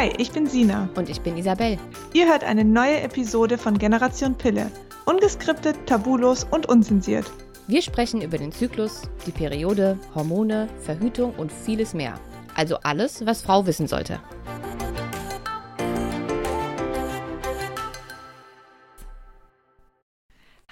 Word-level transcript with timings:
Hi, 0.00 0.10
ich 0.16 0.32
bin 0.32 0.46
Sina. 0.46 0.88
Und 0.94 1.10
ich 1.10 1.20
bin 1.20 1.36
Isabel. 1.36 1.78
Ihr 2.14 2.26
hört 2.26 2.42
eine 2.42 2.64
neue 2.64 3.02
Episode 3.02 3.58
von 3.58 3.76
Generation 3.76 4.34
Pille. 4.34 4.72
Ungeskriptet, 5.04 5.76
tabulos 5.86 6.44
und 6.44 6.66
unzensiert. 6.70 7.30
Wir 7.66 7.82
sprechen 7.82 8.22
über 8.22 8.38
den 8.38 8.50
Zyklus, 8.50 9.02
die 9.26 9.30
Periode, 9.30 9.98
Hormone, 10.14 10.70
Verhütung 10.80 11.34
und 11.34 11.52
vieles 11.52 11.92
mehr. 11.92 12.18
Also 12.54 12.78
alles, 12.78 13.26
was 13.26 13.42
Frau 13.42 13.66
wissen 13.66 13.86
sollte. 13.88 14.22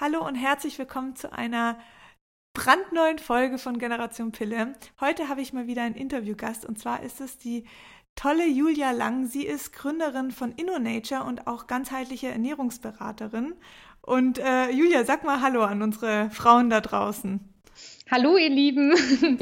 Hallo 0.01 0.27
und 0.27 0.37
herzlich 0.37 0.79
willkommen 0.79 1.17
zu 1.17 1.31
einer 1.35 1.77
brandneuen 2.55 3.19
Folge 3.19 3.59
von 3.59 3.79
Generation 3.79 4.33
Pille. 4.33 4.75
Heute 5.01 5.29
habe 5.29 5.43
ich 5.43 5.53
mal 5.53 5.67
wieder 5.67 5.83
einen 5.83 5.95
Interviewgast 5.95 6.65
und 6.65 6.79
zwar 6.79 7.03
ist 7.03 7.21
es 7.21 7.37
die 7.37 7.65
tolle 8.19 8.49
Julia 8.49 8.91
Lang. 8.91 9.27
Sie 9.27 9.47
ist 9.47 9.73
Gründerin 9.73 10.33
von 10.33 10.53
InnoNature 10.53 11.23
und 11.23 11.47
auch 11.47 11.69
ganzheitliche 11.69 12.29
Ernährungsberaterin. 12.29 13.55
Und 14.03 14.41
äh, 14.41 14.71
Julia, 14.71 15.05
sag 15.05 15.25
mal 15.25 15.41
Hallo 15.41 15.63
an 15.63 15.83
unsere 15.83 16.29
Frauen 16.31 16.69
da 16.69 16.81
draußen. 16.81 17.39
Hallo 18.11 18.37
ihr 18.37 18.49
Lieben. 18.49 18.93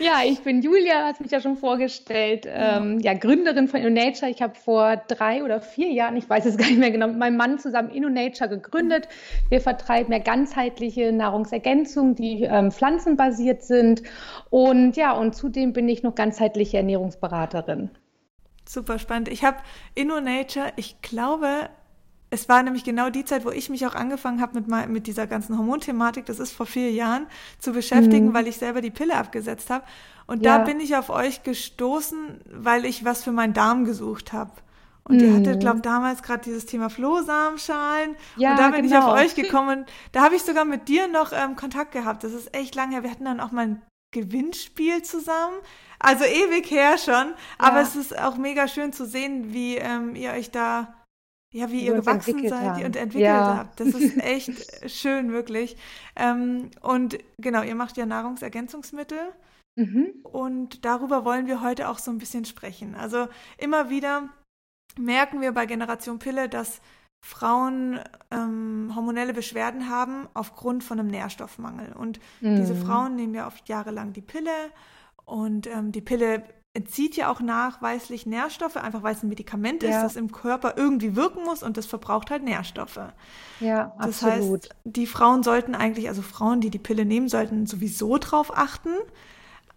ja, 0.00 0.22
ich 0.26 0.40
bin 0.40 0.60
Julia, 0.60 1.04
hast 1.04 1.20
mich 1.20 1.30
ja 1.30 1.40
schon 1.40 1.56
vorgestellt. 1.56 2.48
Ähm, 2.48 2.98
ja, 2.98 3.14
Gründerin 3.14 3.68
von 3.68 3.78
InnoNature. 3.78 4.28
Ich 4.28 4.42
habe 4.42 4.54
vor 4.56 4.96
drei 5.06 5.44
oder 5.44 5.60
vier 5.60 5.92
Jahren, 5.92 6.16
ich 6.16 6.28
weiß 6.28 6.46
es 6.46 6.56
gar 6.56 6.66
nicht 6.66 6.78
mehr 6.78 6.90
genau, 6.90 7.08
mit 7.08 7.18
meinem 7.18 7.36
Mann 7.36 7.60
zusammen 7.60 7.90
InnoNature 7.90 8.48
gegründet. 8.48 9.06
Wir 9.50 9.60
vertreiben 9.60 10.12
ja 10.12 10.18
ganzheitliche 10.18 11.12
Nahrungsergänzungen, 11.12 12.16
die 12.16 12.42
ähm, 12.42 12.72
pflanzenbasiert 12.72 13.62
sind. 13.62 14.02
Und 14.50 14.96
ja, 14.96 15.12
und 15.12 15.36
zudem 15.36 15.72
bin 15.72 15.88
ich 15.88 16.02
noch 16.02 16.16
ganzheitliche 16.16 16.78
Ernährungsberaterin. 16.78 17.90
Super 18.68 18.98
spannend. 18.98 19.28
Ich 19.28 19.44
habe 19.44 19.58
InnoNature, 19.94 20.72
ich 20.76 21.00
glaube, 21.00 21.70
es 22.30 22.48
war 22.48 22.62
nämlich 22.62 22.84
genau 22.84 23.10
die 23.10 23.24
Zeit, 23.24 23.44
wo 23.44 23.50
ich 23.50 23.70
mich 23.70 23.86
auch 23.86 23.94
angefangen 23.94 24.40
habe 24.40 24.60
mit, 24.60 24.88
mit 24.88 25.06
dieser 25.06 25.26
ganzen 25.26 25.56
Hormonthematik, 25.56 26.26
das 26.26 26.40
ist 26.40 26.52
vor 26.52 26.66
vier 26.66 26.90
Jahren, 26.90 27.26
zu 27.60 27.72
beschäftigen, 27.72 28.28
mhm. 28.28 28.34
weil 28.34 28.48
ich 28.48 28.56
selber 28.56 28.80
die 28.80 28.90
Pille 28.90 29.14
abgesetzt 29.14 29.70
habe. 29.70 29.84
Und 30.26 30.44
ja. 30.44 30.58
da 30.58 30.64
bin 30.64 30.80
ich 30.80 30.96
auf 30.96 31.08
euch 31.08 31.44
gestoßen, 31.44 32.40
weil 32.52 32.84
ich 32.84 33.04
was 33.04 33.22
für 33.22 33.30
meinen 33.30 33.54
Darm 33.54 33.84
gesucht 33.84 34.32
habe. 34.32 34.50
Und 35.04 35.18
mhm. 35.18 35.24
ihr 35.24 35.34
hattet, 35.36 35.60
glaube 35.60 35.80
damals 35.82 36.24
gerade 36.24 36.42
dieses 36.42 36.66
Thema 36.66 36.90
Flohsamenschalen. 36.90 38.16
Ja, 38.36 38.50
und 38.50 38.58
da 38.58 38.70
bin 38.70 38.82
genau. 38.82 38.98
ich 38.98 39.04
auf 39.04 39.12
euch 39.12 39.34
gekommen. 39.36 39.86
Da 40.10 40.22
habe 40.22 40.34
ich 40.34 40.42
sogar 40.42 40.64
mit 40.64 40.88
dir 40.88 41.06
noch 41.06 41.32
ähm, 41.32 41.54
Kontakt 41.54 41.92
gehabt. 41.92 42.24
Das 42.24 42.32
ist 42.32 42.52
echt 42.56 42.74
lange 42.74 42.94
her. 42.94 43.04
Wir 43.04 43.12
hatten 43.12 43.24
dann 43.24 43.38
auch 43.38 43.52
mal 43.52 43.66
ein 43.66 43.82
Gewinnspiel 44.20 45.02
zusammen. 45.02 45.56
Also 45.98 46.24
ewig 46.24 46.70
her 46.70 46.98
schon. 46.98 47.34
Aber 47.58 47.80
es 47.80 47.96
ist 47.96 48.18
auch 48.18 48.36
mega 48.36 48.68
schön 48.68 48.92
zu 48.92 49.06
sehen, 49.06 49.52
wie 49.52 49.76
ähm, 49.76 50.14
ihr 50.14 50.32
euch 50.32 50.50
da 50.50 50.94
ja, 51.52 51.70
wie 51.70 51.86
ihr 51.86 51.94
gewachsen 51.94 52.48
seid 52.48 52.52
haben. 52.52 52.84
und 52.84 52.96
entwickelt 52.96 53.30
ja. 53.30 53.56
habt. 53.56 53.80
Das 53.80 53.88
ist 53.88 54.16
echt 54.22 54.90
schön, 54.90 55.32
wirklich. 55.32 55.76
Ähm, 56.14 56.70
und 56.82 57.18
genau, 57.38 57.62
ihr 57.62 57.74
macht 57.74 57.96
ja 57.96 58.04
Nahrungsergänzungsmittel. 58.04 59.32
Mhm. 59.76 60.12
Und 60.22 60.84
darüber 60.84 61.24
wollen 61.24 61.46
wir 61.46 61.62
heute 61.62 61.88
auch 61.88 61.98
so 61.98 62.10
ein 62.10 62.18
bisschen 62.18 62.44
sprechen. 62.44 62.94
Also 62.94 63.28
immer 63.58 63.88
wieder 63.90 64.28
merken 64.98 65.40
wir 65.40 65.52
bei 65.52 65.66
Generation 65.66 66.18
Pille, 66.18 66.48
dass 66.48 66.80
Frauen 67.26 67.98
ähm, 68.30 68.92
hormonelle 68.94 69.34
Beschwerden 69.34 69.90
haben 69.90 70.28
aufgrund 70.32 70.84
von 70.84 71.00
einem 71.00 71.08
Nährstoffmangel. 71.08 71.92
Und 71.92 72.20
mhm. 72.40 72.54
diese 72.54 72.76
Frauen 72.76 73.16
nehmen 73.16 73.34
ja 73.34 73.48
oft 73.48 73.68
jahrelang 73.68 74.12
die 74.12 74.22
Pille 74.22 74.52
und 75.24 75.66
ähm, 75.66 75.90
die 75.90 76.02
Pille 76.02 76.44
entzieht 76.72 77.16
ja 77.16 77.28
auch 77.32 77.40
nachweislich 77.40 78.26
Nährstoffe, 78.26 78.76
einfach 78.76 79.02
weil 79.02 79.16
es 79.16 79.24
ein 79.24 79.28
Medikament 79.28 79.82
ist, 79.82 79.96
das 79.96 80.14
im 80.14 80.30
Körper 80.30 80.74
irgendwie 80.76 81.16
wirken 81.16 81.42
muss 81.42 81.64
und 81.64 81.76
das 81.76 81.86
verbraucht 81.86 82.30
halt 82.30 82.44
Nährstoffe. 82.44 83.00
Ja, 83.58 83.94
das 83.98 84.22
absolut. 84.22 84.62
heißt, 84.62 84.76
die 84.84 85.06
Frauen 85.06 85.42
sollten 85.42 85.74
eigentlich, 85.74 86.08
also 86.08 86.22
Frauen, 86.22 86.60
die 86.60 86.70
die 86.70 86.78
Pille 86.78 87.04
nehmen, 87.04 87.28
sollten 87.28 87.66
sowieso 87.66 88.18
drauf 88.18 88.56
achten. 88.56 88.90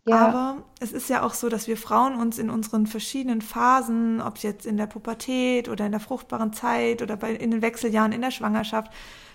Ja. 0.09 0.27
Aber 0.27 0.63
es 0.79 0.91
ist 0.91 1.09
ja 1.09 1.23
auch 1.23 1.33
so, 1.33 1.49
dass 1.49 1.67
wir 1.67 1.77
Frauen 1.77 2.15
uns 2.15 2.37
in 2.37 2.49
unseren 2.49 2.87
verschiedenen 2.87 3.41
Phasen, 3.41 4.21
ob 4.21 4.37
es 4.37 4.43
jetzt 4.43 4.65
in 4.65 4.77
der 4.77 4.87
Pubertät 4.87 5.69
oder 5.69 5.85
in 5.85 5.91
der 5.91 6.01
fruchtbaren 6.01 6.53
Zeit 6.53 7.01
oder 7.01 7.17
bei, 7.17 7.33
in 7.33 7.51
den 7.51 7.61
Wechseljahren 7.61 8.11
in 8.11 8.21
der 8.21 8.31
Schwangerschaft, 8.31 8.91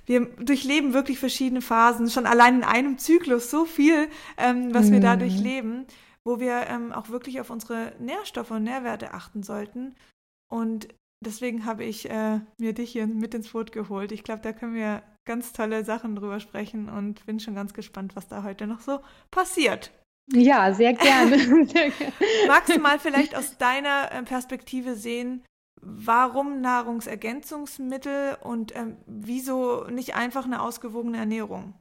wir 0.07 0.27
durchleben 0.27 0.93
wirklich 0.93 1.19
verschiedene 1.19 1.63
Phasen, 1.63 2.11
schon 2.11 2.27
allein 2.27 2.57
in 2.57 2.65
einem 2.65 2.99
Zyklus 2.99 3.51
so 3.51 3.65
viel, 3.65 4.09
ähm, 4.37 4.75
was 4.75 4.87
mhm. 4.87 4.93
wir 4.93 5.01
da 5.01 5.17
durchleben 5.17 5.87
wo 6.25 6.41
wir 6.41 6.67
ähm, 6.69 6.93
auch 6.93 7.11
wirklich 7.11 7.41
auf 7.41 7.51
unsere 7.51 7.93
Nährstoffe 7.99 8.51
und 8.51 8.65
Nährwerte 8.65 9.13
achten 9.13 9.43
sollten. 9.43 9.95
Und 10.51 10.89
deswegen 11.21 11.67
habe 11.67 11.85
ich 11.85 12.11
äh, 12.11 12.41
mir 12.59 12.73
dich 12.73 12.93
hier 12.93 13.07
mit 13.07 13.35
ins 13.35 13.51
Boot 13.51 13.73
geholt. 13.73 14.11
Ich 14.11 14.25
glaube, 14.25 14.41
da 14.43 14.53
können 14.53 14.75
wir 14.75 15.03
ganz 15.27 15.53
tolle 15.53 15.85
Sachen 15.85 16.17
drüber 16.17 16.41
sprechen 16.41 16.89
und 16.89 17.25
bin 17.27 17.41
schon 17.41 17.55
ganz 17.55 17.75
gespannt, 17.75 18.17
was 18.17 18.29
da 18.29 18.43
heute 18.43 18.67
noch 18.67 18.81
so 18.81 19.01
passiert. 19.31 19.93
Ja, 20.33 20.73
sehr 20.73 20.95
gerne. 20.95 21.37
Magst 22.49 22.75
du 22.75 22.79
mal 22.79 22.99
vielleicht 22.99 23.37
aus 23.37 23.59
deiner 23.59 24.11
äh, 24.11 24.23
Perspektive 24.23 24.95
sehen, 24.95 25.45
warum 25.81 26.61
Nahrungsergänzungsmittel 26.61 28.39
und 28.43 28.75
ähm, 28.75 28.97
wieso 29.07 29.85
nicht 29.85 30.15
einfach 30.15 30.47
eine 30.47 30.63
ausgewogene 30.63 31.19
Ernährung? 31.19 31.75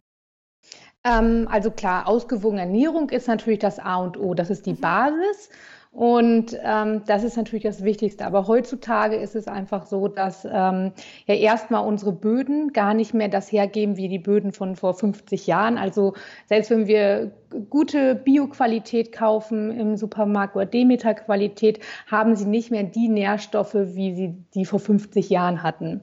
Ähm, 1.05 1.47
also 1.49 1.71
klar, 1.71 2.07
ausgewogene 2.07 2.61
Ernährung 2.61 3.09
ist 3.09 3.27
natürlich 3.27 3.59
das 3.59 3.79
A 3.79 3.97
und 3.97 4.19
O, 4.19 4.33
das 4.33 4.49
ist 4.49 4.65
die 4.65 4.73
mhm. 4.73 4.81
Basis. 4.81 5.49
Und 5.93 6.57
ähm, 6.63 7.03
das 7.05 7.23
ist 7.23 7.37
natürlich 7.37 7.65
das 7.65 7.83
Wichtigste. 7.83 8.25
Aber 8.25 8.47
heutzutage 8.47 9.15
ist 9.15 9.35
es 9.35 9.47
einfach 9.47 9.85
so, 9.85 10.07
dass 10.07 10.43
ähm, 10.43 10.91
ja 11.27 11.35
erstmal 11.35 11.85
unsere 11.85 12.11
Böden 12.11 12.73
gar 12.73 12.95
nicht 12.95 13.13
mehr 13.13 13.27
das 13.27 13.51
hergeben 13.51 13.95
wie 13.95 14.09
die 14.09 14.17
Böden 14.17 14.53
von 14.53 14.75
vor 14.75 14.95
50 14.95 15.45
Jahren. 15.45 15.77
Also 15.77 16.15
selbst 16.47 16.71
wenn 16.71 16.87
wir 16.87 17.31
gute 17.69 18.15
Bioqualität 18.15 19.11
kaufen 19.11 19.71
im 19.71 19.97
Supermarkt 19.97 20.55
oder 20.55 20.65
Demeter-Qualität, 20.65 21.79
haben 22.07 22.35
sie 22.35 22.45
nicht 22.45 22.71
mehr 22.71 22.83
die 22.83 23.09
Nährstoffe, 23.09 23.75
wie 23.75 24.15
sie 24.15 24.35
die 24.53 24.65
vor 24.65 24.79
50 24.79 25.29
Jahren 25.29 25.63
hatten. 25.63 26.01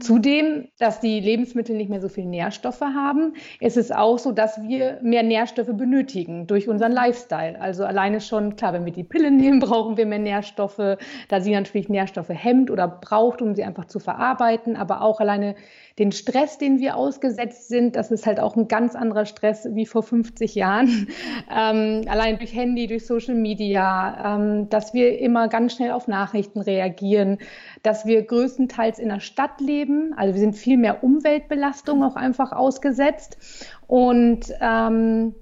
Zudem, 0.00 0.68
dass 0.78 1.00
die 1.00 1.20
Lebensmittel 1.20 1.76
nicht 1.76 1.90
mehr 1.90 2.00
so 2.00 2.08
viel 2.08 2.24
Nährstoffe 2.24 2.80
haben, 2.80 3.34
ist 3.60 3.76
es 3.76 3.90
auch 3.90 4.18
so, 4.18 4.32
dass 4.32 4.62
wir 4.62 4.98
mehr 5.02 5.22
Nährstoffe 5.22 5.74
benötigen 5.74 6.46
durch 6.46 6.68
unseren 6.68 6.92
Lifestyle. 6.92 7.60
Also 7.60 7.84
alleine 7.84 8.20
schon, 8.20 8.56
klar, 8.56 8.72
wenn 8.72 8.84
wir 8.84 8.92
die 8.92 9.04
Pille 9.04 9.30
nehmen, 9.32 9.60
brauchen 9.60 9.96
wir 9.96 10.06
mehr 10.06 10.18
Nährstoffe, 10.18 10.98
da 11.28 11.40
sie 11.40 11.52
natürlich 11.52 11.88
Nährstoffe 11.88 12.30
hemmt 12.30 12.70
oder 12.70 12.88
braucht, 12.88 13.42
um 13.42 13.54
sie 13.54 13.64
einfach 13.64 13.86
zu 13.86 13.98
verarbeiten, 13.98 14.76
aber 14.76 15.02
auch 15.02 15.20
alleine 15.20 15.54
den 15.98 16.12
Stress, 16.12 16.58
den 16.58 16.78
wir 16.78 16.96
ausgesetzt 16.96 17.68
sind, 17.68 17.96
das 17.96 18.10
ist 18.10 18.26
halt 18.26 18.38
auch 18.38 18.56
ein 18.56 18.68
ganz 18.68 18.94
anderer 18.94 19.26
Stress 19.26 19.68
wie 19.72 19.86
vor 19.86 20.02
50 20.02 20.54
Jahren. 20.54 21.08
Ähm, 21.50 22.02
allein 22.08 22.38
durch 22.38 22.54
Handy, 22.54 22.86
durch 22.86 23.06
Social 23.06 23.34
Media, 23.34 24.36
ähm, 24.36 24.68
dass 24.68 24.92
wir 24.92 25.18
immer 25.18 25.48
ganz 25.48 25.74
schnell 25.74 25.92
auf 25.92 26.06
Nachrichten 26.06 26.60
reagieren, 26.60 27.38
dass 27.82 28.06
wir 28.06 28.22
größtenteils 28.22 28.98
in 28.98 29.08
der 29.08 29.20
Stadt 29.20 29.60
leben. 29.60 30.12
Also 30.16 30.34
wir 30.34 30.40
sind 30.40 30.56
viel 30.56 30.76
mehr 30.76 31.02
Umweltbelastung 31.02 32.04
auch 32.04 32.16
einfach 32.16 32.52
ausgesetzt. 32.52 33.38
Und 33.86 34.52
ähm, 34.60 35.34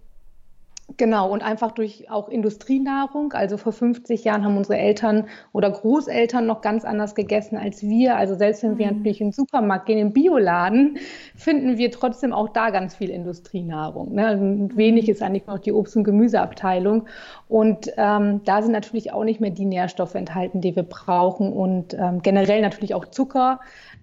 Genau, 0.99 1.33
und 1.33 1.43
einfach 1.43 1.73
durch 1.73 2.11
auch 2.11 2.29
Industrienahrung. 2.29 3.33
Also 3.33 3.57
vor 3.57 3.73
50 3.73 4.23
Jahren 4.23 4.45
haben 4.45 4.57
unsere 4.57 4.79
Eltern 4.79 5.27
oder 5.53 5.69
Großeltern 5.69 6.47
noch 6.47 6.61
ganz 6.61 6.85
anders 6.85 7.17
gegessen 7.17 7.57
als 7.57 7.83
wir. 7.83 8.17
Also 8.17 8.37
selbst 8.37 8.63
wenn 8.63 8.79
wir 8.79 8.87
mhm. 8.87 8.99
natürlich 8.99 9.21
in 9.21 9.27
den 9.29 9.33
Supermarkt 9.33 9.87
gehen, 9.87 9.99
im 9.99 10.13
Bioladen, 10.13 10.99
finden 11.35 11.77
wir 11.77 11.91
trotzdem 11.91 12.33
auch 12.33 12.51
da 12.51 12.71
ganz 12.71 12.95
viel 12.95 13.11
Industrienahrung. 13.11 14.15
Ne? 14.15 14.27
Also 14.29 14.45
wenig 14.77 15.09
ist 15.09 15.23
eigentlich 15.23 15.49
noch 15.49 15.59
die 15.59 15.73
Obst- 15.73 15.97
und 15.97 16.05
Gemüseabteilung. 16.05 17.09
Und 17.49 17.93
ähm, 17.97 18.43
da 18.45 18.63
sind 18.63 18.73
natürlich 18.73 19.13
auch 19.13 19.25
nicht 19.25 19.41
mehr 19.41 19.51
die 19.51 19.67
Nährstoffe 19.67 20.15
enthalten, 20.15 20.61
die 20.61 20.77
wir 20.77 20.85
brauchen. 20.85 21.53
Und 21.53 21.95
ähm, 21.95 22.23
generell 22.23 22.63
natürlich 22.63 22.95
auch 22.95 23.07
Zucker. 23.07 23.59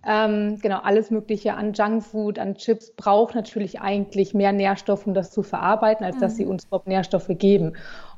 Ähm, 0.06 0.60
genau, 0.62 0.80
alles 0.80 1.12
Mögliche 1.12 1.54
an 1.54 1.72
Junkfood, 1.72 2.38
an 2.38 2.56
Chips 2.56 2.92
braucht 2.92 3.36
natürlich 3.36 3.80
eigentlich 3.80 4.34
mehr 4.34 4.52
Nährstoffe, 4.52 5.08
um 5.08 5.14
das 5.14 5.32
zu 5.32 5.44
verarbeiten, 5.44 6.06
als 6.06 6.18
mhm. 6.18 6.20
dass 6.20 6.36
sie 6.36 6.44
mhm. 6.44 6.52
uns 6.52 6.66
überhaupt 6.74 6.88
Nährstoffe 6.88 7.30
geben. 7.30 7.74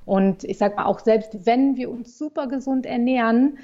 Und 0.05 0.43
ich 0.43 0.57
sage 0.57 0.75
mal, 0.75 0.85
auch 0.85 0.99
selbst 0.99 1.45
wenn 1.45 1.75
wir 1.75 1.91
uns 1.91 2.17
super 2.17 2.47
gesund 2.47 2.85
ernähren, 2.85 3.57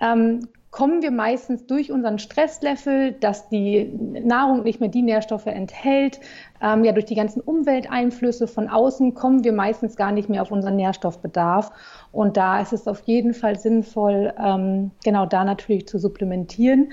ähm, 0.00 0.48
kommen 0.70 1.02
wir 1.02 1.10
meistens 1.10 1.66
durch 1.66 1.90
unseren 1.90 2.18
Stresslevel, 2.18 3.12
dass 3.12 3.48
die 3.48 3.90
Nahrung 4.22 4.62
nicht 4.62 4.80
mehr 4.80 4.90
die 4.90 5.02
Nährstoffe 5.02 5.46
enthält, 5.46 6.20
ähm, 6.62 6.84
ja 6.84 6.92
durch 6.92 7.06
die 7.06 7.14
ganzen 7.14 7.40
Umwelteinflüsse 7.40 8.46
von 8.46 8.68
außen 8.68 9.14
kommen 9.14 9.44
wir 9.44 9.52
meistens 9.52 9.96
gar 9.96 10.12
nicht 10.12 10.28
mehr 10.28 10.42
auf 10.42 10.50
unseren 10.50 10.76
Nährstoffbedarf. 10.76 11.72
Und 12.12 12.36
da 12.36 12.60
ist 12.60 12.72
es 12.72 12.86
auf 12.86 13.00
jeden 13.06 13.34
Fall 13.34 13.58
sinnvoll, 13.58 14.32
ähm, 14.42 14.90
genau 15.04 15.26
da 15.26 15.44
natürlich 15.44 15.88
zu 15.88 15.98
supplementieren. 15.98 16.92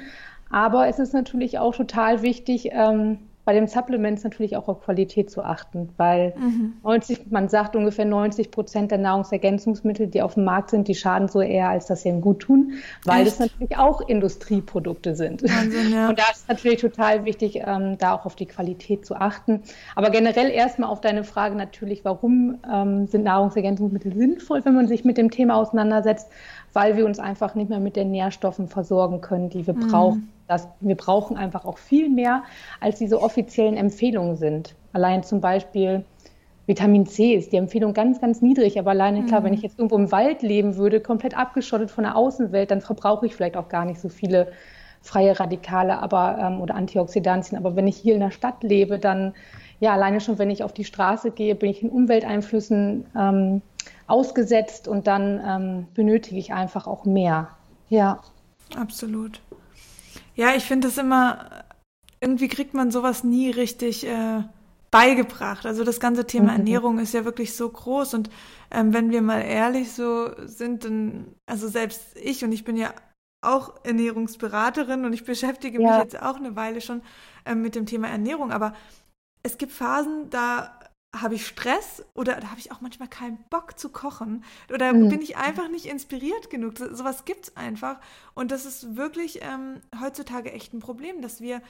Aber 0.49 0.87
es 0.87 0.99
ist 0.99 1.13
natürlich 1.13 1.59
auch 1.59 1.75
total 1.75 2.21
wichtig, 2.21 2.69
ähm, 2.71 3.19
bei 3.45 3.53
den 3.53 3.67
Supplements 3.67 4.23
natürlich 4.23 4.57
auch 4.57 4.67
auf 4.67 4.81
Qualität 4.81 5.29
zu 5.29 5.43
achten, 5.43 5.89
weil 5.97 6.33
mhm. 6.35 6.73
90, 6.83 7.31
man 7.31 7.47
sagt 7.47 7.75
ungefähr 7.75 8.05
90 8.05 8.49
Prozent 8.49 8.89
der 8.89 8.97
Nahrungsergänzungsmittel, 8.97 10.07
die 10.07 10.23
auf 10.23 10.33
dem 10.33 10.45
Markt 10.45 10.71
sind, 10.71 10.87
die 10.87 10.95
schaden 10.95 11.27
so 11.27 11.41
eher, 11.41 11.69
als 11.69 11.85
dass 11.85 12.01
sie 12.01 12.09
ihnen 12.09 12.21
gut 12.21 12.39
tun, 12.39 12.73
weil 13.05 13.27
es 13.27 13.37
natürlich 13.37 13.77
auch 13.77 14.01
Industrieprodukte 14.01 15.15
sind. 15.15 15.43
Wahnsinn, 15.43 15.93
ja. 15.93 16.09
Und 16.09 16.17
da 16.17 16.23
ist 16.31 16.49
natürlich 16.49 16.81
total 16.81 17.25
wichtig, 17.25 17.61
ähm, 17.65 17.97
da 17.99 18.13
auch 18.15 18.25
auf 18.25 18.35
die 18.35 18.47
Qualität 18.47 19.05
zu 19.05 19.15
achten. 19.15 19.61
Aber 19.95 20.09
generell 20.09 20.49
erstmal 20.49 20.89
auf 20.89 20.99
deine 20.99 21.23
Frage 21.23 21.55
natürlich, 21.55 22.03
warum 22.03 22.57
ähm, 22.71 23.05
sind 23.05 23.23
Nahrungsergänzungsmittel 23.23 24.15
sinnvoll, 24.15 24.65
wenn 24.65 24.73
man 24.73 24.87
sich 24.87 25.05
mit 25.05 25.17
dem 25.17 25.29
Thema 25.29 25.55
auseinandersetzt? 25.55 26.29
Weil 26.75 26.97
wir 26.97 27.05
uns 27.05 27.17
einfach 27.17 27.55
nicht 27.55 27.69
mehr 27.69 27.79
mit 27.79 27.95
den 27.95 28.11
Nährstoffen 28.11 28.67
versorgen 28.67 29.21
können, 29.21 29.49
die 29.49 29.65
wir 29.65 29.73
mhm. 29.73 29.87
brauchen 29.87 30.31
das, 30.47 30.67
wir 30.79 30.95
brauchen 30.95 31.37
einfach 31.37 31.65
auch 31.65 31.77
viel 31.77 32.09
mehr, 32.09 32.43
als 32.79 32.99
diese 32.99 33.21
offiziellen 33.21 33.77
Empfehlungen 33.77 34.35
sind. 34.35 34.75
Allein 34.93 35.23
zum 35.23 35.41
Beispiel 35.41 36.05
Vitamin 36.67 37.05
C 37.05 37.33
ist 37.33 37.51
die 37.51 37.57
Empfehlung 37.57 37.93
ganz, 37.93 38.21
ganz 38.21 38.41
niedrig. 38.41 38.79
Aber 38.79 38.91
alleine, 38.91 39.25
klar, 39.25 39.43
wenn 39.43 39.51
mhm. 39.51 39.57
ich 39.57 39.63
jetzt 39.63 39.79
irgendwo 39.79 39.97
im 39.97 40.11
Wald 40.11 40.41
leben 40.41 40.77
würde, 40.77 40.99
komplett 40.99 41.37
abgeschottet 41.37 41.91
von 41.91 42.03
der 42.03 42.15
Außenwelt, 42.15 42.71
dann 42.71 42.81
verbrauche 42.81 43.25
ich 43.25 43.35
vielleicht 43.35 43.57
auch 43.57 43.69
gar 43.69 43.85
nicht 43.85 43.99
so 43.99 44.09
viele 44.09 44.51
freie 45.01 45.39
Radikale 45.39 45.99
aber, 45.99 46.37
ähm, 46.39 46.61
oder 46.61 46.75
Antioxidantien. 46.75 47.57
Aber 47.57 47.75
wenn 47.75 47.87
ich 47.87 47.97
hier 47.97 48.15
in 48.15 48.21
der 48.21 48.31
Stadt 48.31 48.63
lebe, 48.63 48.97
dann, 48.97 49.33
ja, 49.79 49.93
alleine 49.93 50.19
schon, 50.19 50.39
wenn 50.39 50.49
ich 50.49 50.63
auf 50.63 50.73
die 50.73 50.85
Straße 50.85 51.31
gehe, 51.31 51.53
bin 51.53 51.69
ich 51.69 51.83
in 51.83 51.89
Umwelteinflüssen 51.89 53.05
ähm, 53.15 53.61
ausgesetzt 54.07 54.87
und 54.87 55.07
dann 55.07 55.41
ähm, 55.45 55.87
benötige 55.93 56.37
ich 56.37 56.53
einfach 56.53 56.87
auch 56.87 57.05
mehr. 57.05 57.49
Ja. 57.89 58.21
Absolut. 58.75 59.41
Ja, 60.35 60.55
ich 60.55 60.63
finde 60.63 60.87
es 60.89 60.97
immer, 60.97 61.49
irgendwie 62.19 62.47
kriegt 62.47 62.73
man 62.73 62.91
sowas 62.91 63.23
nie 63.23 63.49
richtig 63.49 64.05
äh, 64.05 64.43
beigebracht. 64.91 65.65
Also 65.65 65.83
das 65.83 65.99
ganze 65.99 66.25
Thema 66.25 66.51
mhm. 66.53 66.59
Ernährung 66.59 66.99
ist 66.99 67.13
ja 67.13 67.25
wirklich 67.25 67.55
so 67.55 67.69
groß 67.69 68.13
und 68.13 68.29
ähm, 68.71 68.93
wenn 68.93 69.11
wir 69.11 69.21
mal 69.21 69.41
ehrlich 69.41 69.91
so 69.91 70.29
sind, 70.45 70.85
dann, 70.85 71.35
also 71.45 71.67
selbst 71.67 72.01
ich 72.15 72.43
und 72.43 72.51
ich 72.51 72.63
bin 72.63 72.77
ja 72.77 72.93
auch 73.41 73.73
Ernährungsberaterin 73.83 75.05
und 75.05 75.13
ich 75.13 75.23
beschäftige 75.23 75.81
ja. 75.81 75.89
mich 75.89 76.03
jetzt 76.03 76.21
auch 76.21 76.37
eine 76.37 76.55
Weile 76.55 76.81
schon 76.81 77.01
ähm, 77.45 77.61
mit 77.61 77.75
dem 77.75 77.85
Thema 77.85 78.07
Ernährung, 78.07 78.51
aber 78.51 78.73
es 79.43 79.57
gibt 79.57 79.71
Phasen, 79.71 80.29
da 80.29 80.74
habe 81.21 81.35
ich 81.35 81.47
Stress 81.47 82.03
oder 82.13 82.35
habe 82.35 82.59
ich 82.59 82.71
auch 82.71 82.81
manchmal 82.81 83.07
keinen 83.07 83.37
Bock 83.49 83.79
zu 83.79 83.89
kochen 83.89 84.43
oder 84.73 84.93
mhm. 84.93 85.09
bin 85.09 85.21
ich 85.21 85.37
einfach 85.37 85.69
nicht 85.69 85.85
inspiriert 85.85 86.49
genug. 86.49 86.77
So, 86.77 86.93
sowas 86.93 87.25
gibt 87.25 87.45
es 87.45 87.57
einfach. 87.57 87.99
Und 88.33 88.51
das 88.51 88.65
ist 88.65 88.95
wirklich 88.95 89.39
ähm, 89.41 89.81
heutzutage 89.99 90.51
echt 90.51 90.73
ein 90.73 90.79
Problem, 90.79 91.21
dass 91.21 91.41
wir 91.41 91.61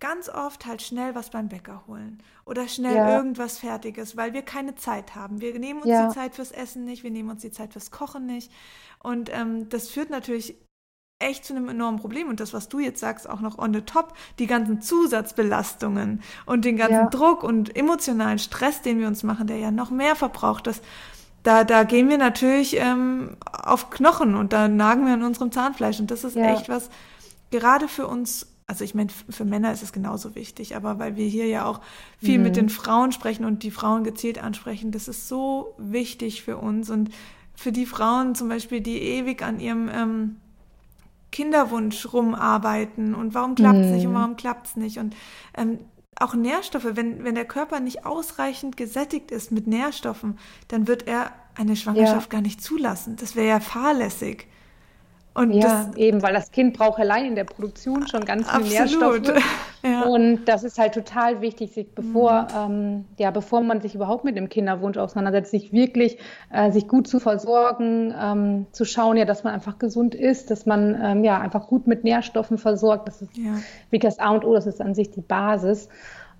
ganz 0.00 0.28
oft 0.28 0.66
halt 0.66 0.82
schnell 0.82 1.14
was 1.14 1.30
beim 1.30 1.48
Bäcker 1.48 1.84
holen 1.86 2.22
oder 2.44 2.68
schnell 2.68 2.96
ja. 2.96 3.16
irgendwas 3.16 3.58
Fertiges, 3.58 4.16
weil 4.16 4.32
wir 4.32 4.42
keine 4.42 4.74
Zeit 4.74 5.14
haben. 5.14 5.40
Wir 5.40 5.58
nehmen 5.58 5.82
uns 5.82 5.90
ja. 5.90 6.08
die 6.08 6.14
Zeit 6.14 6.34
fürs 6.34 6.52
Essen 6.52 6.84
nicht, 6.84 7.02
wir 7.02 7.10
nehmen 7.10 7.30
uns 7.30 7.42
die 7.42 7.52
Zeit 7.52 7.72
fürs 7.72 7.90
Kochen 7.90 8.26
nicht. 8.26 8.50
Und 9.02 9.30
ähm, 9.32 9.68
das 9.68 9.90
führt 9.90 10.10
natürlich 10.10 10.56
echt 11.24 11.44
zu 11.44 11.54
einem 11.54 11.68
enormen 11.68 12.00
Problem. 12.00 12.28
Und 12.28 12.40
das, 12.40 12.52
was 12.52 12.68
du 12.68 12.78
jetzt 12.78 13.00
sagst, 13.00 13.28
auch 13.28 13.40
noch 13.40 13.58
on 13.58 13.72
the 13.72 13.80
top, 13.80 14.14
die 14.38 14.46
ganzen 14.46 14.80
Zusatzbelastungen 14.80 16.22
und 16.46 16.64
den 16.64 16.76
ganzen 16.76 16.94
ja. 16.94 17.08
Druck 17.08 17.42
und 17.42 17.76
emotionalen 17.76 18.38
Stress, 18.38 18.82
den 18.82 19.00
wir 19.00 19.08
uns 19.08 19.22
machen, 19.22 19.46
der 19.46 19.58
ja 19.58 19.70
noch 19.70 19.90
mehr 19.90 20.16
verbraucht, 20.16 20.66
das, 20.66 20.80
da, 21.42 21.64
da 21.64 21.84
gehen 21.84 22.08
wir 22.08 22.18
natürlich 22.18 22.76
ähm, 22.78 23.36
auf 23.50 23.90
Knochen 23.90 24.34
und 24.34 24.52
da 24.52 24.68
nagen 24.68 25.06
wir 25.06 25.14
an 25.14 25.22
unserem 25.22 25.52
Zahnfleisch. 25.52 26.00
Und 26.00 26.10
das 26.10 26.24
ist 26.24 26.36
ja. 26.36 26.54
echt 26.54 26.68
was, 26.68 26.90
gerade 27.50 27.88
für 27.88 28.06
uns 28.06 28.48
also 28.66 28.82
ich 28.82 28.94
meine, 28.94 29.10
für 29.28 29.44
Männer 29.44 29.72
ist 29.72 29.82
es 29.82 29.92
genauso 29.92 30.34
wichtig, 30.34 30.74
aber 30.74 30.98
weil 30.98 31.16
wir 31.16 31.26
hier 31.26 31.46
ja 31.46 31.66
auch 31.66 31.80
viel 32.18 32.38
mhm. 32.38 32.44
mit 32.44 32.56
den 32.56 32.70
Frauen 32.70 33.12
sprechen 33.12 33.44
und 33.44 33.62
die 33.62 33.70
Frauen 33.70 34.04
gezielt 34.04 34.42
ansprechen, 34.42 34.90
das 34.90 35.06
ist 35.06 35.28
so 35.28 35.74
wichtig 35.76 36.42
für 36.42 36.56
uns 36.56 36.88
und 36.88 37.10
für 37.54 37.72
die 37.72 37.86
Frauen 37.86 38.34
zum 38.34 38.48
Beispiel, 38.48 38.80
die 38.80 39.00
ewig 39.00 39.42
an 39.42 39.60
ihrem 39.60 39.88
ähm, 39.92 40.36
Kinderwunsch 41.34 42.12
rumarbeiten 42.12 43.12
und 43.12 43.34
warum 43.34 43.56
klappt 43.56 43.80
es 43.80 43.86
mm. 43.86 43.90
nicht 43.90 44.06
und 44.06 44.12
mhm. 44.12 44.16
warum 44.16 44.36
klappt 44.36 44.66
es 44.68 44.76
nicht. 44.76 44.98
Und 44.98 45.16
ähm, 45.56 45.80
auch 46.14 46.34
Nährstoffe, 46.34 46.86
wenn, 46.92 47.24
wenn 47.24 47.34
der 47.34 47.44
Körper 47.44 47.80
nicht 47.80 48.06
ausreichend 48.06 48.76
gesättigt 48.76 49.32
ist 49.32 49.50
mit 49.50 49.66
Nährstoffen, 49.66 50.38
dann 50.68 50.86
wird 50.86 51.08
er 51.08 51.32
eine 51.56 51.74
Schwangerschaft 51.74 52.32
ja. 52.32 52.38
gar 52.38 52.40
nicht 52.40 52.62
zulassen. 52.62 53.16
Das 53.16 53.34
wäre 53.34 53.48
ja 53.48 53.58
fahrlässig. 53.58 54.46
Und 55.34 55.52
ja, 55.52 55.86
das, 55.88 55.96
eben, 55.96 56.22
weil 56.22 56.32
das 56.32 56.52
Kind 56.52 56.78
braucht 56.78 57.00
allein 57.00 57.26
in 57.26 57.34
der 57.34 57.42
Produktion 57.42 58.06
schon 58.06 58.24
ganz 58.24 58.48
viel 58.48 58.78
absolut. 58.78 59.22
Nährstoffe. 59.22 59.44
ja. 59.82 60.02
Und 60.02 60.44
das 60.44 60.62
ist 60.62 60.78
halt 60.78 60.94
total 60.94 61.40
wichtig, 61.40 61.72
sich 61.72 61.92
bevor, 61.92 62.42
mhm. 62.42 62.72
ähm, 62.72 63.04
ja, 63.18 63.32
bevor 63.32 63.60
man 63.60 63.80
sich 63.80 63.96
überhaupt 63.96 64.24
mit 64.24 64.36
dem 64.36 64.48
Kinderwunsch 64.48 64.96
auseinandersetzt, 64.96 65.50
sich 65.50 65.72
wirklich 65.72 66.18
äh, 66.52 66.70
sich 66.70 66.86
gut 66.86 67.08
zu 67.08 67.18
versorgen, 67.18 68.14
ähm, 68.16 68.66
zu 68.70 68.84
schauen, 68.84 69.16
ja, 69.16 69.24
dass 69.24 69.42
man 69.42 69.54
einfach 69.54 69.80
gesund 69.80 70.14
ist, 70.14 70.52
dass 70.52 70.66
man 70.66 70.96
ähm, 71.02 71.24
ja 71.24 71.40
einfach 71.40 71.66
gut 71.66 71.88
mit 71.88 72.04
Nährstoffen 72.04 72.56
versorgt. 72.56 73.08
Das 73.08 73.20
ist 73.20 73.36
ja. 73.36 73.56
wie 73.90 73.98
das 73.98 74.20
A 74.20 74.30
und 74.30 74.44
O, 74.44 74.54
das 74.54 74.66
ist 74.66 74.80
an 74.80 74.94
sich 74.94 75.10
die 75.10 75.20
Basis. 75.20 75.88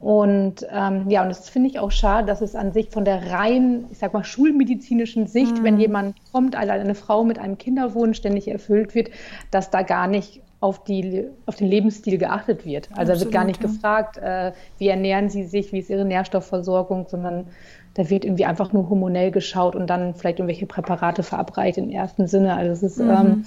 Und 0.00 0.67
ähm, 0.70 1.08
ja, 1.08 1.23
und 1.23 1.31
das 1.31 1.49
finde 1.49 1.70
ich 1.70 1.79
auch 1.79 1.91
schade, 1.91 2.26
dass 2.26 2.43
es 2.43 2.55
an 2.55 2.73
sich 2.73 2.91
von 2.91 3.05
der 3.05 3.31
rein, 3.31 3.87
ich 3.91 3.99
sag 3.99 4.12
mal, 4.12 4.25
schulmedizinischen 4.25 5.26
Sicht, 5.26 5.58
mhm. 5.58 5.64
wenn 5.64 5.81
jemand 5.81 6.17
kommt, 6.31 6.56
also 6.56 6.73
eine 6.73 6.94
Frau 6.94 7.25
mit 7.25 7.38
einem 7.38 7.56
Kinderwunsch, 7.56 8.20
der 8.20 8.32
nicht 8.32 8.49
erfüllt 8.49 8.94
wird, 8.94 9.08
dass 9.50 9.70
da 9.70 9.82
gar 9.82 10.06
nicht 10.06 10.43
auf, 10.61 10.82
die, 10.82 11.26
auf 11.46 11.56
den 11.56 11.69
Lebensstil 11.69 12.19
geachtet 12.19 12.64
wird. 12.64 12.88
Also 12.93 13.12
Absolut, 13.12 13.17
da 13.17 13.20
wird 13.20 13.32
gar 13.32 13.44
nicht 13.44 13.62
ja. 13.62 13.69
gefragt, 13.69 14.17
äh, 14.17 14.52
wie 14.79 14.88
ernähren 14.88 15.29
sie 15.29 15.44
sich, 15.44 15.73
wie 15.73 15.79
ist 15.79 15.91
ihre 15.91 16.05
Nährstoffversorgung, 16.05 17.06
sondern 17.08 17.49
da 17.94 18.08
wird 18.11 18.25
irgendwie 18.25 18.44
einfach 18.44 18.73
nur 18.73 18.88
hormonell 18.88 19.31
geschaut 19.31 19.76
und 19.76 19.88
dann 19.88 20.14
vielleicht 20.14 20.38
irgendwelche 20.38 20.67
Präparate 20.67 21.23
verabreicht 21.23 21.79
im 21.79 21.90
ersten 21.90 22.26
Sinne. 22.26 22.55
Also 22.55 22.73
es 22.73 22.82
ist, 22.82 22.99
mhm. 22.99 23.11
ähm, 23.11 23.44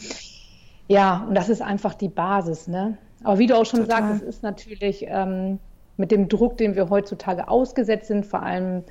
ja, 0.87 1.25
und 1.27 1.35
das 1.35 1.49
ist 1.49 1.61
einfach 1.61 1.93
die 1.95 2.09
Basis, 2.09 2.67
ne? 2.67 2.97
Aber 3.23 3.39
wie 3.39 3.47
du 3.47 3.55
auch 3.55 3.65
schon 3.65 3.81
Total. 3.81 4.03
sagst, 4.03 4.21
es 4.21 4.27
ist 4.27 4.43
natürlich 4.43 5.05
ähm, 5.07 5.59
mit 5.97 6.11
dem 6.11 6.29
Druck, 6.29 6.57
den 6.57 6.75
wir 6.75 6.89
heutzutage 6.89 7.47
ausgesetzt 7.47 8.07
sind, 8.07 8.25
vor 8.25 8.43
allem 8.43 8.83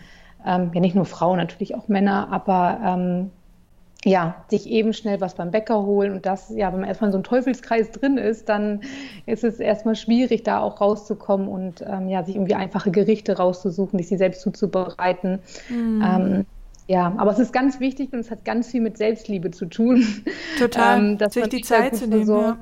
ähm, 0.44 0.70
ja 0.75 0.81
nicht 0.81 0.94
nur 0.94 1.05
Frauen, 1.05 1.38
natürlich 1.38 1.75
auch 1.75 1.88
Männer, 1.88 2.29
aber 2.31 2.81
ähm, 2.85 3.31
ja, 4.05 4.44
sich 4.49 4.69
eben 4.69 4.93
schnell 4.93 5.20
was 5.20 5.35
beim 5.35 5.50
Bäcker 5.50 5.82
holen 5.82 6.12
und 6.12 6.26
das, 6.26 6.50
ja, 6.50 6.73
wenn 6.73 6.81
man 6.81 6.88
erstmal 6.88 7.08
in 7.08 7.12
so 7.12 7.19
einem 7.19 7.25
Teufelskreis 7.25 7.91
drin 7.91 8.19
ist, 8.19 8.49
dann 8.49 8.82
ist 9.26 9.43
es 9.43 9.58
erstmal 9.58 9.97
schwierig, 9.97 10.44
da 10.44 10.61
auch 10.61 10.81
rauszukommen 10.81 11.49
und 11.49 11.85
ähm, 11.85 12.08
ja, 12.08 12.23
sich 12.23 12.37
irgendwie 12.37 12.55
einfache 12.55 12.93
Gerichte 12.93 13.37
rauszusuchen, 13.37 13.99
sich 13.99 14.09
sie 14.09 14.16
selbst 14.16 14.42
zuzubereiten. 14.42 15.40
Mhm. 15.69 16.04
Ähm, 16.07 16.47
ja, 16.87 17.12
aber 17.16 17.33
es 17.33 17.40
ist 17.40 17.52
ganz 17.52 17.81
wichtig 17.81 18.12
und 18.12 18.21
es 18.21 18.31
hat 18.31 18.45
ganz 18.45 18.69
viel 18.69 18.81
mit 18.81 18.97
Selbstliebe 18.97 19.50
zu 19.50 19.66
tun. 19.66 20.07
Total, 20.57 20.99
ähm, 21.00 21.19
dass 21.19 21.35
sich 21.35 21.42
man 21.42 21.50
die 21.50 21.62
Zeit 21.62 21.97
zu 21.97 22.07
nehmen. 22.07 22.28
Ja. 22.28 22.59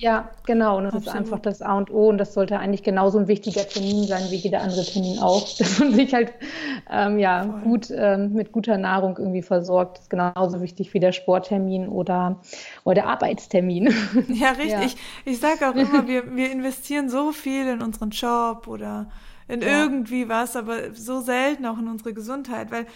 Ja, 0.00 0.30
genau. 0.46 0.78
Und 0.78 0.84
das 0.84 0.94
Absolut. 0.94 1.14
ist 1.14 1.20
einfach 1.20 1.38
das 1.40 1.60
A 1.60 1.76
und 1.76 1.90
O. 1.90 2.08
Und 2.08 2.16
das 2.16 2.32
sollte 2.32 2.58
eigentlich 2.58 2.82
genauso 2.82 3.18
ein 3.18 3.28
wichtiger 3.28 3.68
Termin 3.68 4.04
sein 4.04 4.30
wie 4.30 4.36
jeder 4.36 4.62
andere 4.62 4.82
Termin 4.82 5.18
auch. 5.18 5.46
Dass 5.58 5.78
man 5.78 5.92
sich 5.92 6.14
halt 6.14 6.32
ähm, 6.90 7.18
ja, 7.18 7.44
gut 7.44 7.88
ähm, 7.94 8.32
mit 8.32 8.50
guter 8.50 8.78
Nahrung 8.78 9.18
irgendwie 9.18 9.42
versorgt. 9.42 9.98
Das 9.98 10.04
ist 10.04 10.10
genauso 10.10 10.62
wichtig 10.62 10.94
wie 10.94 11.00
der 11.00 11.12
Sporttermin 11.12 11.86
oder, 11.86 12.40
oder 12.84 12.94
der 12.94 13.06
Arbeitstermin. 13.08 13.94
Ja, 14.28 14.50
richtig. 14.50 14.70
Ja. 14.70 14.82
Ich, 14.82 14.96
ich 15.24 15.38
sage 15.38 15.68
auch 15.68 15.74
immer, 15.74 16.06
wir, 16.06 16.34
wir 16.34 16.50
investieren 16.50 17.08
so 17.08 17.32
viel 17.32 17.66
in 17.68 17.82
unseren 17.82 18.10
Job 18.10 18.68
oder 18.68 19.10
in 19.48 19.60
ja. 19.60 19.82
irgendwie 19.82 20.28
was, 20.28 20.56
aber 20.56 20.94
so 20.94 21.20
selten 21.20 21.66
auch 21.66 21.78
in 21.78 21.88
unsere 21.88 22.14
Gesundheit, 22.14 22.70
weil 22.70 22.86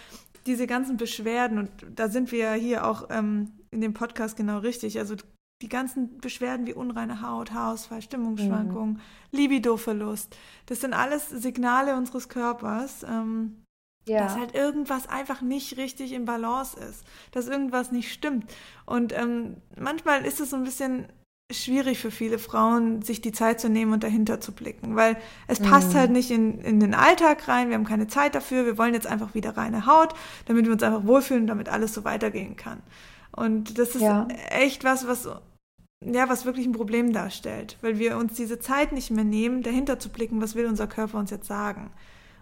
diese 0.46 0.66
ganzen 0.66 0.96
Beschwerden, 0.96 1.58
und 1.58 1.70
da 1.94 2.08
sind 2.08 2.32
wir 2.32 2.38
ja 2.38 2.52
hier 2.52 2.86
auch 2.86 3.08
ähm, 3.10 3.52
in 3.70 3.80
dem 3.80 3.92
Podcast 3.92 4.36
genau 4.36 4.58
richtig. 4.58 4.98
Also 4.98 5.16
die 5.62 5.68
ganzen 5.68 6.18
Beschwerden 6.18 6.66
wie 6.66 6.74
unreine 6.74 7.22
Haut, 7.22 7.52
Haarausfall, 7.52 8.02
Stimmungsschwankungen, 8.02 8.94
mhm. 8.94 9.00
Libidoverlust, 9.30 10.36
das 10.66 10.80
sind 10.80 10.94
alles 10.94 11.28
Signale 11.30 11.96
unseres 11.96 12.28
Körpers, 12.28 13.04
ähm, 13.04 13.64
ja. 14.06 14.20
dass 14.20 14.36
halt 14.36 14.54
irgendwas 14.54 15.08
einfach 15.08 15.40
nicht 15.40 15.76
richtig 15.76 16.12
im 16.12 16.24
Balance 16.24 16.78
ist, 16.78 17.04
dass 17.32 17.48
irgendwas 17.48 17.92
nicht 17.92 18.12
stimmt. 18.12 18.52
Und 18.84 19.16
ähm, 19.16 19.56
manchmal 19.78 20.24
ist 20.24 20.40
es 20.40 20.50
so 20.50 20.56
ein 20.56 20.64
bisschen 20.64 21.06
schwierig 21.52 21.98
für 21.98 22.10
viele 22.10 22.38
Frauen, 22.38 23.02
sich 23.02 23.20
die 23.20 23.32
Zeit 23.32 23.60
zu 23.60 23.68
nehmen 23.68 23.92
und 23.92 24.02
dahinter 24.02 24.40
zu 24.40 24.52
blicken, 24.52 24.96
weil 24.96 25.16
es 25.46 25.60
mhm. 25.60 25.64
passt 25.66 25.94
halt 25.94 26.10
nicht 26.10 26.30
in, 26.30 26.58
in 26.60 26.80
den 26.80 26.94
Alltag 26.94 27.46
rein, 27.48 27.68
wir 27.68 27.76
haben 27.76 27.84
keine 27.84 28.06
Zeit 28.06 28.34
dafür, 28.34 28.64
wir 28.64 28.78
wollen 28.78 28.94
jetzt 28.94 29.06
einfach 29.06 29.34
wieder 29.34 29.56
reine 29.56 29.86
Haut, 29.86 30.14
damit 30.46 30.64
wir 30.64 30.72
uns 30.72 30.82
einfach 30.82 31.06
wohlfühlen, 31.06 31.46
damit 31.46 31.68
alles 31.68 31.92
so 31.92 32.04
weitergehen 32.04 32.56
kann. 32.56 32.82
Und 33.36 33.78
das 33.78 33.94
ist 33.94 34.02
ja. 34.02 34.28
echt 34.50 34.84
was, 34.84 35.06
was 35.06 35.28
ja, 36.04 36.28
was 36.28 36.44
wirklich 36.44 36.66
ein 36.66 36.72
Problem 36.72 37.12
darstellt, 37.12 37.78
weil 37.80 37.98
wir 37.98 38.18
uns 38.18 38.34
diese 38.34 38.58
Zeit 38.58 38.92
nicht 38.92 39.10
mehr 39.10 39.24
nehmen, 39.24 39.62
dahinter 39.62 39.98
zu 39.98 40.10
blicken, 40.10 40.40
was 40.42 40.54
will 40.54 40.66
unser 40.66 40.86
Körper 40.86 41.18
uns 41.18 41.30
jetzt 41.30 41.46
sagen. 41.46 41.90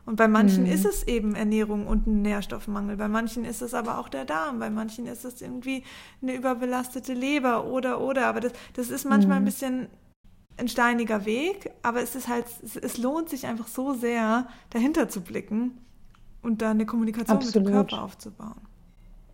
Und 0.04 0.16
bei 0.16 0.26
manchen 0.26 0.64
mhm. 0.64 0.72
ist 0.72 0.84
es 0.84 1.06
eben 1.06 1.36
Ernährung 1.36 1.86
und 1.86 2.08
ein 2.08 2.22
Nährstoffmangel, 2.22 2.96
bei 2.96 3.06
manchen 3.06 3.44
ist 3.44 3.62
es 3.62 3.72
aber 3.72 3.98
auch 3.98 4.08
der 4.08 4.24
Darm, 4.24 4.58
bei 4.58 4.68
manchen 4.68 5.06
ist 5.06 5.24
es 5.24 5.40
irgendwie 5.40 5.84
eine 6.20 6.34
überbelastete 6.34 7.14
Leber 7.14 7.66
oder 7.66 8.00
oder. 8.00 8.26
Aber 8.26 8.40
das, 8.40 8.52
das 8.74 8.90
ist 8.90 9.04
manchmal 9.04 9.38
mhm. 9.38 9.42
ein 9.42 9.44
bisschen 9.44 9.88
ein 10.56 10.68
steiniger 10.68 11.24
Weg, 11.24 11.70
aber 11.82 12.02
es 12.02 12.16
ist 12.16 12.26
halt, 12.26 12.46
es, 12.64 12.76
es 12.76 12.98
lohnt 12.98 13.28
sich 13.28 13.46
einfach 13.46 13.68
so 13.68 13.94
sehr, 13.94 14.48
dahinter 14.70 15.08
zu 15.08 15.20
blicken 15.20 15.78
und 16.42 16.62
da 16.62 16.72
eine 16.72 16.84
Kommunikation 16.84 17.36
Absolut. 17.36 17.54
mit 17.54 17.66
dem 17.66 17.72
Körper 17.72 18.02
aufzubauen. 18.02 18.60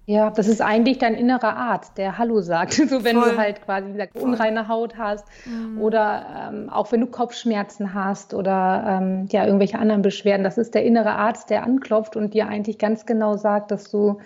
Ja, 0.09 0.31
das 0.31 0.49
ist 0.49 0.62
eigentlich 0.62 0.97
dein 0.97 1.15
innerer 1.15 1.55
Arzt, 1.55 1.99
der 1.99 2.17
Hallo 2.17 2.41
sagt. 2.41 2.73
So 2.88 3.05
wenn 3.05 3.21
Voll. 3.21 3.33
du 3.33 3.37
halt 3.37 3.61
quasi 3.61 3.88
wie 3.88 3.93
gesagt, 3.93 4.17
unreine 4.17 4.67
Haut 4.67 4.97
hast 4.97 5.27
mhm. 5.45 5.79
oder 5.83 6.49
ähm, 6.50 6.71
auch 6.71 6.91
wenn 6.91 7.03
du 7.03 7.07
Kopfschmerzen 7.09 7.93
hast 7.93 8.33
oder 8.33 9.00
ähm, 9.03 9.27
ja 9.31 9.45
irgendwelche 9.45 9.79
anderen 9.79 10.00
Beschwerden. 10.00 10.45
Das 10.45 10.57
ist 10.57 10.75
der 10.75 10.83
innere 10.87 11.11
Arzt, 11.11 11.50
der 11.50 11.62
anklopft 11.62 12.17
und 12.17 12.33
dir 12.33 12.49
eigentlich 12.49 12.79
ganz 12.79 13.05
genau 13.05 13.37
sagt, 13.37 13.71
dass 13.71 13.91
du 13.91 14.19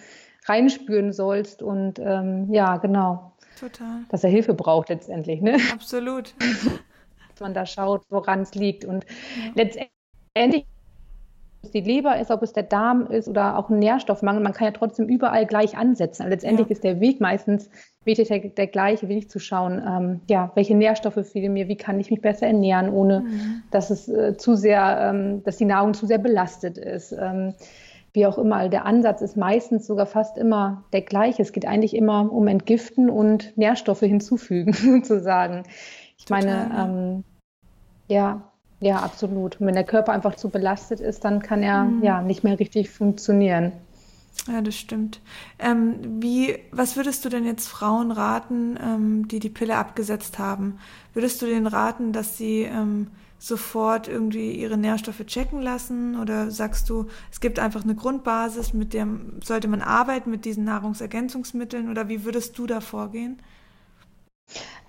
reinspüren 0.45 1.12
sollst 1.12 1.65
und 1.65 1.99
ähm, 1.99 2.47
ja, 2.53 2.77
genau. 2.77 3.33
Total. 3.59 4.05
Dass 4.09 4.23
er 4.23 4.31
Hilfe 4.31 4.55
braucht 4.55 4.89
letztendlich, 4.89 5.41
ne? 5.41 5.57
Absolut. 5.73 6.33
Dass 6.39 7.41
man 7.41 7.55
da 7.55 7.67
schaut, 7.67 8.03
woran 8.09 8.43
es 8.43 8.55
liegt. 8.55 8.85
Und 8.85 9.05
ja. 9.05 9.51
letztendlich 9.55 10.67
es 11.62 11.71
die 11.71 11.81
Leber 11.81 12.19
ist, 12.19 12.31
ob 12.31 12.42
es 12.42 12.52
der 12.52 12.64
Darm 12.64 13.07
ist 13.07 13.28
oder 13.28 13.57
auch 13.57 13.71
ein 13.71 13.78
Nährstoffmangel, 13.78 14.42
man 14.42 14.52
kann 14.52 14.66
ja 14.66 14.73
trotzdem 14.73 15.09
überall 15.09 15.47
gleich 15.47 15.76
ansetzen. 15.76 16.23
Also 16.23 16.33
letztendlich 16.33 16.69
ja. 16.69 16.73
ist 16.73 16.85
der 16.85 17.00
Weg 17.00 17.21
meistens 17.21 17.71
wirklich 18.04 18.28
der, 18.28 18.40
der 18.40 18.66
gleiche, 18.66 19.09
wirklich 19.09 19.31
zu 19.31 19.38
schauen, 19.38 19.81
ähm, 19.87 20.21
ja, 20.28 20.50
welche 20.54 20.75
Nährstoffe 20.75 21.25
fehlen 21.26 21.52
mir, 21.52 21.69
wie 21.69 21.76
kann 21.76 22.00
ich 22.00 22.11
mich 22.11 22.21
besser 22.21 22.49
ernähren, 22.49 22.90
ohne 22.90 23.21
mhm. 23.21 23.62
dass 23.71 23.90
es 23.90 24.09
äh, 24.09 24.37
zu 24.37 24.57
sehr, 24.57 25.12
ähm, 25.12 25.45
dass 25.45 25.57
die 25.57 25.64
Nahrung 25.64 25.95
zu 25.95 26.07
sehr 26.07 26.19
belastet 26.19 26.78
ist. 26.78 27.12
Ähm, 27.12 27.54
wie 28.14 28.26
auch 28.26 28.37
immer, 28.37 28.69
der 28.69 28.85
Ansatz 28.85 29.23
ist 29.23 29.37
meistens 29.37 29.87
sogar 29.87 30.07
fast 30.07 30.37
immer 30.37 30.85
der 30.92 31.00
gleiche. 31.00 31.40
Es 31.40 31.52
geht 31.52 31.66
eigentlich 31.66 31.95
immer 31.95 32.31
um 32.31 32.47
Entgiften 32.47 33.09
und 33.09 33.57
Nährstoffe 33.57 34.00
hinzufügen, 34.00 34.73
sozusagen. 34.73 35.62
Ich 36.19 36.26
Total, 36.26 36.45
meine, 36.45 36.90
ähm, 36.90 37.25
ja, 38.09 38.51
ja, 38.83 38.97
absolut. 38.97 39.61
Und 39.61 39.67
wenn 39.69 39.75
der 39.75 39.85
Körper 39.85 40.12
einfach 40.12 40.35
zu 40.35 40.51
belastet 40.51 40.99
ist, 40.99 41.25
dann 41.25 41.41
kann 41.41 41.62
er 41.62 41.85
mhm. 41.85 42.03
ja 42.03 42.21
nicht 42.21 42.43
mehr 42.43 42.59
richtig 42.59 42.91
funktionieren. 42.91 43.71
Ja, 44.49 44.61
das 44.61 44.75
stimmt. 44.75 45.21
Ähm, 45.61 45.95
wie, 46.21 46.59
was 46.73 46.97
würdest 46.97 47.25
du 47.25 47.29
denn 47.29 47.45
jetzt 47.45 47.69
Frauen 47.69 48.11
raten, 48.11 48.77
ähm, 48.83 49.29
die 49.29 49.39
die 49.39 49.51
Pille 49.51 49.77
abgesetzt 49.77 50.41
haben? 50.41 50.81
Würdest 51.15 51.41
du 51.41 51.47
denen 51.47 51.69
raten, 51.69 52.12
dass 52.12 52.37
sie 52.39 52.62
ähm, 52.62 53.07
sofort 53.39 54.09
irgendwie 54.09 54.51
ihre 54.53 54.77
Nährstoffe 54.77 55.25
checken 55.27 55.62
lassen? 55.62 56.19
Oder 56.19 56.51
sagst 56.51 56.91
du, 56.91 57.07
es 57.31 57.39
gibt 57.39 57.61
einfach 57.61 57.85
eine 57.85 57.95
Grundbasis, 57.95 58.75
mit 58.75 58.95
der 58.95 59.07
sollte 59.45 59.69
man 59.69 59.81
arbeiten 59.81 60.31
mit 60.33 60.45
diesen 60.45 60.65
Nahrungsergänzungsmitteln? 60.65 61.89
Oder 61.89 62.09
wie 62.09 62.25
würdest 62.25 62.59
du 62.59 62.67
da 62.67 62.81
vorgehen? 62.81 63.41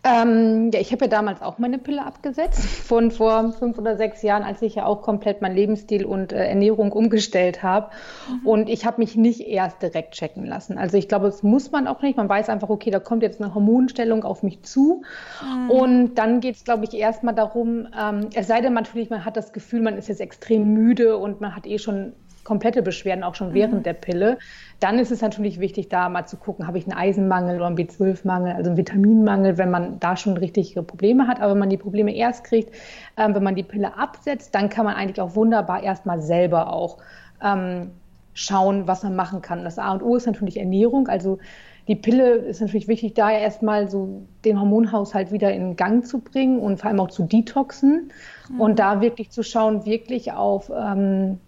Ähm, 0.06 0.70
ja, 0.74 0.82
ich 0.82 0.92
habe 0.92 1.06
ja 1.06 1.10
damals 1.10 1.42
auch 1.42 1.60
meine 1.60 1.78
Pille 1.78 2.06
abgesetzt, 2.06 2.60
von 2.88 3.10
vor 3.10 3.54
fünf 3.54 3.78
oder 3.78 3.96
sechs 3.96 4.22
Jahren, 4.22 4.44
als 4.44 4.62
ich 4.62 4.76
ja 4.76 4.86
auch 4.86 5.02
komplett 5.02 5.42
meinen 5.42 5.56
Lebensstil 5.56 6.06
und 6.06 6.34
äh, 6.34 6.46
Ernährung 6.46 6.92
umgestellt 6.92 7.64
habe. 7.64 7.90
Mhm. 8.30 8.48
Und 8.48 8.70
ich 8.70 8.86
habe 8.86 9.00
mich 9.00 9.16
nicht 9.16 9.48
erst 9.48 9.82
direkt 9.82 10.16
checken 10.16 10.46
lassen. 10.46 10.78
Also 10.78 10.98
ich 10.98 11.08
glaube, 11.08 11.28
das 11.28 11.42
muss 11.42 11.72
man 11.72 11.88
auch 11.88 12.02
nicht. 12.02 12.18
Man 12.18 12.28
weiß 12.28 12.50
einfach, 12.50 12.70
okay, 12.70 12.92
da 12.92 13.00
kommt 13.00 13.24
jetzt 13.24 13.42
eine 13.42 13.56
Hormonstellung 13.56 14.26
auf 14.26 14.44
mich 14.44 14.62
zu. 14.64 15.04
Mhm. 15.42 15.70
Und 15.70 16.16
dann 16.16 16.42
geht 16.42 16.56
es, 16.56 16.66
glaube 16.66 16.84
ich, 16.84 16.94
erstmal 16.94 17.34
darum, 17.34 17.88
ähm, 17.98 18.30
es 18.34 18.48
sei 18.48 18.60
denn 18.60 18.74
natürlich, 18.74 19.10
man 19.10 19.24
hat 19.24 19.38
das 19.38 19.54
Gefühl, 19.54 19.82
man 19.82 19.96
ist 19.96 20.10
jetzt 20.10 20.20
extrem 20.20 20.74
müde 20.74 21.18
und 21.18 21.40
man 21.40 21.56
hat 21.56 21.66
eh 21.66 21.78
schon 21.78 22.12
komplette 22.44 22.82
Beschwerden 22.82 23.24
auch 23.24 23.36
schon 23.36 23.50
mhm. 23.50 23.54
während 23.54 23.86
der 23.86 23.94
Pille, 23.94 24.38
dann 24.80 25.00
ist 25.00 25.12
es 25.12 25.22
natürlich 25.22 25.60
wichtig, 25.60 25.90
da 25.90 26.10
mal 26.10 26.26
zu 26.26 26.38
gucken, 26.38 26.68
habe 26.68 26.78
ich 26.78 26.86
einen 26.86 26.98
Eisenmangel 26.98 27.56
oder 27.56 27.68
einen 27.68 27.78
B12-Mangel, 27.78 28.54
also 28.54 28.70
einen 28.70 28.78
Vitaminmangel, 28.78 29.58
wenn 29.58 29.72
man 29.72 30.00
da 30.00 30.18
schon 30.18 30.36
richtige 30.38 30.84
Probleme 30.84 31.28
hat. 31.28 31.40
Aber 31.40 31.52
wenn 31.52 31.60
man 31.60 31.70
die 31.70 31.78
Probleme 31.78 32.14
erst 32.14 32.44
kriegt, 32.44 32.74
ähm, 33.18 33.36
wenn 33.36 33.44
man 33.44 33.56
die 33.56 33.64
Pille 33.64 33.98
absetzt, 33.98 34.54
dann 34.56 34.70
kann 34.70 34.86
man 34.86 34.96
eigentlich 34.96 35.22
auch 35.22 35.36
wunderbar 35.36 35.84
erstmal 35.84 36.22
selber 36.22 36.74
auch 36.74 36.98
ähm, 37.42 37.92
schauen, 38.34 38.88
was 38.88 39.04
man 39.04 39.16
machen 39.16 39.42
kann. 39.42 39.64
Das 39.64 39.80
A 39.80 39.92
und 39.92 40.04
O 40.04 40.16
ist 40.16 40.26
natürlich 40.26 40.58
Ernährung, 40.58 41.08
also 41.08 41.40
die 41.88 41.96
Pille 41.96 42.36
ist 42.36 42.62
natürlich 42.62 42.88
wichtig, 42.88 43.14
da 43.14 43.30
erstmal 43.32 43.90
so 43.90 44.24
den 44.46 44.60
Hormonhaushalt 44.60 45.32
wieder 45.32 45.52
in 45.52 45.76
Gang 45.76 46.06
zu 46.06 46.20
bringen 46.20 46.60
und 46.60 46.80
vor 46.80 46.90
allem 46.90 47.00
auch 47.02 47.10
zu 47.10 47.24
detoxen 47.24 48.12
mhm. 48.50 48.62
und 48.62 48.80
da 48.80 49.02
wirklich 49.02 49.32
zu 49.32 49.44
schauen, 49.44 49.86
wirklich 49.86 50.32
auf 50.32 50.72
ähm, 50.74 51.40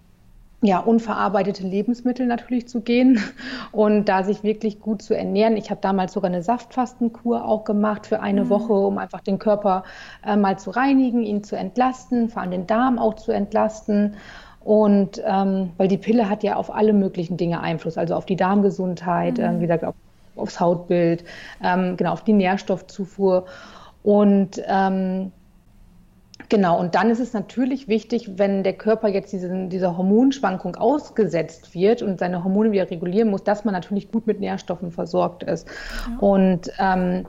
ja, 0.65 0.79
unverarbeitete 0.79 1.63
Lebensmittel 1.63 2.25
natürlich 2.25 2.67
zu 2.67 2.81
gehen 2.81 3.19
und 3.71 4.05
da 4.05 4.23
sich 4.23 4.43
wirklich 4.43 4.79
gut 4.79 5.01
zu 5.01 5.15
ernähren. 5.15 5.57
Ich 5.57 5.69
habe 5.69 5.81
damals 5.81 6.13
sogar 6.13 6.29
eine 6.29 6.43
Saftfastenkur 6.43 7.45
auch 7.45 7.63
gemacht 7.63 8.07
für 8.07 8.19
eine 8.19 8.45
mhm. 8.45 8.49
Woche, 8.49 8.73
um 8.73 8.97
einfach 8.97 9.21
den 9.21 9.39
Körper 9.39 9.83
äh, 10.25 10.35
mal 10.35 10.57
zu 10.59 10.71
reinigen, 10.71 11.23
ihn 11.23 11.43
zu 11.43 11.55
entlasten, 11.55 12.29
vor 12.29 12.41
allem 12.41 12.51
den 12.51 12.67
Darm 12.67 12.99
auch 12.99 13.15
zu 13.15 13.31
entlasten. 13.31 14.15
Und 14.63 15.21
ähm, 15.25 15.71
weil 15.77 15.87
die 15.87 15.97
Pille 15.97 16.27
hat 16.29 16.41
ja 16.41 16.55
auf 16.55 16.73
alle 16.73 16.93
möglichen 16.93 17.37
Dinge 17.37 17.61
Einfluss, 17.61 17.97
also 17.97 18.15
auf 18.15 18.25
die 18.25 18.35
Darmgesundheit, 18.35 19.37
mhm. 19.37 19.43
äh, 19.43 19.55
wie 19.57 19.61
gesagt, 19.61 19.83
auf, 19.83 19.95
aufs 20.35 20.59
Hautbild, 20.59 21.23
ähm, 21.63 21.97
genau, 21.97 22.13
auf 22.13 22.23
die 22.23 22.33
Nährstoffzufuhr. 22.33 23.45
Und 24.01 24.61
ähm, 24.67 25.31
Genau, 26.49 26.79
und 26.79 26.95
dann 26.95 27.09
ist 27.09 27.19
es 27.19 27.33
natürlich 27.33 27.87
wichtig, 27.87 28.37
wenn 28.37 28.63
der 28.63 28.73
Körper 28.73 29.07
jetzt 29.07 29.31
diesen, 29.31 29.69
dieser 29.69 29.97
Hormonschwankung 29.97 30.75
ausgesetzt 30.75 31.73
wird 31.73 32.01
und 32.01 32.19
seine 32.19 32.43
Hormone 32.43 32.71
wieder 32.71 32.89
regulieren 32.91 33.29
muss, 33.29 33.43
dass 33.43 33.65
man 33.65 33.73
natürlich 33.73 34.11
gut 34.11 34.27
mit 34.27 34.39
Nährstoffen 34.41 34.91
versorgt 34.91 35.43
ist. 35.43 35.67
Ja. 35.67 36.17
Und 36.19 36.71
ähm, 36.77 37.25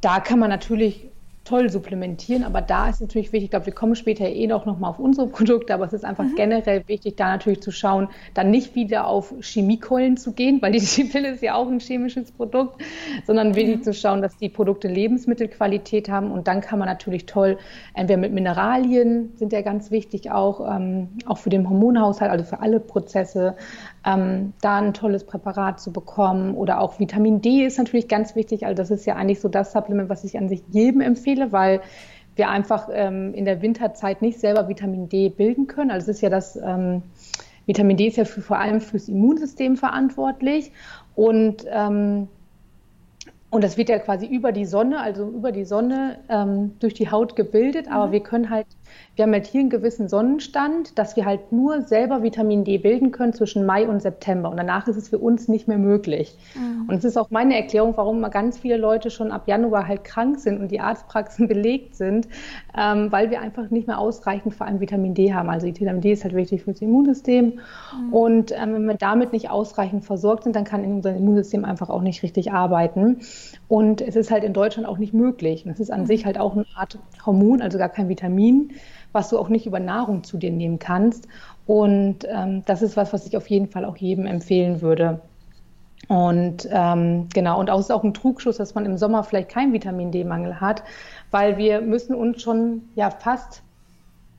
da 0.00 0.20
kann 0.20 0.38
man 0.38 0.48
natürlich 0.48 1.10
toll 1.46 1.70
supplementieren, 1.70 2.44
aber 2.44 2.60
da 2.60 2.88
ist 2.90 3.00
natürlich 3.00 3.32
wichtig, 3.32 3.44
ich 3.44 3.50
glaube, 3.50 3.66
wir 3.66 3.72
kommen 3.72 3.94
später 3.94 4.26
eh 4.26 4.46
noch, 4.46 4.66
noch 4.66 4.78
mal 4.78 4.88
auf 4.88 4.98
unsere 4.98 5.26
Produkte, 5.36 5.72
aber 5.72 5.86
es 5.86 5.92
ist 5.92 6.04
einfach 6.04 6.24
mhm. 6.24 6.34
generell 6.34 6.86
wichtig, 6.86 7.16
da 7.16 7.30
natürlich 7.30 7.62
zu 7.62 7.70
schauen, 7.70 8.08
dann 8.34 8.50
nicht 8.50 8.74
wieder 8.74 9.06
auf 9.06 9.32
Chemiekeulen 9.40 10.16
zu 10.16 10.32
gehen, 10.32 10.60
weil 10.60 10.72
die, 10.96 11.04
Pille 11.04 11.30
ist 11.30 11.42
ja 11.42 11.54
auch 11.54 11.68
ein 11.68 11.80
chemisches 11.80 12.32
Produkt, 12.32 12.82
sondern 13.26 13.54
wirklich 13.54 13.78
mhm. 13.78 13.82
zu 13.82 13.94
schauen, 13.94 14.20
dass 14.20 14.36
die 14.36 14.48
Produkte 14.48 14.88
Lebensmittelqualität 14.88 16.08
haben 16.08 16.30
und 16.30 16.48
dann 16.48 16.60
kann 16.60 16.78
man 16.78 16.88
natürlich 16.88 17.26
toll, 17.26 17.58
entweder 17.94 18.18
mit 18.18 18.32
Mineralien 18.32 19.32
sind 19.36 19.52
ja 19.52 19.62
ganz 19.62 19.90
wichtig 19.90 20.30
auch, 20.30 20.60
ähm, 20.68 21.08
auch 21.26 21.38
für 21.38 21.50
den 21.50 21.68
Hormonhaushalt, 21.68 22.30
also 22.30 22.44
für 22.44 22.60
alle 22.60 22.80
Prozesse, 22.80 23.56
ähm, 24.06 24.52
da 24.60 24.78
ein 24.78 24.94
tolles 24.94 25.24
Präparat 25.24 25.80
zu 25.80 25.92
bekommen. 25.92 26.54
Oder 26.54 26.80
auch 26.80 27.00
Vitamin 27.00 27.42
D 27.42 27.66
ist 27.66 27.78
natürlich 27.78 28.08
ganz 28.08 28.34
wichtig. 28.34 28.64
Also 28.64 28.76
das 28.76 28.90
ist 28.90 29.04
ja 29.04 29.16
eigentlich 29.16 29.40
so 29.40 29.48
das 29.48 29.72
Supplement, 29.72 30.08
was 30.08 30.24
ich 30.24 30.38
an 30.38 30.48
sich 30.48 30.62
jedem 30.70 31.00
empfehle, 31.00 31.52
weil 31.52 31.80
wir 32.36 32.48
einfach 32.48 32.88
ähm, 32.92 33.34
in 33.34 33.44
der 33.44 33.62
Winterzeit 33.62 34.22
nicht 34.22 34.38
selber 34.38 34.68
Vitamin 34.68 35.08
D 35.08 35.28
bilden 35.30 35.66
können. 35.66 35.90
Also 35.90 36.10
es 36.10 36.18
ist 36.18 36.22
ja 36.22 36.30
das 36.30 36.56
ähm, 36.56 37.02
Vitamin 37.66 37.96
D 37.96 38.06
ist 38.06 38.16
ja 38.16 38.24
für, 38.24 38.42
vor 38.42 38.58
allem 38.58 38.80
fürs 38.80 39.08
Immunsystem 39.08 39.76
verantwortlich 39.76 40.70
und 41.14 41.66
ähm, 41.68 42.28
und 43.48 43.64
das 43.64 43.76
wird 43.76 43.88
ja 43.88 43.98
quasi 43.98 44.26
über 44.26 44.52
die 44.52 44.66
Sonne, 44.66 45.00
also 45.00 45.28
über 45.28 45.52
die 45.52 45.64
Sonne 45.64 46.18
ähm, 46.28 46.72
durch 46.80 46.94
die 46.94 47.10
Haut 47.10 47.36
gebildet. 47.36 47.90
Aber 47.90 48.08
mhm. 48.08 48.12
wir 48.12 48.20
können 48.20 48.50
halt 48.50 48.66
wir 49.16 49.24
haben 49.24 49.32
halt 49.32 49.46
hier 49.46 49.60
einen 49.60 49.70
gewissen 49.70 50.08
Sonnenstand, 50.08 50.98
dass 50.98 51.16
wir 51.16 51.24
halt 51.24 51.50
nur 51.50 51.82
selber 51.82 52.22
Vitamin 52.22 52.64
D 52.64 52.76
bilden 52.76 53.12
können 53.12 53.32
zwischen 53.32 53.64
Mai 53.64 53.88
und 53.88 54.02
September. 54.02 54.50
Und 54.50 54.58
danach 54.58 54.86
ist 54.88 54.96
es 54.96 55.08
für 55.08 55.18
uns 55.18 55.48
nicht 55.48 55.68
mehr 55.68 55.78
möglich. 55.78 56.36
Mhm. 56.54 56.88
Und 56.88 56.96
es 56.96 57.04
ist 57.04 57.16
auch 57.16 57.30
meine 57.30 57.56
Erklärung, 57.56 57.96
warum 57.96 58.20
mal 58.20 58.28
ganz 58.28 58.58
viele 58.58 58.76
Leute 58.76 59.10
schon 59.10 59.32
ab 59.32 59.48
Januar 59.48 59.88
halt 59.88 60.04
krank 60.04 60.38
sind 60.38 60.60
und 60.60 60.70
die 60.70 60.80
Arztpraxen 60.80 61.48
belegt 61.48 61.96
sind, 61.96 62.28
ähm, 62.76 63.10
weil 63.10 63.30
wir 63.30 63.40
einfach 63.40 63.70
nicht 63.70 63.86
mehr 63.86 63.98
ausreichend 63.98 64.54
vor 64.54 64.66
allem 64.66 64.80
Vitamin 64.80 65.14
D 65.14 65.32
haben. 65.32 65.48
Also 65.48 65.66
Vitamin 65.66 66.02
D 66.02 66.12
ist 66.12 66.24
halt 66.24 66.34
wichtig 66.34 66.62
für 66.62 66.72
das 66.72 66.82
Immunsystem. 66.82 67.54
Mhm. 67.54 68.12
Und 68.12 68.52
ähm, 68.52 68.74
wenn 68.74 68.86
wir 68.86 68.94
damit 68.94 69.32
nicht 69.32 69.50
ausreichend 69.50 70.04
versorgt 70.04 70.44
sind, 70.44 70.54
dann 70.54 70.64
kann 70.64 70.84
unser 70.84 71.16
Immunsystem 71.16 71.64
einfach 71.64 71.88
auch 71.88 72.02
nicht 72.02 72.22
richtig 72.22 72.52
arbeiten. 72.52 73.20
Und 73.68 74.00
es 74.00 74.14
ist 74.14 74.30
halt 74.30 74.44
in 74.44 74.52
Deutschland 74.52 74.88
auch 74.88 74.98
nicht 74.98 75.12
möglich. 75.12 75.64
Und 75.64 75.72
es 75.72 75.80
ist 75.80 75.90
an 75.90 76.06
sich 76.06 76.24
halt 76.24 76.38
auch 76.38 76.54
eine 76.54 76.66
Art 76.74 76.98
Hormon, 77.24 77.62
also 77.62 77.78
gar 77.78 77.88
kein 77.88 78.08
Vitamin 78.08 78.72
was 79.16 79.30
du 79.30 79.38
auch 79.38 79.48
nicht 79.48 79.66
über 79.66 79.80
Nahrung 79.80 80.24
zu 80.24 80.36
dir 80.36 80.52
nehmen 80.52 80.78
kannst. 80.78 81.26
Und 81.66 82.18
ähm, 82.28 82.62
das 82.66 82.82
ist 82.82 82.98
was, 82.98 83.14
was 83.14 83.26
ich 83.26 83.36
auf 83.36 83.48
jeden 83.48 83.66
Fall 83.66 83.86
auch 83.86 83.96
jedem 83.96 84.26
empfehlen 84.26 84.82
würde. 84.82 85.22
Und 86.08 86.68
ähm, 86.70 87.28
genau, 87.32 87.58
und 87.58 87.70
auch 87.70 87.80
ist 87.80 87.90
auch 87.90 88.04
ein 88.04 88.12
Trugschuss, 88.12 88.58
dass 88.58 88.74
man 88.74 88.84
im 88.84 88.98
Sommer 88.98 89.24
vielleicht 89.24 89.48
keinen 89.48 89.72
Vitamin 89.72 90.12
D-Mangel 90.12 90.60
hat, 90.60 90.84
weil 91.30 91.56
wir 91.56 91.80
müssen 91.80 92.14
uns 92.14 92.42
schon 92.42 92.82
ja 92.94 93.10
fast 93.10 93.62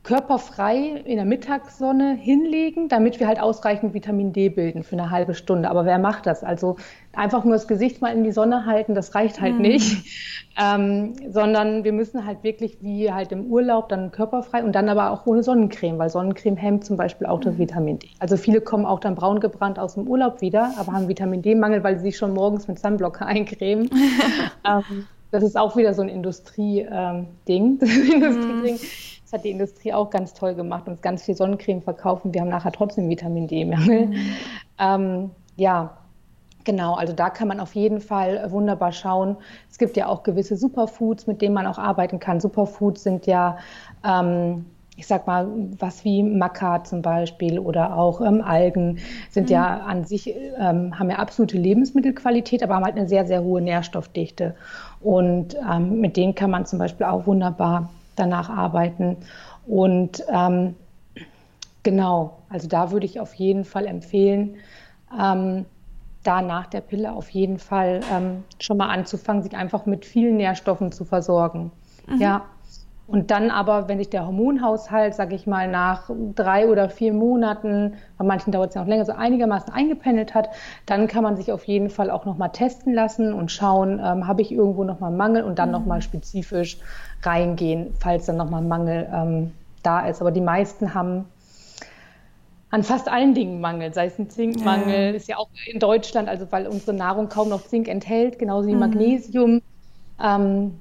körperfrei 0.07 1.01
in 1.03 1.17
der 1.17 1.25
Mittagssonne 1.25 2.13
hinlegen, 2.13 2.87
damit 2.87 3.19
wir 3.19 3.27
halt 3.27 3.41
ausreichend 3.41 3.93
Vitamin 3.93 4.31
D 4.31 4.47
bilden 4.47 4.83
für 4.83 4.93
eine 4.93 5.11
halbe 5.11 5.33
Stunde. 5.33 5.69
Aber 5.69 5.83
wer 5.83 5.99
macht 5.99 6.25
das? 6.27 6.45
Also 6.45 6.77
einfach 7.11 7.43
nur 7.43 7.55
das 7.55 7.67
Gesicht 7.67 8.01
mal 8.01 8.15
in 8.15 8.23
die 8.23 8.31
Sonne 8.31 8.65
halten, 8.65 8.95
das 8.95 9.15
reicht 9.15 9.41
halt 9.41 9.55
mhm. 9.55 9.63
nicht, 9.63 10.05
ähm, 10.57 11.11
sondern 11.29 11.83
wir 11.83 11.91
müssen 11.91 12.25
halt 12.25 12.41
wirklich 12.43 12.77
wie 12.79 13.11
halt 13.11 13.33
im 13.33 13.47
Urlaub 13.47 13.89
dann 13.89 14.11
körperfrei 14.11 14.63
und 14.63 14.71
dann 14.71 14.87
aber 14.87 15.11
auch 15.11 15.25
ohne 15.25 15.43
Sonnencreme, 15.43 15.99
weil 15.99 16.09
Sonnencreme 16.09 16.55
hemmt 16.55 16.85
zum 16.85 16.95
Beispiel 16.95 17.27
auch 17.27 17.41
das 17.41 17.55
mhm. 17.55 17.59
Vitamin 17.59 17.99
D. 17.99 18.07
Also 18.19 18.37
viele 18.37 18.61
kommen 18.61 18.85
auch 18.85 19.01
dann 19.01 19.13
braun 19.13 19.41
gebrannt 19.41 19.77
aus 19.77 19.95
dem 19.95 20.07
Urlaub 20.07 20.39
wieder, 20.39 20.71
aber 20.77 20.93
haben 20.93 21.09
Vitamin 21.09 21.41
D-Mangel, 21.41 21.83
weil 21.83 21.97
sie 21.97 22.03
sich 22.03 22.17
schon 22.17 22.33
morgens 22.33 22.69
mit 22.69 22.79
Sunblocker 22.79 23.25
eincremen. 23.25 23.89
ähm, 24.65 25.05
das 25.31 25.43
ist 25.43 25.57
auch 25.57 25.75
wieder 25.75 25.93
so 25.93 26.01
ein 26.01 26.07
Industrie-Ding. 26.17 26.87
Ähm, 26.89 27.79
Industrie 27.81 28.79
das 29.27 29.39
hat 29.39 29.43
die 29.43 29.51
Industrie 29.51 29.91
auch 29.91 30.09
ganz 30.09 30.33
toll 30.33 30.55
gemacht, 30.55 30.87
uns 30.87 31.01
ganz 31.01 31.23
viel 31.23 31.35
Sonnencreme 31.35 31.81
verkaufen. 31.81 32.33
Wir 32.33 32.39
haben 32.39 32.47
nachher 32.47 32.71
trotzdem 32.71 33.09
Vitamin 33.09 33.47
D-Mangel. 33.47 34.07
Mhm. 34.07 34.15
Ähm, 34.79 35.31
ja, 35.57 35.97
Genau, 36.63 36.95
also 36.95 37.13
da 37.13 37.29
kann 37.29 37.47
man 37.47 37.61
auf 37.61 37.75
jeden 37.75 38.01
Fall 38.01 38.51
wunderbar 38.51 38.91
schauen. 38.91 39.37
Es 39.71 39.77
gibt 39.77 39.95
ja 39.95 40.07
auch 40.07 40.23
gewisse 40.23 40.57
Superfoods, 40.57 41.25
mit 41.25 41.41
denen 41.41 41.55
man 41.55 41.65
auch 41.65 41.77
arbeiten 41.77 42.19
kann. 42.19 42.41
Superfoods 42.41 43.03
sind 43.03 43.25
ja, 43.25 43.57
ähm, 44.05 44.65
ich 44.97 45.07
sag 45.07 45.27
mal, 45.27 45.47
was 45.79 46.03
wie 46.03 46.23
Maca 46.23 46.83
zum 46.83 47.01
Beispiel 47.01 47.57
oder 47.57 47.97
auch 47.97 48.19
ähm, 48.19 48.41
Algen 48.41 48.99
sind 49.29 49.45
mhm. 49.45 49.53
ja 49.53 49.77
an 49.77 50.03
sich, 50.03 50.35
ähm, 50.59 50.99
haben 50.99 51.09
ja 51.09 51.19
absolute 51.19 51.57
Lebensmittelqualität, 51.57 52.61
aber 52.61 52.75
haben 52.75 52.83
halt 52.83 52.97
eine 52.97 53.07
sehr, 53.07 53.25
sehr 53.25 53.43
hohe 53.43 53.61
Nährstoffdichte. 53.61 54.53
Und 54.99 55.55
ähm, 55.55 56.01
mit 56.01 56.17
denen 56.17 56.35
kann 56.35 56.51
man 56.51 56.65
zum 56.65 56.79
Beispiel 56.79 57.05
auch 57.05 57.27
wunderbar 57.27 57.89
danach 58.17 58.49
arbeiten. 58.49 59.17
Und 59.65 60.23
ähm, 60.29 60.75
genau, 61.83 62.39
also 62.49 62.67
da 62.67 62.91
würde 62.91 63.05
ich 63.05 63.19
auf 63.19 63.33
jeden 63.35 63.65
Fall 63.65 63.85
empfehlen, 63.85 64.57
ähm, 65.17 65.65
da 66.23 66.41
nach 66.41 66.67
der 66.67 66.81
Pille 66.81 67.13
auf 67.13 67.29
jeden 67.29 67.57
Fall 67.57 68.01
ähm, 68.11 68.43
schon 68.59 68.77
mal 68.77 68.89
anzufangen, 68.89 69.43
sich 69.43 69.55
einfach 69.55 69.85
mit 69.85 70.05
vielen 70.05 70.37
Nährstoffen 70.37 70.91
zu 70.91 71.05
versorgen. 71.05 71.71
Mhm. 72.07 72.21
Ja. 72.21 72.45
Und 73.07 73.31
dann 73.31 73.51
aber, 73.51 73.87
wenn 73.87 73.99
sich 73.99 74.09
der 74.09 74.25
Hormonhaushalt, 74.25 75.15
sage 75.15 75.33
ich 75.33 75.47
mal, 75.47 75.69
nach 75.69 76.09
drei 76.35 76.67
oder 76.67 76.89
vier 76.89 77.13
Monaten, 77.13 77.93
bei 78.17 78.25
manchen 78.25 78.51
dauert 78.51 78.69
es 78.69 78.75
ja 78.75 78.81
noch 78.81 78.89
länger, 78.89 79.05
so 79.05 79.13
einigermaßen 79.13 79.73
eingependelt 79.73 80.35
hat, 80.35 80.49
dann 80.85 81.07
kann 81.07 81.23
man 81.23 81.37
sich 81.37 81.53
auf 81.53 81.63
jeden 81.63 81.89
Fall 81.89 82.11
auch 82.11 82.25
nochmal 82.25 82.51
testen 82.51 82.93
lassen 82.93 83.31
und 83.31 83.49
schauen, 83.49 84.01
ähm, 84.03 84.27
habe 84.27 84.41
ich 84.41 84.51
irgendwo 84.51 84.83
nochmal 84.83 85.11
Mangel 85.11 85.43
und 85.43 85.57
dann 85.57 85.69
mhm. 85.69 85.73
nochmal 85.73 86.01
spezifisch 86.01 86.79
reingehen, 87.23 87.93
falls 87.97 88.25
dann 88.25 88.35
nochmal 88.35 88.61
Mangel 88.61 89.07
ähm, 89.13 89.51
da 89.83 90.05
ist. 90.05 90.19
Aber 90.19 90.31
die 90.31 90.41
meisten 90.41 90.93
haben 90.93 91.25
an 92.71 92.83
fast 92.83 93.07
allen 93.07 93.33
Dingen 93.33 93.61
Mangel, 93.61 93.93
sei 93.93 94.07
es 94.07 94.19
ein 94.19 94.29
Zinkmangel, 94.29 95.11
ja. 95.11 95.11
ist 95.11 95.29
ja 95.29 95.37
auch 95.37 95.47
in 95.71 95.79
Deutschland, 95.79 96.27
also 96.27 96.45
weil 96.51 96.67
unsere 96.67 96.93
Nahrung 96.93 97.29
kaum 97.29 97.47
noch 97.47 97.63
Zink 97.65 97.87
enthält, 97.87 98.37
genauso 98.37 98.67
wie 98.67 98.73
mhm. 98.73 98.79
Magnesium. 98.79 99.61
Ähm, 100.21 100.73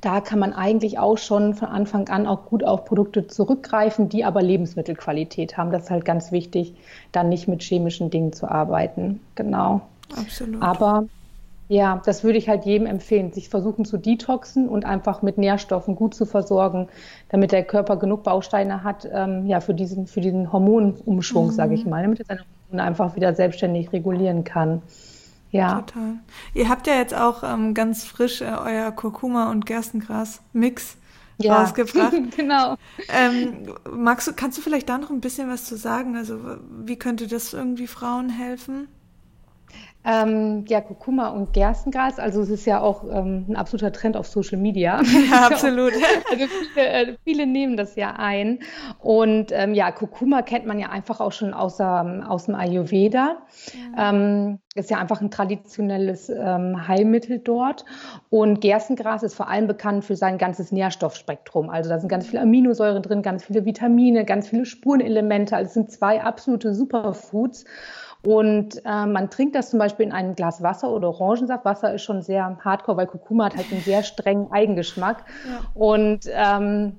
da 0.00 0.20
kann 0.20 0.38
man 0.38 0.52
eigentlich 0.52 0.98
auch 0.98 1.18
schon 1.18 1.54
von 1.54 1.68
Anfang 1.68 2.08
an 2.08 2.26
auch 2.26 2.46
gut 2.46 2.64
auf 2.64 2.84
Produkte 2.84 3.26
zurückgreifen, 3.26 4.08
die 4.08 4.24
aber 4.24 4.42
Lebensmittelqualität 4.42 5.56
haben. 5.56 5.70
Das 5.70 5.84
ist 5.84 5.90
halt 5.90 6.04
ganz 6.04 6.32
wichtig, 6.32 6.74
dann 7.12 7.28
nicht 7.28 7.48
mit 7.48 7.62
chemischen 7.62 8.10
Dingen 8.10 8.32
zu 8.32 8.50
arbeiten. 8.50 9.20
Genau. 9.34 9.82
Absolut. 10.16 10.60
Aber 10.62 11.04
ja, 11.68 12.02
das 12.04 12.24
würde 12.24 12.38
ich 12.38 12.48
halt 12.48 12.66
jedem 12.66 12.86
empfehlen, 12.86 13.32
sich 13.32 13.48
versuchen 13.48 13.84
zu 13.84 13.96
detoxen 13.96 14.68
und 14.68 14.84
einfach 14.84 15.22
mit 15.22 15.38
Nährstoffen 15.38 15.96
gut 15.96 16.14
zu 16.14 16.26
versorgen, 16.26 16.88
damit 17.30 17.52
der 17.52 17.64
Körper 17.64 17.96
genug 17.96 18.22
Bausteine 18.22 18.84
hat, 18.84 19.08
ähm, 19.10 19.46
ja, 19.46 19.60
für 19.60 19.72
diesen, 19.72 20.06
für 20.06 20.20
diesen 20.20 20.52
Hormonumschwung, 20.52 21.46
mhm. 21.46 21.52
sage 21.52 21.74
ich 21.74 21.86
mal, 21.86 22.02
damit 22.02 22.20
er 22.20 22.26
seine 22.26 22.40
Hormone 22.40 22.82
einfach 22.82 23.16
wieder 23.16 23.34
selbstständig 23.34 23.92
regulieren 23.92 24.44
kann. 24.44 24.82
Ja. 25.54 25.82
Total. 25.82 26.18
Ihr 26.52 26.68
habt 26.68 26.88
ja 26.88 26.94
jetzt 26.94 27.14
auch 27.14 27.44
ähm, 27.44 27.74
ganz 27.74 28.02
frisch 28.02 28.40
äh, 28.40 28.46
euer 28.46 28.90
Kurkuma 28.90 29.52
und 29.52 29.66
Gerstengras-Mix 29.66 30.96
ja. 31.38 31.56
rausgebracht. 31.56 32.16
genau. 32.36 32.76
Ähm, 33.08 33.72
magst 33.88 34.26
du, 34.26 34.32
kannst 34.32 34.58
du 34.58 34.62
vielleicht 34.62 34.88
da 34.88 34.98
noch 34.98 35.10
ein 35.10 35.20
bisschen 35.20 35.48
was 35.48 35.64
zu 35.64 35.76
sagen? 35.76 36.16
Also, 36.16 36.40
wie 36.84 36.96
könnte 36.96 37.28
das 37.28 37.52
irgendwie 37.52 37.86
Frauen 37.86 38.30
helfen? 38.30 38.88
Ähm, 40.06 40.64
ja, 40.68 40.82
Kurkuma 40.82 41.28
und 41.30 41.54
Gerstengras, 41.54 42.18
also 42.18 42.42
es 42.42 42.50
ist 42.50 42.66
ja 42.66 42.80
auch 42.80 43.04
ähm, 43.04 43.46
ein 43.48 43.56
absoluter 43.56 43.90
Trend 43.90 44.16
auf 44.16 44.26
Social 44.26 44.58
Media. 44.58 45.00
Ja, 45.30 45.46
absolut. 45.50 45.92
also 46.30 46.44
viele, 46.74 46.86
äh, 46.86 47.16
viele, 47.24 47.46
nehmen 47.46 47.76
das 47.76 47.96
ja 47.96 48.14
ein. 48.18 48.58
Und 48.98 49.52
ähm, 49.52 49.74
ja, 49.74 49.90
Kurkuma 49.92 50.42
kennt 50.42 50.66
man 50.66 50.78
ja 50.78 50.90
einfach 50.90 51.20
auch 51.20 51.32
schon 51.32 51.54
aus, 51.54 51.78
ähm, 51.80 52.22
aus 52.22 52.46
dem 52.46 52.54
Ayurveda. 52.54 53.38
Ja. 53.96 54.10
Ähm, 54.10 54.58
ist 54.74 54.90
ja 54.90 54.98
einfach 54.98 55.20
ein 55.20 55.30
traditionelles 55.30 56.28
ähm, 56.28 56.86
Heilmittel 56.88 57.38
dort. 57.38 57.84
Und 58.28 58.60
Gerstengras 58.60 59.22
ist 59.22 59.34
vor 59.34 59.48
allem 59.48 59.66
bekannt 59.66 60.04
für 60.04 60.16
sein 60.16 60.36
ganzes 60.36 60.72
Nährstoffspektrum. 60.72 61.70
Also 61.70 61.90
da 61.90 61.98
sind 61.98 62.08
ganz 62.08 62.26
viele 62.26 62.42
Aminosäuren 62.42 63.02
drin, 63.02 63.22
ganz 63.22 63.44
viele 63.44 63.64
Vitamine, 63.64 64.24
ganz 64.24 64.48
viele 64.48 64.66
Spurenelemente. 64.66 65.56
Also 65.56 65.68
es 65.68 65.74
sind 65.74 65.90
zwei 65.92 66.22
absolute 66.22 66.74
Superfoods. 66.74 67.64
Und 68.24 68.80
äh, 68.86 69.06
man 69.06 69.28
trinkt 69.28 69.54
das 69.54 69.70
zum 69.70 69.78
Beispiel 69.78 70.06
in 70.06 70.12
einem 70.12 70.34
Glas 70.34 70.62
Wasser 70.62 70.90
oder 70.90 71.08
Orangensaft. 71.08 71.64
Wasser 71.64 71.94
ist 71.94 72.02
schon 72.02 72.22
sehr 72.22 72.58
hardcore, 72.64 72.96
weil 72.96 73.06
Kurkuma 73.06 73.46
hat 73.46 73.56
halt 73.56 73.70
einen 73.70 73.82
sehr 73.82 74.02
strengen 74.02 74.50
Eigengeschmack. 74.50 75.24
Ja. 75.46 75.60
Und 75.74 76.20
ähm, 76.32 76.98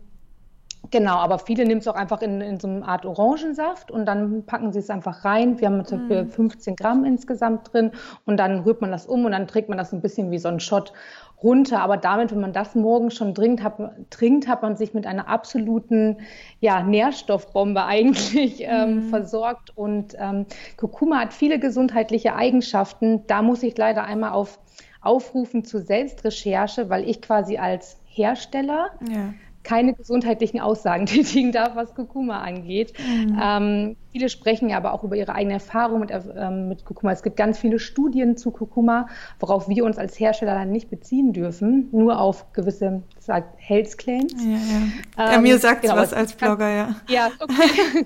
genau, 0.91 1.15
aber 1.15 1.39
viele 1.39 1.65
nehmen 1.65 1.79
es 1.79 1.87
auch 1.87 1.95
einfach 1.95 2.21
in, 2.21 2.41
in 2.41 2.59
so 2.59 2.67
eine 2.67 2.85
Art 2.85 3.05
Orangensaft 3.05 3.91
und 3.91 4.05
dann 4.05 4.45
packen 4.45 4.71
sie 4.73 4.79
es 4.79 4.89
einfach 4.89 5.25
rein. 5.25 5.59
Wir 5.59 5.67
haben 5.67 5.85
zum 5.85 6.07
Beispiel 6.07 6.31
15 6.31 6.75
Gramm 6.75 7.05
insgesamt 7.05 7.73
drin 7.73 7.91
und 8.25 8.37
dann 8.37 8.59
rührt 8.59 8.81
man 8.81 8.91
das 8.91 9.05
um 9.05 9.25
und 9.25 9.31
dann 9.31 9.47
trinkt 9.47 9.69
man 9.69 9.77
das 9.77 9.93
ein 9.93 10.01
bisschen 10.01 10.31
wie 10.31 10.37
so 10.37 10.47
ein 10.47 10.59
Shot 10.59 10.93
runter. 11.41 11.81
Aber 11.81 11.97
damit, 11.97 12.31
wenn 12.31 12.41
man 12.41 12.53
das 12.53 12.75
morgen 12.75 13.11
schon 13.11 13.35
trinkt, 13.35 13.63
hat, 13.63 13.77
trinkt, 14.09 14.47
hat 14.47 14.61
man 14.61 14.75
sich 14.75 14.93
mit 14.93 15.05
einer 15.05 15.27
absoluten 15.27 16.17
ja, 16.59 16.83
Nährstoffbombe 16.83 17.83
eigentlich 17.85 18.61
ähm, 18.61 18.95
mhm. 18.95 19.09
versorgt. 19.09 19.75
Und 19.75 20.15
ähm, 20.19 20.45
Kurkuma 20.77 21.19
hat 21.19 21.33
viele 21.33 21.59
gesundheitliche 21.59 22.35
Eigenschaften. 22.35 23.25
Da 23.27 23.41
muss 23.41 23.63
ich 23.63 23.77
leider 23.77 24.03
einmal 24.03 24.31
auf 24.31 24.59
aufrufen 25.01 25.63
zur 25.63 25.81
Selbstrecherche, 25.81 26.89
weil 26.89 27.07
ich 27.07 27.21
quasi 27.21 27.57
als 27.57 27.99
Hersteller 28.05 28.89
ja 29.07 29.33
keine 29.65 29.93
gesundheitlichen 29.93 30.61
Aussagen 30.61 31.05
tätigen 31.07 31.51
darf, 31.51 31.75
was 31.75 31.93
Kurkuma 31.93 32.39
angeht. 32.41 32.93
Mhm. 32.99 33.39
Ähm, 33.41 33.97
viele 34.15 34.29
sprechen 34.29 34.69
ja 34.69 34.77
aber 34.77 34.93
auch 34.93 35.03
über 35.03 35.17
ihre 35.17 35.35
eigene 35.35 35.55
Erfahrung 35.55 35.99
mit, 35.99 36.09
ähm, 36.09 36.69
mit 36.69 36.85
Kurkuma. 36.85 37.11
Es 37.11 37.21
gibt 37.21 37.35
ganz 37.35 37.59
viele 37.59 37.79
Studien 37.79 38.37
zu 38.37 38.51
Kurkuma, 38.51 39.09
worauf 39.41 39.67
wir 39.67 39.83
uns 39.83 39.97
als 39.97 40.17
Hersteller 40.17 40.53
dann 40.53 40.71
nicht 40.71 40.89
beziehen 40.89 41.33
dürfen, 41.33 41.89
nur 41.91 42.17
auf 42.17 42.53
gewisse 42.53 43.03
sagt 43.19 43.55
Health 43.57 43.97
Claims. 43.97 44.33
Ja, 44.41 45.25
ja. 45.25 45.33
ja 45.33 45.41
mir 45.41 45.55
ähm, 45.55 45.59
sagt 45.59 45.81
genau, 45.81 45.97
was 45.97 46.13
als 46.13 46.31
Blogger, 46.31 46.69
ja. 46.69 46.95
Ja, 47.09 47.29
okay. 47.41 48.05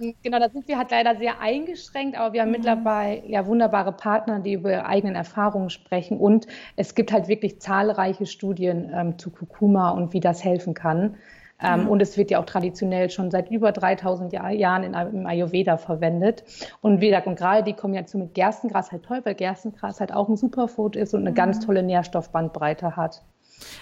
ähm, 0.00 0.14
genau, 0.22 0.38
da 0.38 0.48
sind 0.48 0.68
wir 0.68 0.78
halt 0.78 0.92
leider 0.92 1.16
sehr 1.16 1.40
eingeschränkt, 1.40 2.16
aber 2.16 2.32
wir 2.32 2.42
haben 2.42 2.50
mhm. 2.50 2.58
mittlerweile 2.58 3.26
ja 3.26 3.44
wunderbare 3.46 3.90
Partner, 3.90 4.38
die 4.38 4.52
über 4.52 4.70
ihre 4.70 4.86
eigenen 4.86 5.16
Erfahrungen 5.16 5.70
sprechen 5.70 6.18
und 6.18 6.46
es 6.76 6.94
gibt 6.94 7.10
halt 7.10 7.26
wirklich 7.26 7.60
zahlreiche 7.60 8.26
Studien 8.26 8.88
ähm, 8.94 9.18
zu 9.18 9.30
Kurkuma 9.30 9.90
und 9.90 10.12
wie 10.12 10.20
das 10.20 10.44
helfen 10.44 10.74
kann. 10.74 11.16
Ähm, 11.62 11.82
mhm. 11.82 11.88
Und 11.88 12.02
es 12.02 12.16
wird 12.16 12.30
ja 12.30 12.40
auch 12.40 12.46
traditionell 12.46 13.10
schon 13.10 13.30
seit 13.30 13.50
über 13.50 13.72
3000 13.72 14.32
Jahr, 14.32 14.50
Jahren 14.50 14.82
in, 14.82 14.94
im 14.94 15.26
Ayurveda 15.26 15.76
verwendet. 15.76 16.44
Und 16.80 17.00
wie 17.00 17.08
gesagt, 17.08 17.26
und 17.26 17.36
gerade 17.36 17.62
die 17.62 17.74
Kombination 17.74 18.22
mit 18.22 18.34
Gerstengras 18.34 18.92
halt 18.92 19.04
toll, 19.04 19.20
weil 19.24 19.34
Gerstengras 19.34 20.00
halt 20.00 20.12
auch 20.12 20.28
ein 20.28 20.36
Superfood 20.36 20.96
ist 20.96 21.14
und 21.14 21.20
eine 21.20 21.30
mhm. 21.30 21.34
ganz 21.34 21.60
tolle 21.60 21.82
Nährstoffbandbreite 21.82 22.96
hat. 22.96 23.22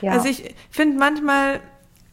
Ja. 0.01 0.13
Also 0.13 0.29
ich 0.29 0.55
finde 0.71 0.99
manchmal 0.99 1.61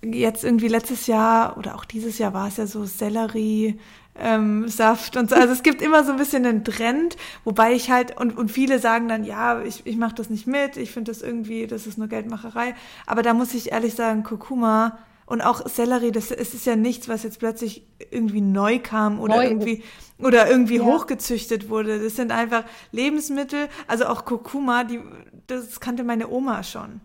jetzt 0.03 0.43
irgendwie 0.43 0.67
letztes 0.67 1.07
Jahr 1.07 1.57
oder 1.57 1.75
auch 1.75 1.85
dieses 1.85 2.19
Jahr 2.19 2.33
war 2.33 2.47
es 2.47 2.57
ja 2.57 2.67
so 2.67 2.85
Sellerie, 2.85 3.79
ähm, 4.17 4.67
Saft 4.67 5.17
und 5.17 5.29
so. 5.29 5.35
Also 5.35 5.53
es 5.53 5.63
gibt 5.63 5.81
immer 5.81 6.03
so 6.03 6.11
ein 6.11 6.17
bisschen 6.17 6.45
einen 6.45 6.63
Trend, 6.63 7.17
wobei 7.43 7.73
ich 7.73 7.91
halt, 7.91 8.19
und, 8.19 8.37
und 8.37 8.49
viele 8.49 8.79
sagen 8.79 9.07
dann, 9.07 9.23
ja, 9.23 9.61
ich, 9.61 9.85
ich 9.85 9.97
mache 9.97 10.15
das 10.15 10.29
nicht 10.29 10.47
mit, 10.47 10.77
ich 10.77 10.91
finde 10.91 11.11
das 11.11 11.21
irgendwie, 11.21 11.67
das 11.67 11.85
ist 11.85 11.97
nur 11.97 12.07
Geldmacherei. 12.07 12.75
Aber 13.05 13.21
da 13.23 13.33
muss 13.33 13.53
ich 13.53 13.71
ehrlich 13.71 13.93
sagen, 13.95 14.23
Kurkuma 14.23 14.97
und 15.25 15.41
auch 15.41 15.67
Sellerie, 15.67 16.11
das 16.11 16.31
es 16.31 16.53
ist 16.53 16.65
ja 16.65 16.75
nichts, 16.75 17.09
was 17.09 17.23
jetzt 17.23 17.39
plötzlich 17.39 17.87
irgendwie 18.11 18.41
neu 18.41 18.79
kam 18.79 19.19
oder 19.19 19.37
neu. 19.37 19.45
irgendwie 19.45 19.83
oder 20.19 20.49
irgendwie 20.49 20.77
ja. 20.77 20.83
hochgezüchtet 20.83 21.69
wurde. 21.69 22.01
Das 22.01 22.15
sind 22.15 22.31
einfach 22.31 22.63
Lebensmittel, 22.91 23.67
also 23.87 24.05
auch 24.05 24.25
Kurkuma, 24.25 24.83
die 24.83 25.01
das 25.47 25.79
kannte 25.79 26.03
meine 26.03 26.29
Oma 26.29 26.63
schon. 26.63 27.01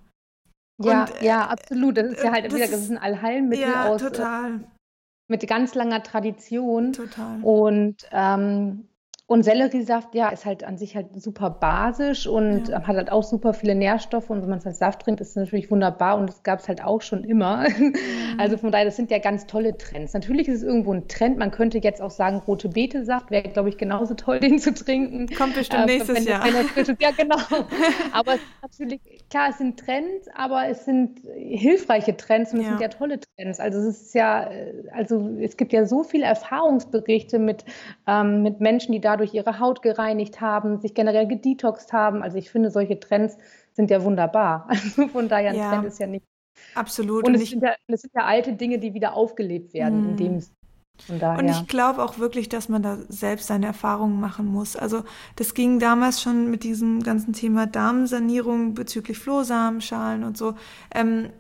Ja, 0.82 1.02
und, 1.04 1.22
ja, 1.22 1.46
absolut. 1.46 1.96
Das 1.96 2.06
ist 2.06 2.22
ja 2.22 2.32
halt 2.32 2.52
wieder, 2.54 2.66
das 2.66 2.80
ist 2.80 2.90
ein 2.90 2.98
Allheilmittel 2.98 3.68
ja, 3.68 3.86
aus 3.86 4.00
total. 4.00 4.60
mit 5.28 5.46
ganz 5.46 5.74
langer 5.74 6.02
Tradition. 6.02 6.92
Total. 6.92 7.38
Und 7.42 7.96
ähm, 8.12 8.88
und 9.30 9.44
Selleriesaft, 9.44 10.16
ja, 10.16 10.30
ist 10.30 10.44
halt 10.44 10.64
an 10.64 10.76
sich 10.76 10.96
halt 10.96 11.22
super 11.22 11.50
basisch 11.50 12.26
und 12.26 12.66
ja. 12.66 12.82
hat 12.82 12.96
halt 12.96 13.12
auch 13.12 13.22
super 13.22 13.54
viele 13.54 13.76
Nährstoffe. 13.76 14.28
Und 14.28 14.42
wenn 14.42 14.48
man 14.48 14.58
es 14.58 14.66
als 14.66 14.78
Saft 14.78 15.02
trinkt, 15.02 15.20
ist 15.20 15.28
es 15.28 15.36
natürlich 15.36 15.70
wunderbar. 15.70 16.18
Und 16.18 16.28
das 16.28 16.42
gab 16.42 16.58
es 16.58 16.66
halt 16.66 16.82
auch 16.82 17.00
schon 17.00 17.22
immer. 17.22 17.68
Mhm. 17.68 17.94
Also 18.38 18.56
von 18.56 18.72
daher, 18.72 18.86
das 18.86 18.96
sind 18.96 19.10
ja 19.10 19.18
ganz 19.18 19.46
tolle 19.46 19.76
Trends. 19.76 20.14
Natürlich 20.14 20.48
ist 20.48 20.58
es 20.58 20.62
irgendwo 20.64 20.92
ein 20.92 21.06
Trend. 21.06 21.38
Man 21.38 21.52
könnte 21.52 21.78
jetzt 21.78 22.02
auch 22.02 22.10
sagen, 22.10 22.38
rote 22.38 22.70
Beete-Saft 22.70 23.30
wäre, 23.30 23.48
glaube 23.48 23.68
ich, 23.68 23.76
genauso 23.78 24.14
toll, 24.14 24.40
den 24.40 24.58
zu 24.58 24.74
trinken. 24.74 25.28
Kommt 25.36 25.54
bestimmt 25.54 25.84
äh, 25.84 25.98
nächstes 25.98 26.24
Jahr. 26.24 26.44
ja, 26.98 27.10
genau. 27.16 27.36
aber 28.12 28.34
es 28.34 28.40
ist 28.40 28.62
natürlich, 28.62 29.00
klar, 29.28 29.50
es 29.50 29.58
sind 29.58 29.78
Trends, 29.78 30.28
aber 30.34 30.68
es 30.68 30.84
sind 30.84 31.20
hilfreiche 31.36 32.16
Trends 32.16 32.52
und 32.52 32.60
es 32.60 32.64
ja. 32.64 32.70
sind 32.70 32.80
ja 32.80 32.88
tolle 32.88 33.20
Trends. 33.20 33.60
Also 33.60 33.78
es 33.78 34.00
ist 34.00 34.14
ja, 34.14 34.50
also 34.92 35.30
es 35.40 35.56
gibt 35.56 35.72
ja 35.72 35.86
so 35.86 36.02
viele 36.02 36.24
Erfahrungsberichte 36.24 37.38
mit, 37.38 37.64
ähm, 38.08 38.42
mit 38.42 38.60
Menschen, 38.60 38.92
die 38.92 39.00
dadurch 39.00 39.19
ihre 39.24 39.58
Haut 39.60 39.82
gereinigt 39.82 40.40
haben, 40.40 40.80
sich 40.80 40.94
generell 40.94 41.26
gedetoxt 41.26 41.92
haben. 41.92 42.22
Also 42.22 42.38
ich 42.38 42.50
finde, 42.50 42.70
solche 42.70 42.98
Trends 42.98 43.36
sind 43.72 43.90
ja 43.90 44.02
wunderbar. 44.02 44.68
Also 44.68 45.08
von 45.08 45.28
daher 45.28 45.50
ein 45.50 45.56
ja. 45.56 45.70
Trend 45.70 45.86
ist 45.86 45.98
ja 45.98 46.06
nicht. 46.06 46.24
Absolut. 46.74 47.26
Und, 47.26 47.34
und 47.34 47.42
es, 47.42 47.50
sind 47.50 47.62
ja, 47.62 47.74
es, 47.86 48.02
sind 48.02 48.12
ja, 48.14 48.24
alte 48.24 48.52
Dinge, 48.52 48.78
die 48.78 48.94
wieder 48.94 49.14
aufgelebt 49.14 49.72
werden, 49.74 50.10
in 50.10 50.16
dem 50.16 50.42
und 51.08 51.48
ich 51.48 51.66
glaube 51.66 52.02
auch 52.02 52.18
wirklich, 52.18 52.48
dass 52.48 52.68
man 52.68 52.82
da 52.82 52.98
selbst 53.08 53.46
seine 53.46 53.66
Erfahrungen 53.66 54.20
machen 54.20 54.46
muss. 54.46 54.76
Also 54.76 55.02
das 55.36 55.54
ging 55.54 55.78
damals 55.78 56.20
schon 56.20 56.50
mit 56.50 56.62
diesem 56.62 57.02
ganzen 57.02 57.32
Thema 57.32 57.66
Darmsanierung 57.66 58.74
bezüglich 58.74 59.18
Flohsamenschalen 59.18 60.24
und 60.24 60.36
so. 60.36 60.54
Ähm, 60.94 61.30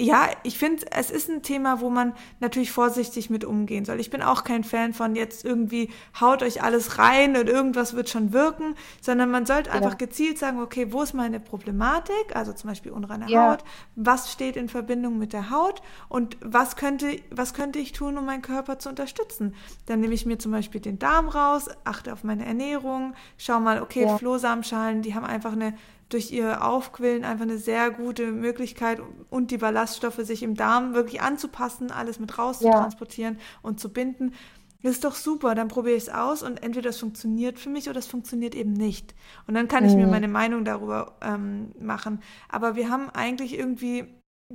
ja, 0.00 0.30
ich 0.44 0.58
finde, 0.58 0.86
es 0.92 1.10
ist 1.10 1.28
ein 1.28 1.42
Thema, 1.42 1.80
wo 1.80 1.90
man 1.90 2.14
natürlich 2.40 2.72
vorsichtig 2.72 3.28
mit 3.28 3.44
umgehen 3.44 3.84
soll. 3.84 4.00
Ich 4.00 4.08
bin 4.08 4.22
auch 4.22 4.44
kein 4.44 4.64
Fan 4.64 4.94
von 4.94 5.14
jetzt 5.14 5.44
irgendwie 5.44 5.90
haut 6.18 6.42
euch 6.42 6.62
alles 6.62 6.98
rein 6.98 7.36
und 7.36 7.48
irgendwas 7.48 7.94
wird 7.94 8.08
schon 8.08 8.32
wirken, 8.32 8.76
sondern 9.02 9.30
man 9.30 9.44
sollte 9.44 9.70
einfach 9.70 9.98
gezielt 9.98 10.38
sagen, 10.38 10.60
okay, 10.60 10.92
wo 10.92 11.02
ist 11.02 11.12
meine 11.12 11.38
Problematik? 11.38 12.34
Also 12.34 12.52
zum 12.52 12.70
Beispiel 12.70 12.92
unreine 12.92 13.28
ja. 13.28 13.52
Haut. 13.52 13.64
Was 13.94 14.32
steht 14.32 14.56
in 14.56 14.68
Verbindung 14.68 15.18
mit 15.18 15.34
der 15.34 15.50
Haut? 15.50 15.82
Und 16.08 16.38
was 16.40 16.76
könnte, 16.76 17.16
was 17.30 17.52
könnte 17.52 17.78
ich 17.78 17.92
tun, 17.92 18.16
um 18.16 18.24
meinen 18.24 18.42
Körper 18.42 18.78
zu 18.78 18.88
unterstützen? 18.88 19.54
Dann 19.86 20.00
nehme 20.00 20.14
ich 20.14 20.24
mir 20.24 20.38
zum 20.38 20.52
Beispiel 20.52 20.80
den 20.80 20.98
Darm 20.98 21.28
raus, 21.28 21.68
achte 21.84 22.12
auf 22.12 22.24
meine 22.24 22.46
Ernährung, 22.46 23.14
schau 23.36 23.60
mal, 23.60 23.82
okay, 23.82 24.04
ja. 24.04 24.16
Flohsamenschalen, 24.16 25.02
die 25.02 25.14
haben 25.14 25.26
einfach 25.26 25.52
eine 25.52 25.74
durch 26.10 26.30
ihr 26.30 26.64
Aufquillen 26.64 27.24
einfach 27.24 27.44
eine 27.44 27.58
sehr 27.58 27.90
gute 27.90 28.32
Möglichkeit 28.32 29.00
und 29.30 29.50
die 29.50 29.58
Ballaststoffe 29.58 30.16
sich 30.16 30.42
im 30.42 30.54
Darm 30.54 30.92
wirklich 30.92 31.22
anzupassen, 31.22 31.90
alles 31.90 32.18
mit 32.18 32.36
raus 32.36 32.60
ja. 32.60 32.70
zu 32.70 32.78
transportieren 32.78 33.38
und 33.62 33.80
zu 33.80 33.90
binden. 33.92 34.34
Das 34.82 34.92
ist 34.92 35.04
doch 35.04 35.14
super, 35.14 35.54
dann 35.54 35.68
probiere 35.68 35.96
ich 35.96 36.04
es 36.04 36.08
aus 36.08 36.42
und 36.42 36.62
entweder 36.62 36.88
das 36.88 36.98
funktioniert 36.98 37.58
für 37.58 37.68
mich 37.68 37.88
oder 37.88 37.98
es 37.98 38.06
funktioniert 38.06 38.54
eben 38.54 38.72
nicht. 38.72 39.14
Und 39.46 39.54
dann 39.54 39.68
kann 39.68 39.84
ich 39.84 39.92
mhm. 39.92 40.00
mir 40.00 40.06
meine 40.06 40.28
Meinung 40.28 40.64
darüber 40.64 41.16
ähm, 41.20 41.72
machen. 41.78 42.22
Aber 42.48 42.76
wir 42.76 42.88
haben 42.88 43.10
eigentlich 43.10 43.58
irgendwie, 43.58 44.06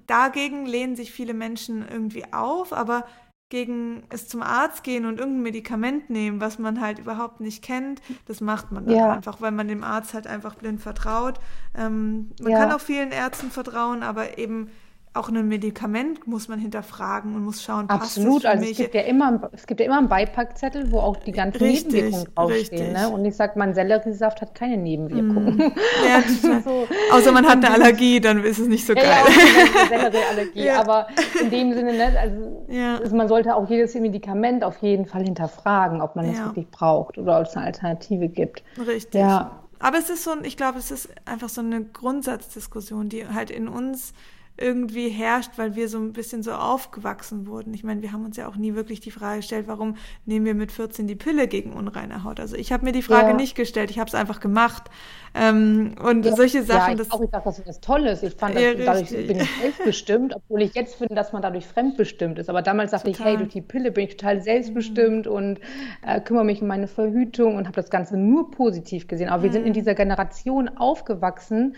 dagegen 0.07 0.65
lehnen 0.65 0.95
sich 0.95 1.11
viele 1.11 1.33
Menschen 1.33 1.87
irgendwie 1.87 2.25
auf, 2.33 2.73
aber 2.73 3.05
gegen 3.49 4.03
es 4.09 4.27
zum 4.27 4.41
Arzt 4.41 4.83
gehen 4.83 5.05
und 5.05 5.19
irgendein 5.19 5.43
Medikament 5.43 6.09
nehmen, 6.09 6.41
was 6.41 6.57
man 6.57 6.81
halt 6.81 6.99
überhaupt 6.99 7.41
nicht 7.41 7.63
kennt, 7.63 8.01
das 8.25 8.41
macht 8.41 8.71
man 8.71 8.85
dann 8.85 8.95
ja. 8.95 9.13
einfach, 9.13 9.39
weil 9.39 9.51
man 9.51 9.67
dem 9.67 9.83
Arzt 9.83 10.13
halt 10.13 10.25
einfach 10.25 10.55
blind 10.55 10.81
vertraut. 10.81 11.39
Ähm, 11.75 12.31
man 12.41 12.51
ja. 12.51 12.59
kann 12.59 12.71
auch 12.71 12.81
vielen 12.81 13.11
Ärzten 13.11 13.51
vertrauen, 13.51 14.01
aber 14.01 14.39
eben 14.39 14.71
auch 15.15 15.29
ein 15.29 15.47
Medikament 15.47 16.27
muss 16.27 16.49
man 16.49 16.59
hinterfragen 16.59 17.35
und 17.35 17.45
muss 17.45 17.63
schauen, 17.63 17.89
Absolut, 17.89 18.43
passt 18.43 18.45
es 18.45 18.51
also 18.51 18.71
es 18.71 18.77
gibt 18.77 18.95
ja 18.95 19.01
immer, 19.01 19.49
es 19.53 19.65
gibt 19.65 19.79
ja 19.79 19.85
immer 19.85 19.97
einen 19.97 20.09
Beipackzettel, 20.09 20.91
wo 20.91 20.99
auch 20.99 21.15
die 21.15 21.31
ganzen 21.31 21.59
richtig, 21.59 21.93
Nebenwirkungen 21.93 22.35
draufstehen. 22.35 22.93
Ne? 22.93 23.09
Und 23.09 23.23
ich 23.23 23.35
sage, 23.35 23.53
mein 23.57 23.73
Selleriesaft 23.73 24.41
hat 24.41 24.53
keine 24.55 24.77
Nebenwirkungen. 24.77 25.45
Mm. 25.55 26.07
Ja, 26.07 26.61
so. 26.61 26.87
Außer 27.11 27.31
man 27.31 27.45
hat 27.45 27.63
eine 27.63 27.71
Allergie, 27.71 28.19
dann 28.19 28.43
ist 28.43 28.59
es 28.59 28.67
nicht 28.67 28.85
so 28.85 28.93
geil. 28.93 29.05
Ja, 29.05 29.25
ja 29.25 29.87
Sellerieallergie, 29.87 30.63
ja. 30.65 30.79
aber 30.79 31.07
in 31.39 31.49
dem 31.49 31.73
Sinne, 31.73 31.93
ne, 31.93 32.19
also, 32.19 32.65
ja. 32.67 32.97
also, 32.97 33.15
man 33.15 33.27
sollte 33.27 33.55
auch 33.55 33.69
jedes 33.69 33.93
Medikament 33.95 34.63
auf 34.63 34.77
jeden 34.79 35.05
Fall 35.05 35.23
hinterfragen, 35.23 36.01
ob 36.01 36.15
man 36.15 36.25
es 36.25 36.39
wirklich 36.39 36.69
braucht 36.69 37.17
oder 37.17 37.39
ob 37.39 37.47
es 37.47 37.55
eine 37.55 37.65
Alternative 37.67 38.27
gibt. 38.27 38.63
Richtig. 38.85 39.21
Ja. 39.21 39.59
Aber 39.79 39.97
es 39.97 40.09
ist 40.09 40.23
so, 40.23 40.31
ich 40.43 40.57
glaube, 40.57 40.79
es 40.79 40.91
ist 40.91 41.09
einfach 41.25 41.49
so 41.49 41.61
eine 41.61 41.83
Grundsatzdiskussion, 41.83 43.09
die 43.09 43.27
halt 43.27 43.49
in 43.49 43.67
uns 43.67 44.13
irgendwie 44.57 45.09
herrscht, 45.09 45.51
weil 45.57 45.75
wir 45.75 45.89
so 45.89 45.97
ein 45.97 46.13
bisschen 46.13 46.41
so 46.41 46.53
aufgewachsen 46.53 47.45
wurden. 47.45 47.73
Ich 47.73 47.83
meine, 47.83 48.01
wir 48.01 48.13
haben 48.13 48.23
uns 48.23 48.37
ja 48.37 48.47
auch 48.47 48.55
nie 48.55 48.73
wirklich 48.73 49.01
die 49.01 49.11
Frage 49.11 49.37
gestellt, 49.37 49.67
warum 49.67 49.95
nehmen 50.25 50.45
wir 50.45 50.55
mit 50.55 50.71
14 50.71 51.07
die 51.07 51.15
Pille 51.15 51.47
gegen 51.47 51.73
unreine 51.73 52.23
Haut? 52.23 52.39
Also 52.39 52.55
ich 52.55 52.71
habe 52.71 52.85
mir 52.85 52.93
die 52.93 53.01
Frage 53.01 53.29
ja. 53.29 53.33
nicht 53.33 53.55
gestellt, 53.55 53.91
ich 53.91 53.99
habe 53.99 54.07
es 54.07 54.15
einfach 54.15 54.39
gemacht. 54.39 54.89
Ähm, 55.33 55.95
und 56.01 56.25
ja, 56.25 56.33
solche 56.33 56.63
Sachen. 56.63 56.95
Ja, 56.95 57.01
ich, 57.01 57.09
das, 57.09 57.11
auch, 57.11 57.21
ich 57.21 57.29
dachte, 57.29 57.49
das 57.49 57.59
ist 57.59 57.67
was 57.67 57.81
Tolles. 57.81 58.23
Ich 58.23 58.33
fand, 58.35 58.55
ja, 58.55 58.73
dadurch 58.73 59.09
bin 59.09 59.41
ich 59.41 59.49
selbstbestimmt, 59.61 60.33
obwohl 60.33 60.61
ich 60.61 60.73
jetzt 60.73 60.95
finde, 60.95 61.15
dass 61.15 61.33
man 61.33 61.41
dadurch 61.41 61.67
fremdbestimmt 61.67 62.39
ist. 62.39 62.49
Aber 62.49 62.61
damals 62.61 62.91
dachte 62.91 63.11
total. 63.11 63.25
ich, 63.25 63.31
hey, 63.31 63.37
durch 63.37 63.49
die 63.49 63.61
Pille 63.61 63.91
bin 63.91 64.05
ich 64.05 64.15
total 64.15 64.41
selbstbestimmt 64.41 65.25
mhm. 65.25 65.31
und 65.31 65.59
äh, 66.07 66.21
kümmere 66.21 66.45
mich 66.45 66.61
um 66.61 66.69
meine 66.69 66.87
Verhütung 66.87 67.57
und 67.57 67.65
habe 67.65 67.75
das 67.75 67.89
Ganze 67.89 68.15
nur 68.15 68.51
positiv 68.51 69.07
gesehen. 69.07 69.27
Aber 69.27 69.39
mhm. 69.39 69.43
wir 69.43 69.51
sind 69.51 69.63
in 69.63 69.69
mhm. 69.69 69.73
dieser 69.73 69.95
Generation 69.95 70.69
aufgewachsen, 70.77 71.75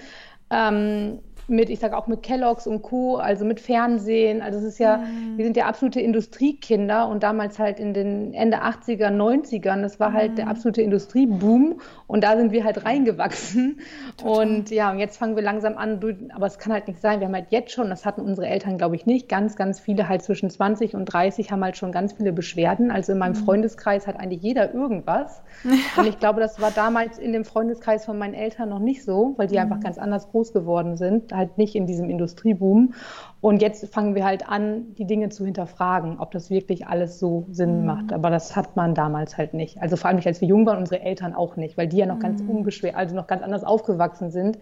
ähm, 0.52 1.20
mit, 1.48 1.70
ich 1.70 1.80
sage 1.80 1.98
auch 1.98 2.08
mit 2.08 2.24
Kelloggs 2.24 2.68
und 2.68 2.82
Co., 2.82 3.16
also 3.16 3.46
mit 3.46 3.60
Fernsehen. 3.60 4.42
Also 4.42 4.60
es 4.60 4.66
ist 4.66 4.80
ja, 4.80 4.98
mhm. 4.98 5.38
wir 5.38 5.46
sind 5.46 5.56
ja 5.56 5.66
absolute 5.66 6.02
Industriekinder 6.02 7.08
und 7.08 7.24
damals 7.24 7.58
halt 7.58 7.80
in 7.80 7.94
den 7.94 8.34
Ende 8.34 8.64
80er, 8.64 9.10
90ern, 9.10 9.82
das 9.82 10.00
war 10.00 10.12
halt 10.12 10.32
mhm. 10.32 10.36
der 10.36 10.48
absolute 10.50 10.82
Industrieboom 10.82 11.80
und 12.06 12.24
da 12.24 12.36
sind 12.36 12.52
wir 12.52 12.66
halt 12.66 12.84
reingewachsen. 12.86 13.80
Total. 14.18 14.48
Und 14.48 14.72
ja, 14.72 14.92
und 14.92 15.00
jetzt 15.00 15.18
fangen 15.18 15.36
wir 15.36 15.44
langsam 15.44 15.78
an, 15.78 16.00
aber 16.36 16.48
es 16.48 16.60
kann 16.60 16.74
halt 16.74 16.88
nicht 16.88 17.00
sein. 17.00 17.20
Wir 17.22 17.28
haben 17.28 17.36
halt 17.36 17.48
jetzt 17.50 17.72
schon, 17.72 17.90
das 17.90 18.06
hatten 18.06 18.22
unsere 18.22 18.48
Eltern, 18.48 18.78
glaube 18.78 18.96
ich, 18.96 19.06
nicht, 19.06 19.30
ganz, 19.30 19.56
ganz 19.56 19.80
viele 19.80 20.10
halt 20.10 20.24
zwischen 20.24 20.50
20 20.50 20.96
und 20.96 21.06
30 21.06 21.52
haben 21.52 21.64
halt 21.64 21.78
schon 21.78 21.94
ganz 21.94 22.14
viele 22.14 22.34
Beschwerden. 22.34 22.92
Also 22.92 23.14
in 23.14 23.20
meinem 23.20 23.40
mhm. 23.40 23.46
Freundeskreis 23.46 24.06
hat 24.06 24.20
eigentlich 24.20 24.42
jeder 24.42 24.74
irgendwas. 24.74 25.42
Ja. 25.64 26.02
Und 26.02 26.08
ich 26.08 26.20
glaube, 26.20 26.42
das 26.42 26.60
war 26.62 26.72
damals 26.72 27.18
in 27.18 27.32
dem 27.32 27.46
Freundeskreis 27.46 28.06
von 28.06 28.18
meinen 28.18 28.34
Eltern 28.34 28.70
noch 28.70 28.80
nicht 28.80 29.04
so, 29.04 29.34
weil 29.38 29.48
die 29.48 29.56
mhm. 29.56 29.62
einfach 29.62 29.80
ganz 29.80 29.98
anders 29.98 30.30
groß 30.30 30.52
geworden 30.52 30.98
sind 30.98 31.32
halt 31.38 31.58
nicht 31.58 31.76
in 31.76 31.86
diesem 31.86 32.10
Industrieboom. 32.10 32.94
Und 33.40 33.62
jetzt 33.62 33.94
fangen 33.94 34.16
wir 34.16 34.26
halt 34.26 34.50
an, 34.50 34.96
die 34.98 35.06
Dinge 35.06 35.30
zu 35.30 35.46
hinterfragen, 35.46 36.20
ob 36.20 36.32
das 36.32 36.50
wirklich 36.50 36.88
alles 36.88 37.20
so 37.20 37.46
Sinn 37.52 37.82
mhm. 37.82 37.86
macht. 37.86 38.12
Aber 38.12 38.32
das 38.32 38.56
hat 38.56 38.76
man 38.76 38.96
damals 38.96 39.38
halt 39.38 39.54
nicht. 39.54 39.80
Also 39.80 39.96
vor 39.96 40.08
allem 40.08 40.18
nicht, 40.18 40.28
als 40.28 40.42
wir 40.42 40.48
jung 40.48 40.66
waren, 40.66 40.80
unsere 40.80 41.02
Eltern 41.02 41.36
auch 41.36 41.56
nicht, 41.56 41.78
weil 41.78 41.88
die 41.88 41.98
ja 41.98 42.08
noch 42.08 42.16
mhm. 42.16 42.22
ganz 42.22 42.42
unbeschwert, 42.42 42.96
also 42.96 43.16
noch 43.16 43.28
ganz 43.28 43.44
anders 43.44 43.64
aufgewachsen 43.64 44.32
sind. 44.32 44.58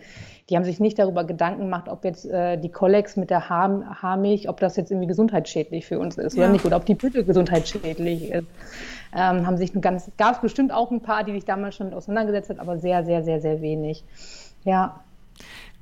Die 0.50 0.58
haben 0.58 0.66
sich 0.66 0.80
nicht 0.80 1.00
darüber 1.00 1.24
Gedanken 1.24 1.62
gemacht, 1.62 1.88
ob 1.88 2.04
jetzt 2.04 2.26
äh, 2.26 2.58
die 2.58 2.70
Kollex 2.70 3.16
mit 3.16 3.30
der 3.30 3.50
Haar 3.50 4.02
Haarmilch, 4.02 4.50
ob 4.50 4.60
das 4.60 4.76
jetzt 4.76 4.92
irgendwie 4.92 5.08
gesundheitsschädlich 5.08 5.86
für 5.86 5.98
uns 5.98 6.18
ist 6.18 6.36
ja. 6.36 6.44
oder 6.44 6.52
nicht, 6.52 6.66
oder 6.66 6.76
ob 6.76 6.86
die 6.86 6.96
Pütte 6.96 7.24
gesundheitsschädlich 7.24 8.32
ist. 8.32 8.48
Ähm, 9.16 9.48
haben 9.48 9.58
sich 9.58 9.72
ganz, 9.80 10.12
gab 10.18 10.36
es 10.36 10.42
bestimmt 10.42 10.74
auch 10.74 10.92
ein 10.92 11.00
paar, 11.00 11.24
die 11.24 11.32
sich 11.32 11.46
damals 11.46 11.76
schon 11.76 11.88
mit 11.88 11.96
auseinandergesetzt 11.96 12.50
hat, 12.50 12.60
aber 12.60 12.78
sehr, 12.78 13.06
sehr, 13.06 13.24
sehr, 13.24 13.40
sehr 13.40 13.62
wenig. 13.62 14.04
Ja. 14.66 15.00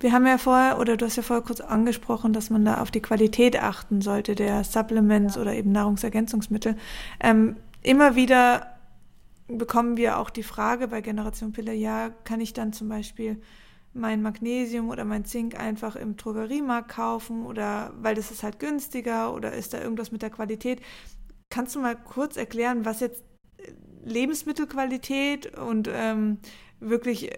Wir 0.04 0.12
haben 0.12 0.28
ja 0.28 0.38
vorher, 0.38 0.80
oder 0.80 0.98
du 0.98 1.06
hast 1.06 1.16
ja 1.16 1.24
vorher 1.24 1.46
kurz 1.46 1.62
angesprochen, 1.62 2.34
dass 2.34 2.50
man 2.50 2.66
da 2.66 2.82
auf 2.82 2.92
die 2.92 3.02
Qualität 3.02 3.58
achten 3.58 4.02
sollte, 4.02 4.36
der 4.36 4.66
Supplements 4.66 5.36
ja. 5.36 5.42
oder 5.42 5.56
eben 5.56 5.72
Nahrungsergänzungsmittel. 5.72 6.76
Ähm, 7.22 7.56
immer 7.82 8.18
wieder 8.18 8.76
bekommen 9.48 9.96
wir 9.96 10.20
auch 10.20 10.30
die 10.30 10.44
Frage 10.44 10.90
bei 10.90 11.00
Generation 11.00 11.54
Pille, 11.54 11.74
ja, 11.74 12.10
kann 12.26 12.42
ich 12.42 12.52
dann 12.52 12.74
zum 12.74 12.90
Beispiel 12.90 13.42
mein 13.94 14.22
Magnesium 14.22 14.90
oder 14.90 15.06
mein 15.06 15.24
Zink 15.24 15.58
einfach 15.58 15.96
im 15.96 16.18
Drogeriemarkt 16.18 16.90
kaufen 16.90 17.46
oder 17.46 17.94
weil 17.96 18.16
das 18.16 18.30
ist 18.30 18.44
halt 18.44 18.60
günstiger 18.60 19.34
oder 19.34 19.54
ist 19.54 19.74
da 19.74 19.82
irgendwas 19.82 20.12
mit 20.12 20.22
der 20.22 20.32
Qualität? 20.32 20.82
Kannst 21.50 21.76
du 21.76 21.80
mal 21.80 21.96
kurz 21.96 22.36
erklären, 22.36 22.84
was 22.84 23.00
jetzt 23.00 23.24
Lebensmittelqualität 24.04 25.58
und 25.58 25.90
ähm, 25.90 26.40
wirklich 26.82 27.32
äh, 27.32 27.38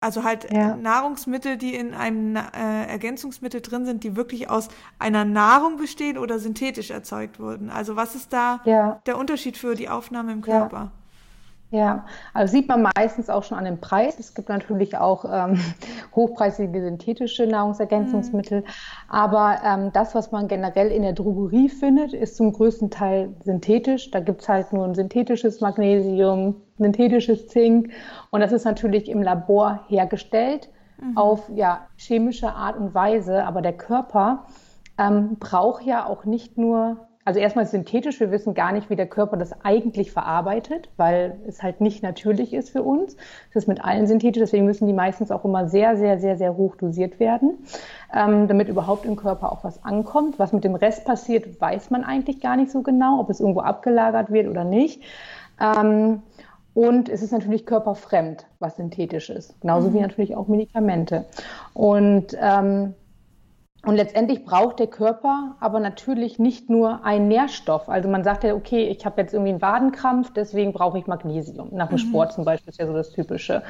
also 0.00 0.22
halt 0.22 0.50
ja. 0.52 0.76
Nahrungsmittel, 0.76 1.56
die 1.56 1.74
in 1.74 1.92
einem 1.92 2.36
äh, 2.36 2.84
Ergänzungsmittel 2.86 3.60
drin 3.60 3.84
sind, 3.84 4.04
die 4.04 4.14
wirklich 4.14 4.48
aus 4.48 4.68
einer 4.98 5.24
Nahrung 5.24 5.76
bestehen 5.76 6.18
oder 6.18 6.38
synthetisch 6.38 6.90
erzeugt 6.90 7.40
wurden. 7.40 7.70
Also 7.70 7.96
was 7.96 8.14
ist 8.14 8.32
da 8.32 8.60
ja. 8.64 9.00
der 9.06 9.18
Unterschied 9.18 9.56
für 9.56 9.74
die 9.74 9.88
Aufnahme 9.88 10.32
im 10.32 10.42
Körper? 10.42 10.92
Ja, 11.70 12.06
also 12.32 12.50
sieht 12.52 12.66
man 12.66 12.88
meistens 12.96 13.28
auch 13.28 13.44
schon 13.44 13.58
an 13.58 13.66
dem 13.66 13.78
Preis. 13.78 14.18
Es 14.18 14.32
gibt 14.32 14.48
natürlich 14.48 14.96
auch 14.96 15.26
ähm, 15.30 15.60
hochpreisige 16.16 16.80
synthetische 16.80 17.46
Nahrungsergänzungsmittel. 17.46 18.60
Mhm. 18.60 18.64
Aber 19.08 19.58
ähm, 19.62 19.92
das, 19.92 20.14
was 20.14 20.32
man 20.32 20.48
generell 20.48 20.90
in 20.90 21.02
der 21.02 21.12
Drogerie 21.12 21.68
findet, 21.68 22.14
ist 22.14 22.36
zum 22.36 22.52
größten 22.52 22.90
Teil 22.90 23.34
synthetisch. 23.44 24.10
Da 24.10 24.20
gibt 24.20 24.40
es 24.40 24.48
halt 24.48 24.72
nur 24.72 24.86
ein 24.86 24.94
synthetisches 24.94 25.60
Magnesium, 25.60 26.56
synthetisches 26.78 27.48
Zink. 27.48 27.90
Und 28.30 28.40
das 28.40 28.52
ist 28.52 28.64
natürlich 28.64 29.10
im 29.10 29.22
Labor 29.22 29.80
hergestellt 29.88 30.70
mhm. 30.98 31.18
auf 31.18 31.50
ja, 31.54 31.86
chemische 31.98 32.50
Art 32.50 32.78
und 32.78 32.94
Weise. 32.94 33.44
Aber 33.44 33.60
der 33.60 33.74
Körper 33.74 34.46
ähm, 34.96 35.36
braucht 35.38 35.82
ja 35.82 36.06
auch 36.06 36.24
nicht 36.24 36.56
nur 36.56 37.07
also 37.28 37.40
erstmal 37.40 37.66
synthetisch, 37.66 38.20
wir 38.20 38.30
wissen 38.30 38.54
gar 38.54 38.72
nicht, 38.72 38.88
wie 38.88 38.96
der 38.96 39.06
Körper 39.06 39.36
das 39.36 39.52
eigentlich 39.62 40.12
verarbeitet, 40.12 40.88
weil 40.96 41.36
es 41.46 41.62
halt 41.62 41.82
nicht 41.82 42.02
natürlich 42.02 42.54
ist 42.54 42.70
für 42.70 42.82
uns. 42.82 43.16
Es 43.50 43.56
ist 43.56 43.68
mit 43.68 43.84
allen 43.84 44.06
synthetisch, 44.06 44.40
deswegen 44.40 44.64
müssen 44.64 44.86
die 44.86 44.94
meistens 44.94 45.30
auch 45.30 45.44
immer 45.44 45.68
sehr, 45.68 45.98
sehr, 45.98 46.18
sehr, 46.18 46.38
sehr 46.38 46.56
hoch 46.56 46.76
dosiert 46.76 47.20
werden, 47.20 47.58
ähm, 48.14 48.48
damit 48.48 48.68
überhaupt 48.68 49.04
im 49.04 49.16
Körper 49.16 49.52
auch 49.52 49.62
was 49.62 49.84
ankommt. 49.84 50.38
Was 50.38 50.54
mit 50.54 50.64
dem 50.64 50.74
Rest 50.74 51.04
passiert, 51.04 51.60
weiß 51.60 51.90
man 51.90 52.02
eigentlich 52.02 52.40
gar 52.40 52.56
nicht 52.56 52.70
so 52.70 52.80
genau, 52.80 53.20
ob 53.20 53.28
es 53.28 53.40
irgendwo 53.40 53.60
abgelagert 53.60 54.32
wird 54.32 54.48
oder 54.48 54.64
nicht. 54.64 55.02
Ähm, 55.60 56.22
und 56.72 57.10
es 57.10 57.20
ist 57.20 57.32
natürlich 57.32 57.66
körperfremd, 57.66 58.46
was 58.58 58.76
synthetisch 58.76 59.28
ist. 59.28 59.60
Genauso 59.60 59.90
mhm. 59.90 59.94
wie 59.96 60.00
natürlich 60.00 60.34
auch 60.34 60.48
Medikamente. 60.48 61.26
Und 61.74 62.34
ähm, 62.40 62.94
Und 63.86 63.94
letztendlich 63.94 64.44
braucht 64.44 64.80
der 64.80 64.88
Körper 64.88 65.54
aber 65.60 65.78
natürlich 65.78 66.40
nicht 66.40 66.68
nur 66.68 67.04
einen 67.04 67.28
Nährstoff. 67.28 67.88
Also 67.88 68.08
man 68.08 68.24
sagt 68.24 68.42
ja, 68.42 68.54
okay, 68.54 68.88
ich 68.88 69.06
habe 69.06 69.20
jetzt 69.20 69.32
irgendwie 69.32 69.52
einen 69.52 69.62
Wadenkrampf, 69.62 70.32
deswegen 70.34 70.72
brauche 70.72 70.98
ich 70.98 71.06
Magnesium. 71.06 71.68
Nach 71.70 71.86
dem 71.86 71.94
mhm. 71.94 71.98
Sport 71.98 72.32
zum 72.32 72.44
Beispiel 72.44 72.70
ist 72.70 72.80
ja 72.80 72.88
so 72.88 72.92
das 72.92 73.10
Typische. 73.10 73.62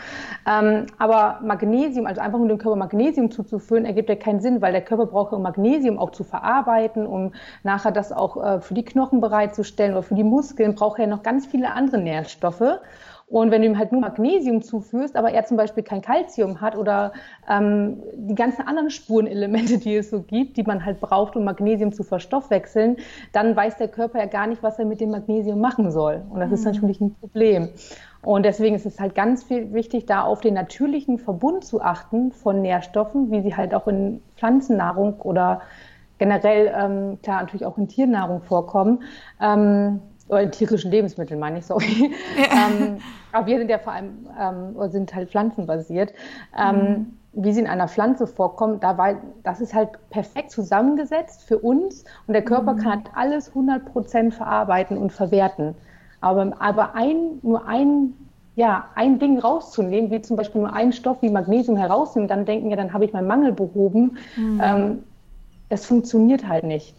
Ähm, 0.47 0.87
aber 0.99 1.40
Magnesium, 1.44 2.07
also 2.07 2.23
einfach 2.23 2.38
nur 2.38 2.49
dem 2.49 2.57
Körper 2.57 2.77
Magnesium 2.77 3.31
zuzuführen, 3.31 3.85
ergibt 3.85 4.09
ja 4.09 4.16
keinen 4.16 4.40
Sinn, 4.40 4.62
weil 4.62 4.73
der 4.73 4.83
Körper 4.83 5.05
braucht 5.05 5.33
ja 5.33 5.38
Magnesium 5.38 5.99
auch 5.99 6.11
zu 6.11 6.25
verarbeiten, 6.25 7.07
um 7.07 7.33
nachher 7.62 7.92
das 7.92 8.11
auch 8.11 8.42
äh, 8.42 8.61
für 8.62 8.73
die 8.73 8.85
Knochen 8.85 9.21
bereitzustellen 9.21 9.92
oder 9.92 10.03
für 10.03 10.14
die 10.14 10.25
Muskeln, 10.25 10.75
braucht 10.75 10.99
er 10.99 11.05
ja 11.05 11.11
noch 11.11 11.23
ganz 11.23 11.47
viele 11.47 11.73
andere 11.73 11.99
Nährstoffe. 11.99 12.81
Und 13.31 13.51
wenn 13.51 13.61
du 13.61 13.69
ihm 13.69 13.77
halt 13.77 13.93
nur 13.93 14.01
Magnesium 14.01 14.62
zuführst, 14.62 15.14
aber 15.14 15.33
er 15.33 15.45
zum 15.45 15.59
Beispiel 15.59 15.83
kein 15.83 16.01
Kalzium 16.01 16.62
hat 16.62 16.77
oder 16.77 17.12
ähm, 17.49 18.03
die 18.14 18.35
ganzen 18.35 18.67
anderen 18.67 18.91
Spurenelemente, 18.91 19.79
die 19.79 19.97
es 19.97 20.09
so 20.09 20.23
gibt, 20.23 20.57
die 20.57 20.62
man 20.62 20.85
halt 20.85 21.01
braucht, 21.01 21.37
um 21.37 21.45
Magnesium 21.45 21.93
zu 21.93 22.05
verstoffwechseln, 22.05 22.97
dann 23.33 23.55
weiß 23.55 23.77
der 23.77 23.88
Körper 23.88 24.19
ja 24.19 24.27
gar 24.27 24.47
nicht, 24.47 24.62
was 24.62 24.79
er 24.79 24.87
mit 24.87 25.01
dem 25.01 25.11
Magnesium 25.11 25.61
machen 25.61 25.91
soll. 25.91 26.23
Und 26.31 26.41
das 26.41 26.49
mhm. 26.49 26.55
ist 26.55 26.64
natürlich 26.64 27.01
ein 27.03 27.14
Problem. 27.17 27.69
Und 28.23 28.45
deswegen 28.45 28.75
ist 28.75 28.87
es 28.87 28.99
halt 28.99 29.14
ganz 29.14 29.45
viel 29.45 29.75
wichtig, 29.75 30.07
da 30.07 30.23
auf 30.23 30.41
den 30.41 30.55
natürlichen 30.55 31.19
Verbund 31.19 31.64
zu 31.64 31.83
achten 31.83 32.33
von 32.33 32.62
Nährstoffen, 32.62 33.31
wie 33.31 33.43
sie 33.43 33.57
halt 33.57 33.75
auch 33.75 33.87
in 33.87 34.23
Pflanzennahrung 34.37 35.21
oder 35.21 35.61
generell, 36.19 36.73
ähm, 36.75 37.19
klar, 37.23 37.43
natürlich 37.43 37.64
auch 37.64 37.79
in 37.79 37.88
Tiernahrung 37.88 38.41
vorkommen. 38.41 39.03
Ähm, 39.41 40.01
oder 40.29 40.43
in 40.43 40.51
tierischen 40.51 40.91
Lebensmitteln 40.91 41.41
meine 41.41 41.59
ich, 41.59 41.67
sorry. 41.67 42.12
Ja. 42.37 42.69
ähm, 42.71 42.99
aber 43.33 43.47
wir 43.47 43.59
sind 43.59 43.71
ja 43.71 43.79
vor 43.79 43.93
allem, 43.93 44.27
ähm, 44.38 44.91
sind 44.91 45.14
halt 45.14 45.31
pflanzenbasiert. 45.31 46.12
Ähm, 46.59 46.77
mhm. 46.77 47.07
Wie 47.33 47.53
sie 47.53 47.61
in 47.61 47.67
einer 47.67 47.88
Pflanze 47.88 48.27
vorkommen, 48.27 48.81
da 48.81 48.99
war, 48.99 49.14
das 49.43 49.61
ist 49.61 49.75
halt 49.75 49.91
perfekt 50.11 50.51
zusammengesetzt 50.51 51.45
für 51.45 51.59
uns 51.59 52.05
und 52.27 52.35
der 52.35 52.43
Körper 52.43 52.75
mhm. 52.75 52.79
kann 52.79 52.93
halt 52.93 53.11
alles 53.14 53.53
100% 53.53 54.33
verarbeiten 54.33 54.97
und 54.99 55.12
verwerten. 55.12 55.75
Aber, 56.21 56.53
aber 56.59 56.95
ein, 56.95 57.38
nur 57.43 57.69
ein, 57.69 58.14
ja, 58.57 58.87
ein 58.97 59.19
Ding 59.19 59.38
rauszunehmen, 59.38 60.11
wie 60.11 60.21
zum 60.21 60.37
Beispiel 60.37 60.62
nur 60.62 60.73
einen 60.73 60.93
Stoff 60.93 61.23
wie 61.23 61.31
Magnesium 61.31 61.77
herausnehmen, 61.77 62.29
dann 62.29 62.45
denken 62.45 62.71
ja, 62.71 62.77
dann 62.77 62.93
habe 62.93 63.05
ich 63.05 63.12
meinen 63.12 63.29
Mangel 63.29 63.53
behoben. 63.53 64.19
Mhm. 64.37 64.61
Ähm, 64.62 64.99
das 65.69 65.87
funktioniert 65.87 66.49
halt 66.49 66.64
nicht. 66.64 66.97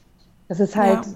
Das 0.48 0.60
ist 0.60 0.76
halt 0.76 1.06
ja. 1.06 1.12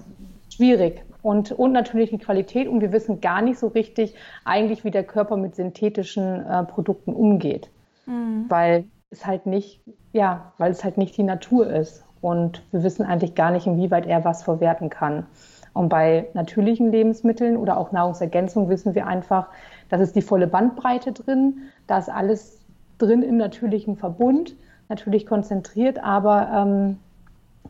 schwierig 0.50 1.02
und, 1.24 1.52
und 1.52 1.72
natürlich 1.72 2.10
die 2.10 2.18
Qualität. 2.18 2.68
Und 2.68 2.82
wir 2.82 2.92
wissen 2.92 3.22
gar 3.22 3.40
nicht 3.40 3.58
so 3.58 3.68
richtig 3.68 4.14
eigentlich, 4.44 4.84
wie 4.84 4.90
der 4.90 5.04
Körper 5.04 5.38
mit 5.38 5.56
synthetischen 5.56 6.44
äh, 6.44 6.64
Produkten 6.64 7.14
umgeht. 7.14 7.70
Mhm. 8.04 8.44
Weil 8.48 8.84
es 9.10 9.24
halt 9.24 9.46
nicht, 9.46 9.80
ja, 10.12 10.52
weil 10.58 10.70
es 10.70 10.84
halt 10.84 10.98
nicht 10.98 11.16
die 11.16 11.22
Natur 11.22 11.66
ist. 11.66 12.04
Und 12.20 12.62
wir 12.72 12.82
wissen 12.82 13.06
eigentlich 13.06 13.34
gar 13.34 13.50
nicht, 13.50 13.66
inwieweit 13.66 14.06
er 14.06 14.22
was 14.24 14.42
verwerten 14.42 14.90
kann. 14.90 15.26
Und 15.72 15.88
bei 15.88 16.28
natürlichen 16.34 16.92
Lebensmitteln 16.92 17.56
oder 17.56 17.78
auch 17.78 17.90
Nahrungsergänzung 17.90 18.68
wissen 18.68 18.94
wir 18.94 19.06
einfach, 19.06 19.48
dass 19.88 20.02
es 20.02 20.12
die 20.12 20.22
volle 20.22 20.46
Bandbreite 20.46 21.12
drin, 21.12 21.62
da 21.86 21.98
ist 21.98 22.10
alles 22.10 22.60
drin 22.98 23.22
im 23.22 23.38
natürlichen 23.38 23.96
Verbund, 23.96 24.56
natürlich 24.90 25.26
konzentriert, 25.26 26.04
aber 26.04 26.48
ähm, 26.54 26.98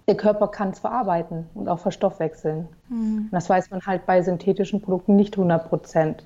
der 0.06 0.16
Körper 0.16 0.48
kann 0.48 0.70
es 0.70 0.78
verarbeiten 0.78 1.46
und 1.54 1.68
auch 1.68 1.78
verstoffwechseln. 1.78 2.68
Mhm. 2.88 3.28
Das 3.32 3.48
weiß 3.48 3.70
man 3.70 3.80
halt 3.86 4.06
bei 4.06 4.22
synthetischen 4.22 4.80
Produkten 4.82 5.16
nicht 5.16 5.34
100 5.34 5.68
Prozent. 5.68 6.24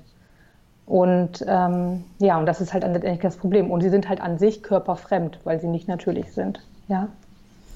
Und 0.85 1.45
ähm, 1.47 2.03
ja, 2.17 2.39
und 2.39 2.45
das 2.45 2.61
ist 2.61 2.73
halt 2.73 2.83
letztendlich 2.83 3.19
das 3.19 3.37
Problem. 3.37 3.71
Und 3.71 3.81
sie 3.81 3.89
sind 3.89 4.09
halt 4.09 4.21
an 4.21 4.39
sich 4.39 4.63
körperfremd, 4.63 5.39
weil 5.43 5.61
sie 5.61 5.67
nicht 5.67 5.87
natürlich 5.87 6.33
sind. 6.33 6.61
Ja. 6.87 7.07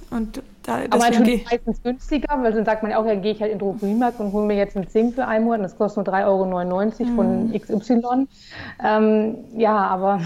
Und 0.09 0.43
da, 0.63 0.79
Aber 0.89 1.09
natürlich 1.09 1.45
meistens 1.49 1.81
günstiger, 1.81 2.41
weil 2.41 2.53
dann 2.53 2.65
sagt 2.65 2.83
man 2.83 2.91
ja 2.91 2.97
auch, 2.97 3.05
ja, 3.05 3.15
gehe 3.15 3.31
ich 3.31 3.41
halt 3.41 3.51
in 3.51 3.59
den 3.59 3.65
Drogeriemarkt 3.65 4.19
und 4.19 4.31
hole 4.31 4.45
mir 4.45 4.55
jetzt 4.55 4.75
einen 4.75 4.87
Zink 4.87 5.15
für 5.15 5.25
einen 5.27 5.45
Monat 5.45 5.59
und 5.59 5.63
das 5.63 5.77
kostet 5.77 6.05
nur 6.05 6.15
3,99 6.15 6.25
Euro 6.25 6.45
mhm. 6.45 7.15
von 7.15 7.53
XY. 7.53 8.27
Ähm, 8.83 9.35
ja, 9.55 9.75
aber 9.75 10.19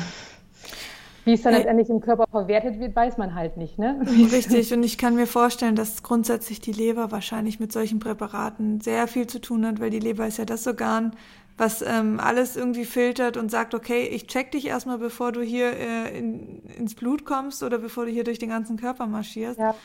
wie 1.27 1.33
es 1.33 1.41
dann 1.43 1.53
äh, 1.53 1.57
letztendlich 1.57 1.89
im 1.89 2.01
Körper 2.01 2.25
verwertet 2.31 2.79
wird, 2.79 2.95
weiß 2.95 3.17
man 3.17 3.35
halt 3.35 3.57
nicht. 3.57 3.77
Ne? 3.77 3.99
Richtig, 4.31 4.73
und 4.73 4.83
ich 4.83 4.97
kann 4.97 5.15
mir 5.15 5.27
vorstellen, 5.27 5.75
dass 5.75 6.01
grundsätzlich 6.01 6.61
die 6.61 6.71
Leber 6.71 7.11
wahrscheinlich 7.11 7.59
mit 7.59 7.71
solchen 7.71 7.99
Präparaten 7.99 8.81
sehr 8.81 9.07
viel 9.07 9.27
zu 9.27 9.39
tun 9.39 9.65
hat, 9.65 9.79
weil 9.79 9.89
die 9.89 9.99
Leber 9.99 10.25
ist 10.25 10.37
ja 10.37 10.45
das 10.45 10.65
Organ, 10.65 11.11
was 11.57 11.81
ähm, 11.81 12.19
alles 12.19 12.55
irgendwie 12.55 12.85
filtert 12.85 13.35
und 13.35 13.51
sagt, 13.51 13.73
okay, 13.73 14.07
ich 14.07 14.27
check 14.27 14.51
dich 14.51 14.67
erstmal, 14.67 14.99
bevor 14.99 15.31
du 15.31 15.41
hier 15.41 15.73
äh, 15.73 16.17
in, 16.17 16.63
ins 16.77 16.95
Blut 16.95 17.25
kommst 17.25 17.63
oder 17.63 17.79
bevor 17.79 18.05
du 18.05 18.11
hier 18.11 18.23
durch 18.23 18.39
den 18.39 18.49
ganzen 18.49 18.77
Körper 18.77 19.07
marschierst. 19.07 19.59
Ja. 19.59 19.75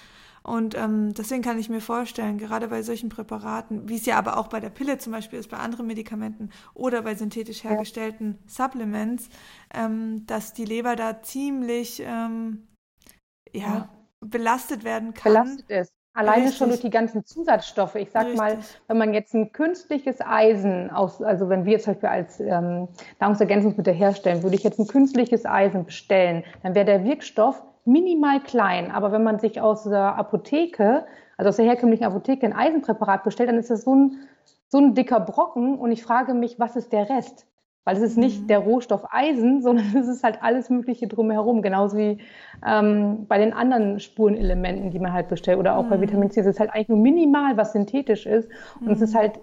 Und 0.42 0.76
ähm, 0.76 1.14
deswegen 1.14 1.42
kann 1.42 1.58
ich 1.58 1.68
mir 1.68 1.80
vorstellen, 1.80 2.36
gerade 2.36 2.66
bei 2.66 2.82
solchen 2.82 3.08
Präparaten, 3.08 3.88
wie 3.88 3.94
es 3.94 4.06
ja 4.06 4.18
aber 4.18 4.36
auch 4.36 4.48
bei 4.48 4.58
der 4.58 4.70
Pille 4.70 4.98
zum 4.98 5.12
Beispiel 5.12 5.38
ist, 5.38 5.50
bei 5.50 5.58
anderen 5.58 5.86
Medikamenten 5.86 6.50
oder 6.74 7.02
bei 7.02 7.14
synthetisch 7.14 7.62
hergestellten 7.62 8.38
ja. 8.40 8.66
Supplements, 8.66 9.28
ähm, 9.74 10.24
dass 10.26 10.52
die 10.52 10.64
Leber 10.64 10.96
da 10.96 11.22
ziemlich 11.22 12.02
ähm, 12.04 12.68
ja, 13.52 13.62
ja, 13.62 13.88
belastet 14.20 14.84
werden 14.84 15.14
kann. 15.14 15.32
Belastet 15.32 15.70
ist. 15.70 15.92
Alleine 16.14 16.42
Richtig. 16.42 16.58
schon 16.58 16.68
durch 16.68 16.80
die 16.80 16.90
ganzen 16.90 17.24
Zusatzstoffe. 17.24 17.94
Ich 17.94 18.10
sag 18.10 18.24
Richtig. 18.24 18.38
mal, 18.38 18.58
wenn 18.86 18.98
man 18.98 19.14
jetzt 19.14 19.32
ein 19.34 19.50
künstliches 19.52 20.20
Eisen 20.20 20.90
aus, 20.90 21.22
also 21.22 21.48
wenn 21.48 21.64
wir 21.64 21.78
zum 21.78 21.94
Beispiel 21.94 22.08
als 22.10 22.38
ähm, 22.38 22.88
Nahrungsergänzungsmittel 23.18 23.94
herstellen, 23.94 24.42
würde 24.42 24.56
ich 24.56 24.62
jetzt 24.62 24.78
ein 24.78 24.86
künstliches 24.86 25.46
Eisen 25.46 25.86
bestellen, 25.86 26.44
dann 26.62 26.74
wäre 26.74 26.84
der 26.84 27.04
Wirkstoff 27.04 27.62
minimal 27.86 28.42
klein. 28.42 28.90
Aber 28.90 29.10
wenn 29.10 29.22
man 29.22 29.38
sich 29.38 29.58
aus 29.62 29.84
der 29.84 30.16
Apotheke, 30.16 31.06
also 31.38 31.48
aus 31.48 31.56
der 31.56 31.64
herkömmlichen 31.64 32.04
Apotheke, 32.04 32.44
ein 32.44 32.52
Eisenpräparat 32.52 33.24
bestellt, 33.24 33.48
dann 33.48 33.58
ist 33.58 33.70
das 33.70 33.84
so 33.84 33.94
ein, 33.94 34.28
so 34.68 34.78
ein 34.78 34.94
dicker 34.94 35.18
Brocken 35.18 35.78
und 35.78 35.92
ich 35.92 36.02
frage 36.02 36.34
mich, 36.34 36.60
was 36.60 36.76
ist 36.76 36.92
der 36.92 37.08
Rest? 37.08 37.46
Weil 37.84 37.96
es 37.96 38.02
ist 38.02 38.16
nicht 38.16 38.42
mhm. 38.42 38.46
der 38.46 38.60
Rohstoff 38.60 39.02
Eisen, 39.10 39.62
sondern 39.62 39.86
es 39.96 40.08
ist 40.08 40.22
halt 40.22 40.42
alles 40.42 40.70
Mögliche 40.70 41.08
drumherum, 41.08 41.62
genauso 41.62 41.96
wie 41.96 42.18
ähm, 42.66 43.26
bei 43.26 43.38
den 43.38 43.52
anderen 43.52 44.00
Spurenelementen, 44.00 44.90
die 44.90 44.98
man 44.98 45.12
halt 45.12 45.28
bestellt 45.28 45.58
oder 45.58 45.76
auch 45.76 45.84
mhm. 45.84 45.90
bei 45.90 46.00
Vitamin 46.00 46.30
C. 46.30 46.40
Es 46.40 46.46
ist 46.46 46.60
halt 46.60 46.70
eigentlich 46.72 46.88
nur 46.88 46.98
minimal, 46.98 47.56
was 47.56 47.72
synthetisch 47.72 48.26
ist. 48.26 48.48
Und 48.80 48.86
mhm. 48.86 48.92
es 48.92 49.00
ist 49.00 49.14
halt, 49.14 49.40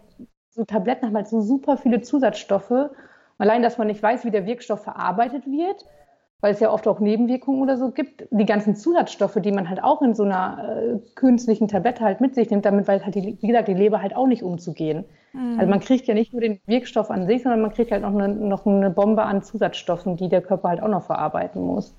so 0.50 0.64
Tabletten 0.66 1.08
haben 1.08 1.16
halt 1.16 1.28
so 1.28 1.42
super 1.42 1.78
viele 1.78 2.02
Zusatzstoffe. 2.02 2.90
Allein, 3.38 3.62
dass 3.62 3.78
man 3.78 3.88
nicht 3.88 4.04
weiß, 4.04 4.26
wie 4.26 4.32
der 4.32 4.46
Wirkstoff 4.46 4.84
verarbeitet 4.84 5.46
wird, 5.46 5.86
weil 6.42 6.54
es 6.54 6.60
ja 6.60 6.72
oft 6.72 6.88
auch 6.88 7.00
Nebenwirkungen 7.00 7.62
oder 7.62 7.78
so 7.78 7.92
gibt. 7.92 8.26
Die 8.32 8.46
ganzen 8.46 8.76
Zusatzstoffe, 8.76 9.38
die 9.42 9.52
man 9.52 9.70
halt 9.70 9.84
auch 9.84 10.02
in 10.02 10.14
so 10.14 10.24
einer 10.24 10.78
äh, 10.78 11.00
künstlichen 11.16 11.68
Tablette 11.68 12.04
halt 12.04 12.22
mit 12.22 12.36
sich 12.36 12.50
nimmt, 12.50 12.66
damit 12.66 12.88
weiß 12.88 13.04
halt, 13.04 13.16
die, 13.16 13.38
wie 13.42 13.48
gesagt, 13.48 13.68
die 13.68 13.74
Leber 13.74 14.02
halt 14.02 14.16
auch 14.16 14.28
nicht 14.28 14.44
umzugehen. 14.44 15.06
Mhm. 15.34 15.60
Also 15.60 15.70
man 15.70 15.80
kriegt 15.80 16.08
ja 16.08 16.14
nicht 16.14 16.34
nur 16.34 16.42
den 16.42 16.60
Wirkstoff 16.66 17.10
an 17.12 17.28
sich, 17.28 17.44
sondern 17.44 17.62
man 17.62 17.74
kriegt 17.74 17.92
halt 17.92 18.02
noch 18.02 18.14
eine, 18.14 18.30
noch 18.30 18.66
eine 18.66 18.90
Bombe 18.90 19.24
an 19.24 19.44
Zusatzstoffen, 19.44 20.18
die 20.18 20.30
der 20.30 20.42
Körper 20.42 20.70
halt 20.70 20.82
auch 20.82 20.88
noch 20.88 21.06
verarbeiten 21.06 21.62
muss. 21.62 21.94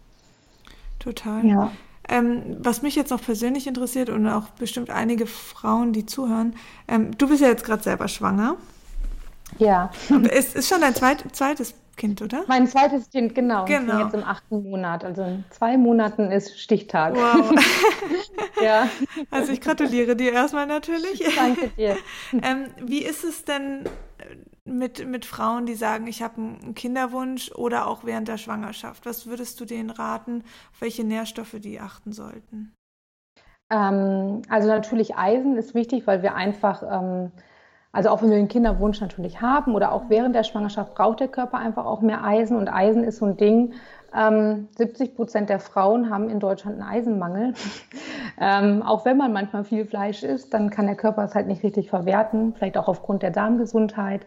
Total. 0.98 1.44
Ja. 1.46 1.72
Ähm, 2.08 2.56
was 2.58 2.82
mich 2.82 2.96
jetzt 2.96 3.10
noch 3.10 3.22
persönlich 3.22 3.66
interessiert 3.66 4.10
und 4.10 4.26
auch 4.26 4.48
bestimmt 4.50 4.90
einige 4.90 5.26
Frauen, 5.26 5.92
die 5.92 6.06
zuhören, 6.06 6.54
ähm, 6.88 7.16
du 7.16 7.28
bist 7.28 7.40
ja 7.40 7.48
jetzt 7.48 7.64
gerade 7.64 7.82
selber 7.82 8.08
schwanger. 8.08 8.56
Ja. 9.58 9.90
Es 10.30 10.54
ist 10.54 10.68
schon 10.68 10.80
dein 10.80 10.94
zweit, 10.94 11.24
zweites 11.32 11.74
Kind, 12.00 12.22
oder? 12.22 12.44
Mein 12.46 12.66
zweites 12.66 13.10
Kind, 13.10 13.34
genau. 13.34 13.66
genau. 13.66 13.98
Ich 13.98 14.04
jetzt 14.04 14.14
im 14.14 14.24
achten 14.24 14.62
Monat. 14.62 15.04
Also 15.04 15.22
in 15.22 15.44
zwei 15.50 15.76
Monaten 15.76 16.30
ist 16.30 16.58
Stichtag. 16.58 17.14
Wow. 17.14 17.52
ja. 18.64 18.88
Also 19.30 19.52
ich 19.52 19.60
gratuliere 19.60 20.16
dir 20.16 20.32
erstmal 20.32 20.66
natürlich. 20.66 21.22
Danke 21.36 21.68
dir. 21.76 21.98
ähm, 22.42 22.68
wie 22.80 23.04
ist 23.04 23.22
es 23.22 23.44
denn 23.44 23.84
mit, 24.64 25.06
mit 25.06 25.26
Frauen, 25.26 25.66
die 25.66 25.74
sagen, 25.74 26.06
ich 26.06 26.22
habe 26.22 26.36
einen 26.38 26.74
Kinderwunsch 26.74 27.52
oder 27.52 27.86
auch 27.86 28.02
während 28.02 28.28
der 28.28 28.38
Schwangerschaft? 28.38 29.04
Was 29.04 29.26
würdest 29.26 29.60
du 29.60 29.66
denen 29.66 29.90
raten, 29.90 30.42
auf 30.72 30.80
welche 30.80 31.04
Nährstoffe 31.04 31.56
die 31.58 31.80
achten 31.80 32.12
sollten? 32.12 32.72
Ähm, 33.70 34.40
also 34.48 34.68
natürlich 34.68 35.18
Eisen 35.18 35.54
ist 35.58 35.74
wichtig, 35.74 36.06
weil 36.06 36.22
wir 36.22 36.34
einfach 36.34 36.82
ähm, 36.82 37.30
also 37.92 38.10
auch 38.10 38.22
wenn 38.22 38.30
wir 38.30 38.38
einen 38.38 38.48
Kinderwunsch 38.48 39.00
natürlich 39.00 39.40
haben 39.40 39.74
oder 39.74 39.92
auch 39.92 40.04
während 40.08 40.34
der 40.34 40.44
Schwangerschaft 40.44 40.94
braucht 40.94 41.20
der 41.20 41.28
Körper 41.28 41.58
einfach 41.58 41.86
auch 41.86 42.02
mehr 42.02 42.24
Eisen. 42.24 42.56
Und 42.56 42.68
Eisen 42.68 43.02
ist 43.02 43.18
so 43.18 43.26
ein 43.26 43.36
Ding, 43.36 43.74
ähm, 44.16 44.68
70 44.76 45.16
Prozent 45.16 45.50
der 45.50 45.58
Frauen 45.58 46.10
haben 46.10 46.30
in 46.30 46.38
Deutschland 46.38 46.80
einen 46.80 46.88
Eisenmangel. 46.88 47.54
ähm, 48.40 48.82
auch 48.82 49.04
wenn 49.04 49.16
man 49.16 49.32
manchmal 49.32 49.64
viel 49.64 49.84
Fleisch 49.84 50.22
isst, 50.22 50.54
dann 50.54 50.70
kann 50.70 50.86
der 50.86 50.94
Körper 50.94 51.24
es 51.24 51.34
halt 51.34 51.48
nicht 51.48 51.64
richtig 51.64 51.90
verwerten, 51.90 52.54
vielleicht 52.54 52.76
auch 52.76 52.88
aufgrund 52.88 53.22
der 53.22 53.30
Darmgesundheit. 53.30 54.22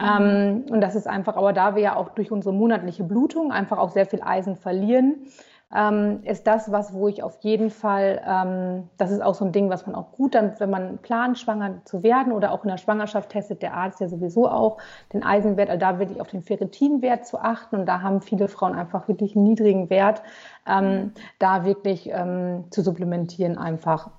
Ähm, 0.00 0.64
und 0.70 0.80
das 0.80 0.94
ist 0.94 1.06
einfach, 1.06 1.36
aber 1.36 1.52
da 1.52 1.74
wir 1.74 1.82
ja 1.82 1.96
auch 1.96 2.10
durch 2.10 2.30
unsere 2.30 2.54
monatliche 2.54 3.04
Blutung 3.04 3.52
einfach 3.52 3.78
auch 3.78 3.90
sehr 3.90 4.06
viel 4.06 4.22
Eisen 4.22 4.56
verlieren, 4.56 5.26
ähm, 5.74 6.20
ist 6.24 6.46
das 6.46 6.70
was, 6.70 6.92
wo 6.92 7.08
ich 7.08 7.22
auf 7.22 7.38
jeden 7.40 7.70
Fall, 7.70 8.20
ähm, 8.26 8.88
das 8.98 9.10
ist 9.10 9.22
auch 9.22 9.34
so 9.34 9.44
ein 9.44 9.52
Ding, 9.52 9.70
was 9.70 9.86
man 9.86 9.94
auch 9.94 10.12
gut 10.12 10.34
dann, 10.34 10.52
wenn 10.58 10.70
man 10.70 10.98
plant, 10.98 11.38
schwanger 11.38 11.84
zu 11.84 12.02
werden 12.02 12.32
oder 12.32 12.52
auch 12.52 12.64
in 12.64 12.70
der 12.70 12.78
Schwangerschaft 12.78 13.30
testet 13.30 13.62
der 13.62 13.74
Arzt 13.74 14.00
ja 14.00 14.08
sowieso 14.08 14.48
auch 14.48 14.78
den 15.12 15.22
Eisenwert, 15.22 15.70
also 15.70 15.80
da 15.80 15.98
wirklich 15.98 16.20
auf 16.20 16.28
den 16.28 16.42
Ferritinwert 16.42 17.26
zu 17.26 17.38
achten 17.38 17.76
und 17.76 17.86
da 17.86 18.02
haben 18.02 18.20
viele 18.20 18.48
Frauen 18.48 18.74
einfach 18.74 19.08
wirklich 19.08 19.34
einen 19.34 19.44
niedrigen 19.44 19.88
Wert, 19.90 20.22
ähm, 20.66 21.12
da 21.38 21.64
wirklich 21.64 22.08
ähm, 22.10 22.64
zu 22.70 22.82
supplementieren 22.82 23.58
einfach. 23.58 24.10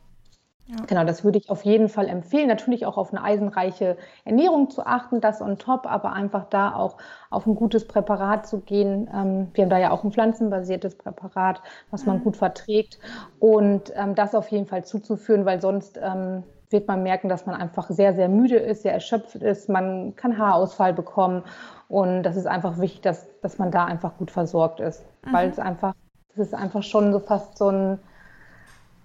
Ja. 0.65 0.77
Genau, 0.87 1.03
das 1.03 1.25
würde 1.25 1.37
ich 1.39 1.49
auf 1.49 1.63
jeden 1.63 1.89
Fall 1.89 2.07
empfehlen. 2.07 2.47
Natürlich 2.47 2.85
auch 2.85 2.97
auf 2.97 3.11
eine 3.11 3.21
eisenreiche 3.21 3.97
Ernährung 4.23 4.69
zu 4.69 4.85
achten, 4.85 5.19
das 5.19 5.41
on 5.41 5.57
top, 5.57 5.85
aber 5.85 6.13
einfach 6.13 6.45
da 6.49 6.73
auch 6.73 6.97
auf 7.29 7.45
ein 7.45 7.55
gutes 7.55 7.85
Präparat 7.85 8.47
zu 8.47 8.61
gehen. 8.61 9.09
Ähm, 9.13 9.49
wir 9.53 9.65
haben 9.65 9.69
da 9.69 9.77
ja 9.77 9.91
auch 9.91 10.05
ein 10.05 10.11
pflanzenbasiertes 10.13 10.97
Präparat, 10.97 11.61
was 11.91 12.05
man 12.05 12.19
mhm. 12.19 12.23
gut 12.23 12.37
verträgt 12.37 12.97
und 13.39 13.91
ähm, 13.95 14.15
das 14.15 14.35
auf 14.35 14.47
jeden 14.49 14.65
Fall 14.65 14.85
zuzuführen, 14.85 15.45
weil 15.45 15.59
sonst 15.59 15.99
ähm, 16.01 16.43
wird 16.69 16.87
man 16.87 17.03
merken, 17.03 17.27
dass 17.27 17.45
man 17.45 17.55
einfach 17.55 17.89
sehr, 17.89 18.13
sehr 18.13 18.29
müde 18.29 18.55
ist, 18.55 18.83
sehr 18.83 18.93
erschöpft 18.93 19.35
ist. 19.35 19.67
Man 19.67 20.15
kann 20.15 20.37
Haarausfall 20.37 20.93
bekommen 20.93 21.43
und 21.89 22.23
das 22.23 22.37
ist 22.37 22.47
einfach 22.47 22.79
wichtig, 22.79 23.01
dass, 23.01 23.27
dass 23.41 23.57
man 23.57 23.69
da 23.69 23.83
einfach 23.83 24.17
gut 24.17 24.31
versorgt 24.31 24.79
ist, 24.79 25.05
mhm. 25.25 25.33
weil 25.33 25.49
es 25.49 25.59
einfach, 25.59 25.93
das 26.29 26.47
ist 26.47 26.53
einfach 26.53 26.83
schon 26.83 27.11
so 27.11 27.19
fast 27.19 27.57
so 27.57 27.69
ein 27.69 27.99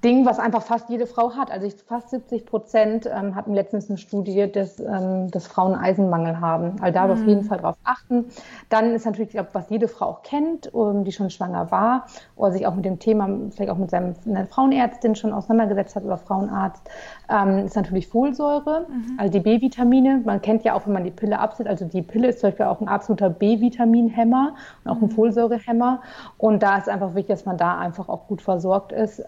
Ding, 0.04 0.24
was 0.24 0.38
einfach 0.38 0.62
fast 0.62 0.88
jede 0.90 1.06
Frau 1.06 1.34
hat. 1.34 1.50
Also 1.50 1.66
ich, 1.66 1.74
fast 1.74 2.10
70 2.10 2.46
Prozent 2.46 3.06
ähm, 3.06 3.34
hatten 3.34 3.52
letztens 3.52 3.88
eine 3.88 3.98
Studie, 3.98 4.50
dass, 4.50 4.78
ähm, 4.78 5.30
dass 5.32 5.48
Frauen 5.48 5.74
Eisenmangel 5.74 6.40
haben. 6.40 6.76
Also 6.80 6.94
da 6.94 7.06
mhm. 7.06 7.12
auf 7.12 7.26
jeden 7.26 7.42
Fall 7.42 7.58
drauf 7.58 7.76
achten. 7.82 8.26
Dann 8.68 8.94
ist 8.94 9.06
natürlich, 9.06 9.30
glaub, 9.30 9.48
was 9.54 9.68
jede 9.70 9.88
Frau 9.88 10.06
auch 10.06 10.22
kennt, 10.22 10.72
um, 10.72 11.02
die 11.02 11.10
schon 11.10 11.30
schwanger 11.30 11.72
war 11.72 12.06
oder 12.36 12.52
sich 12.52 12.66
auch 12.66 12.76
mit 12.76 12.84
dem 12.84 13.00
Thema, 13.00 13.28
vielleicht 13.50 13.70
auch 13.70 13.76
mit 13.76 13.90
seiner 13.90 14.14
Frauenärztin 14.48 15.16
schon 15.16 15.32
auseinandergesetzt 15.32 15.96
hat 15.96 16.04
oder 16.04 16.16
Frauenarzt, 16.16 16.88
ähm, 17.28 17.66
ist 17.66 17.74
natürlich 17.74 18.06
Folsäure, 18.06 18.86
mhm. 18.88 19.18
also 19.18 19.32
die 19.32 19.40
B-Vitamine. 19.40 20.22
Man 20.24 20.40
kennt 20.40 20.62
ja 20.62 20.74
auch, 20.74 20.86
wenn 20.86 20.92
man 20.92 21.04
die 21.04 21.10
Pille 21.10 21.40
absetzt, 21.40 21.68
also 21.68 21.84
die 21.86 22.02
Pille 22.02 22.28
ist 22.28 22.40
zum 22.40 22.50
Beispiel 22.50 22.66
auch 22.66 22.80
ein 22.80 22.88
absoluter 22.88 23.30
B-Vitaminhemmer 23.30 24.54
und 24.84 24.90
auch 24.90 24.96
ein 24.96 25.08
mhm. 25.08 25.10
Folsäurehemmer. 25.10 26.02
Und 26.36 26.62
da 26.62 26.78
ist 26.78 26.88
einfach 26.88 27.16
wichtig, 27.16 27.34
dass 27.34 27.46
man 27.46 27.56
da 27.56 27.78
einfach 27.78 28.08
auch 28.08 28.28
gut 28.28 28.42
versorgt 28.42 28.92
ist. 28.92 29.24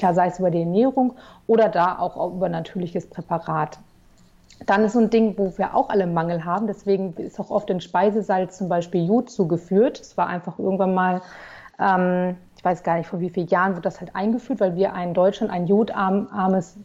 Klar, 0.00 0.14
sei 0.14 0.28
es 0.28 0.38
über 0.38 0.50
die 0.50 0.60
Ernährung 0.60 1.14
oder 1.46 1.68
da 1.68 1.98
auch 1.98 2.32
über 2.32 2.48
natürliches 2.48 3.08
Präparat. 3.08 3.78
Dann 4.66 4.84
ist 4.84 4.94
so 4.94 4.98
ein 4.98 5.10
Ding, 5.10 5.34
wo 5.38 5.56
wir 5.56 5.74
auch 5.74 5.88
alle 5.90 6.06
Mangel 6.06 6.44
haben. 6.44 6.66
Deswegen 6.66 7.14
ist 7.14 7.38
auch 7.38 7.50
oft 7.50 7.70
in 7.70 7.80
Speisesalz 7.80 8.58
zum 8.58 8.68
Beispiel 8.68 9.06
Jod 9.06 9.30
zugeführt. 9.30 10.00
Es 10.00 10.16
war 10.16 10.26
einfach 10.26 10.58
irgendwann 10.58 10.94
mal 10.94 11.22
ähm, 11.78 12.36
ich 12.60 12.64
weiß 12.64 12.82
gar 12.82 12.98
nicht, 12.98 13.06
vor 13.06 13.20
wie 13.20 13.30
vielen 13.30 13.46
Jahren 13.48 13.74
wird 13.74 13.86
das 13.86 14.00
halt 14.00 14.14
eingeführt, 14.14 14.60
weil 14.60 14.76
wir 14.76 14.92
in 14.94 15.14
Deutschland 15.14 15.50
ein 15.50 15.66
jodarmes 15.66 16.76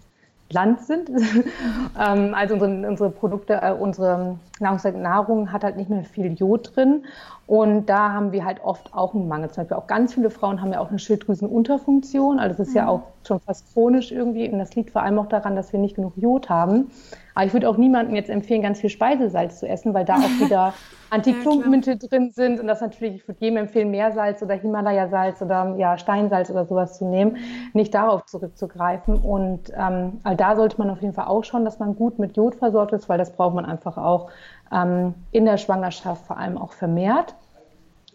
Land 0.49 0.81
sind. 0.81 1.09
ähm, 1.99 2.33
also 2.33 2.53
unsere, 2.53 2.87
unsere 2.87 3.09
Produkte, 3.09 3.59
äh, 3.61 3.73
unsere 3.73 4.37
Nahrung 4.59 5.51
hat 5.51 5.65
halt 5.65 5.75
nicht 5.75 5.89
mehr 5.89 6.05
viel 6.05 6.33
Jod 6.33 6.75
drin. 6.75 7.03
Und 7.47 7.85
da 7.87 8.11
haben 8.11 8.31
wir 8.31 8.43
halt 8.43 8.63
oft 8.63 8.93
auch 8.93 9.13
einen 9.13 9.27
Mangel. 9.27 9.51
Zum 9.51 9.63
Beispiel 9.63 9.77
auch 9.77 9.87
ganz 9.87 10.15
viele 10.15 10.31
Frauen 10.31 10.61
haben 10.61 10.73
ja 10.73 10.79
auch 10.79 10.89
eine 10.89 10.97
Schilddrüsenunterfunktion. 10.97 12.39
Also 12.39 12.57
das 12.57 12.67
ist 12.67 12.73
mhm. 12.73 12.77
ja 12.77 12.87
auch 12.87 13.01
schon 13.25 13.39
fast 13.39 13.71
chronisch 13.73 14.11
irgendwie. 14.11 14.49
Und 14.49 14.57
das 14.57 14.75
liegt 14.75 14.89
vor 14.91 15.03
allem 15.03 15.19
auch 15.19 15.27
daran, 15.27 15.55
dass 15.55 15.71
wir 15.71 15.79
nicht 15.79 15.95
genug 15.95 16.13
Jod 16.15 16.49
haben. 16.49 16.89
Aber 17.35 17.45
ich 17.45 17.53
würde 17.53 17.69
auch 17.69 17.77
niemandem 17.77 18.15
jetzt 18.15 18.29
empfehlen, 18.29 18.61
ganz 18.61 18.79
viel 18.79 18.89
Speisesalz 18.89 19.59
zu 19.59 19.67
essen, 19.67 19.93
weil 19.93 20.05
da 20.05 20.15
auch 20.15 20.19
wieder 20.39 20.73
Antiklumpenmittel 21.11 21.97
ja, 22.01 22.07
drin 22.07 22.31
sind. 22.31 22.59
Und 22.59 22.67
das 22.67 22.81
natürlich, 22.81 23.15
ich 23.15 23.27
würde 23.27 23.41
jedem 23.41 23.57
empfehlen, 23.57 23.91
Meersalz 23.91 24.41
oder 24.41 24.55
Himalaya-Salz 24.55 25.41
oder 25.41 25.75
ja, 25.77 25.97
Steinsalz 25.97 26.49
oder 26.49 26.65
sowas 26.65 26.97
zu 26.97 27.05
nehmen, 27.05 27.37
nicht 27.73 27.93
darauf 27.93 28.25
zurückzugreifen. 28.25 29.17
Und 29.17 29.71
ähm, 29.77 30.19
also 30.23 30.37
da 30.37 30.55
sollte 30.55 30.77
man 30.79 30.89
auf 30.89 31.01
jeden 31.01 31.13
Fall 31.13 31.27
auch 31.27 31.43
schauen, 31.43 31.65
dass 31.65 31.77
man 31.77 31.95
gut 31.95 32.17
mit 32.17 32.37
Jod 32.37 32.55
versorgt 32.55 32.93
ist, 32.93 33.07
weil 33.07 33.17
das 33.17 33.31
braucht 33.31 33.53
man 33.53 33.65
einfach 33.65 33.97
auch 33.97 34.31
ähm, 34.75 35.13
in 35.31 35.45
der 35.45 35.57
Schwangerschaft 35.57 36.25
vor 36.25 36.37
allem 36.37 36.57
auch 36.57 36.73
vermehrt. 36.73 37.35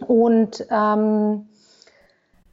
Und 0.07 0.67
ähm, 0.71 1.47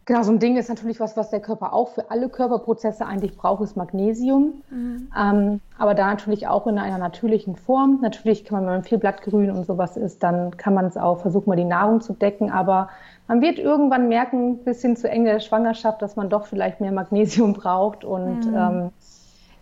Genau, 0.07 0.23
so 0.23 0.31
ein 0.31 0.39
Ding 0.39 0.55
ist 0.55 0.69
natürlich 0.69 1.01
was, 1.01 1.17
was 1.17 1.31
der 1.31 1.41
Körper 1.41 1.73
auch 1.73 1.89
für 1.89 2.09
alle 2.11 2.29
Körperprozesse 2.29 3.05
eigentlich 3.05 3.35
braucht, 3.35 3.61
ist 3.61 3.75
Magnesium. 3.75 4.63
Mhm. 4.69 5.11
Ähm, 5.19 5.59
aber 5.77 5.95
da 5.95 6.07
natürlich 6.07 6.47
auch 6.47 6.65
in 6.65 6.79
einer 6.79 6.97
natürlichen 6.97 7.57
Form. 7.57 7.99
Natürlich 8.01 8.45
kann 8.45 8.59
man, 8.59 8.67
wenn 8.67 8.73
man 8.75 8.83
viel 8.85 8.99
Blattgrün 8.99 9.51
und 9.51 9.65
sowas 9.65 9.97
isst, 9.97 10.23
dann 10.23 10.55
kann 10.55 10.73
man 10.73 10.85
es 10.85 10.95
auch 10.95 11.19
versuchen, 11.19 11.49
mal 11.49 11.57
die 11.57 11.65
Nahrung 11.65 11.99
zu 11.99 12.13
decken. 12.13 12.49
Aber 12.49 12.87
man 13.27 13.41
wird 13.41 13.59
irgendwann 13.59 14.07
merken, 14.07 14.59
bis 14.63 14.81
hin 14.81 14.95
zu 14.95 15.09
Ende 15.09 15.29
der 15.29 15.39
Schwangerschaft, 15.41 16.01
dass 16.01 16.15
man 16.15 16.29
doch 16.29 16.45
vielleicht 16.45 16.79
mehr 16.79 16.93
Magnesium 16.93 17.51
braucht. 17.51 18.05
Und 18.05 18.49
mhm. 18.49 18.55
ähm, 18.55 18.89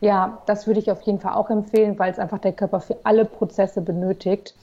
ja, 0.06 0.38
das 0.46 0.68
würde 0.68 0.80
ich 0.80 0.92
auf 0.92 1.02
jeden 1.02 1.20
Fall 1.20 1.34
auch 1.34 1.50
empfehlen, 1.50 1.98
weil 1.98 2.12
es 2.12 2.20
einfach 2.20 2.38
der 2.38 2.54
Körper 2.54 2.80
für 2.80 2.98
alle 3.04 3.26
Prozesse 3.26 3.82
benötigt. 3.82 4.54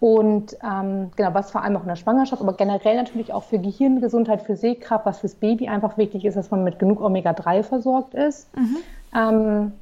Und 0.00 0.58
ähm, 0.62 1.12
genau, 1.16 1.32
was 1.32 1.50
vor 1.50 1.62
allem 1.62 1.76
auch 1.76 1.82
in 1.82 1.88
der 1.88 1.96
Schwangerschaft, 1.96 2.42
aber 2.42 2.52
generell 2.52 2.96
natürlich 2.96 3.32
auch 3.32 3.44
für 3.44 3.58
Gehirngesundheit, 3.58 4.42
für 4.42 4.54
Sehkraft, 4.54 5.06
was 5.06 5.20
fürs 5.20 5.36
Baby 5.36 5.68
einfach 5.68 5.96
wichtig 5.96 6.26
ist, 6.26 6.36
dass 6.36 6.50
man 6.50 6.62
mit 6.62 6.78
genug 6.78 7.00
Omega-3 7.00 7.62
versorgt 7.62 8.12
ist. 8.12 8.54
Mhm. 8.54 8.76
Ähm, 9.16 9.72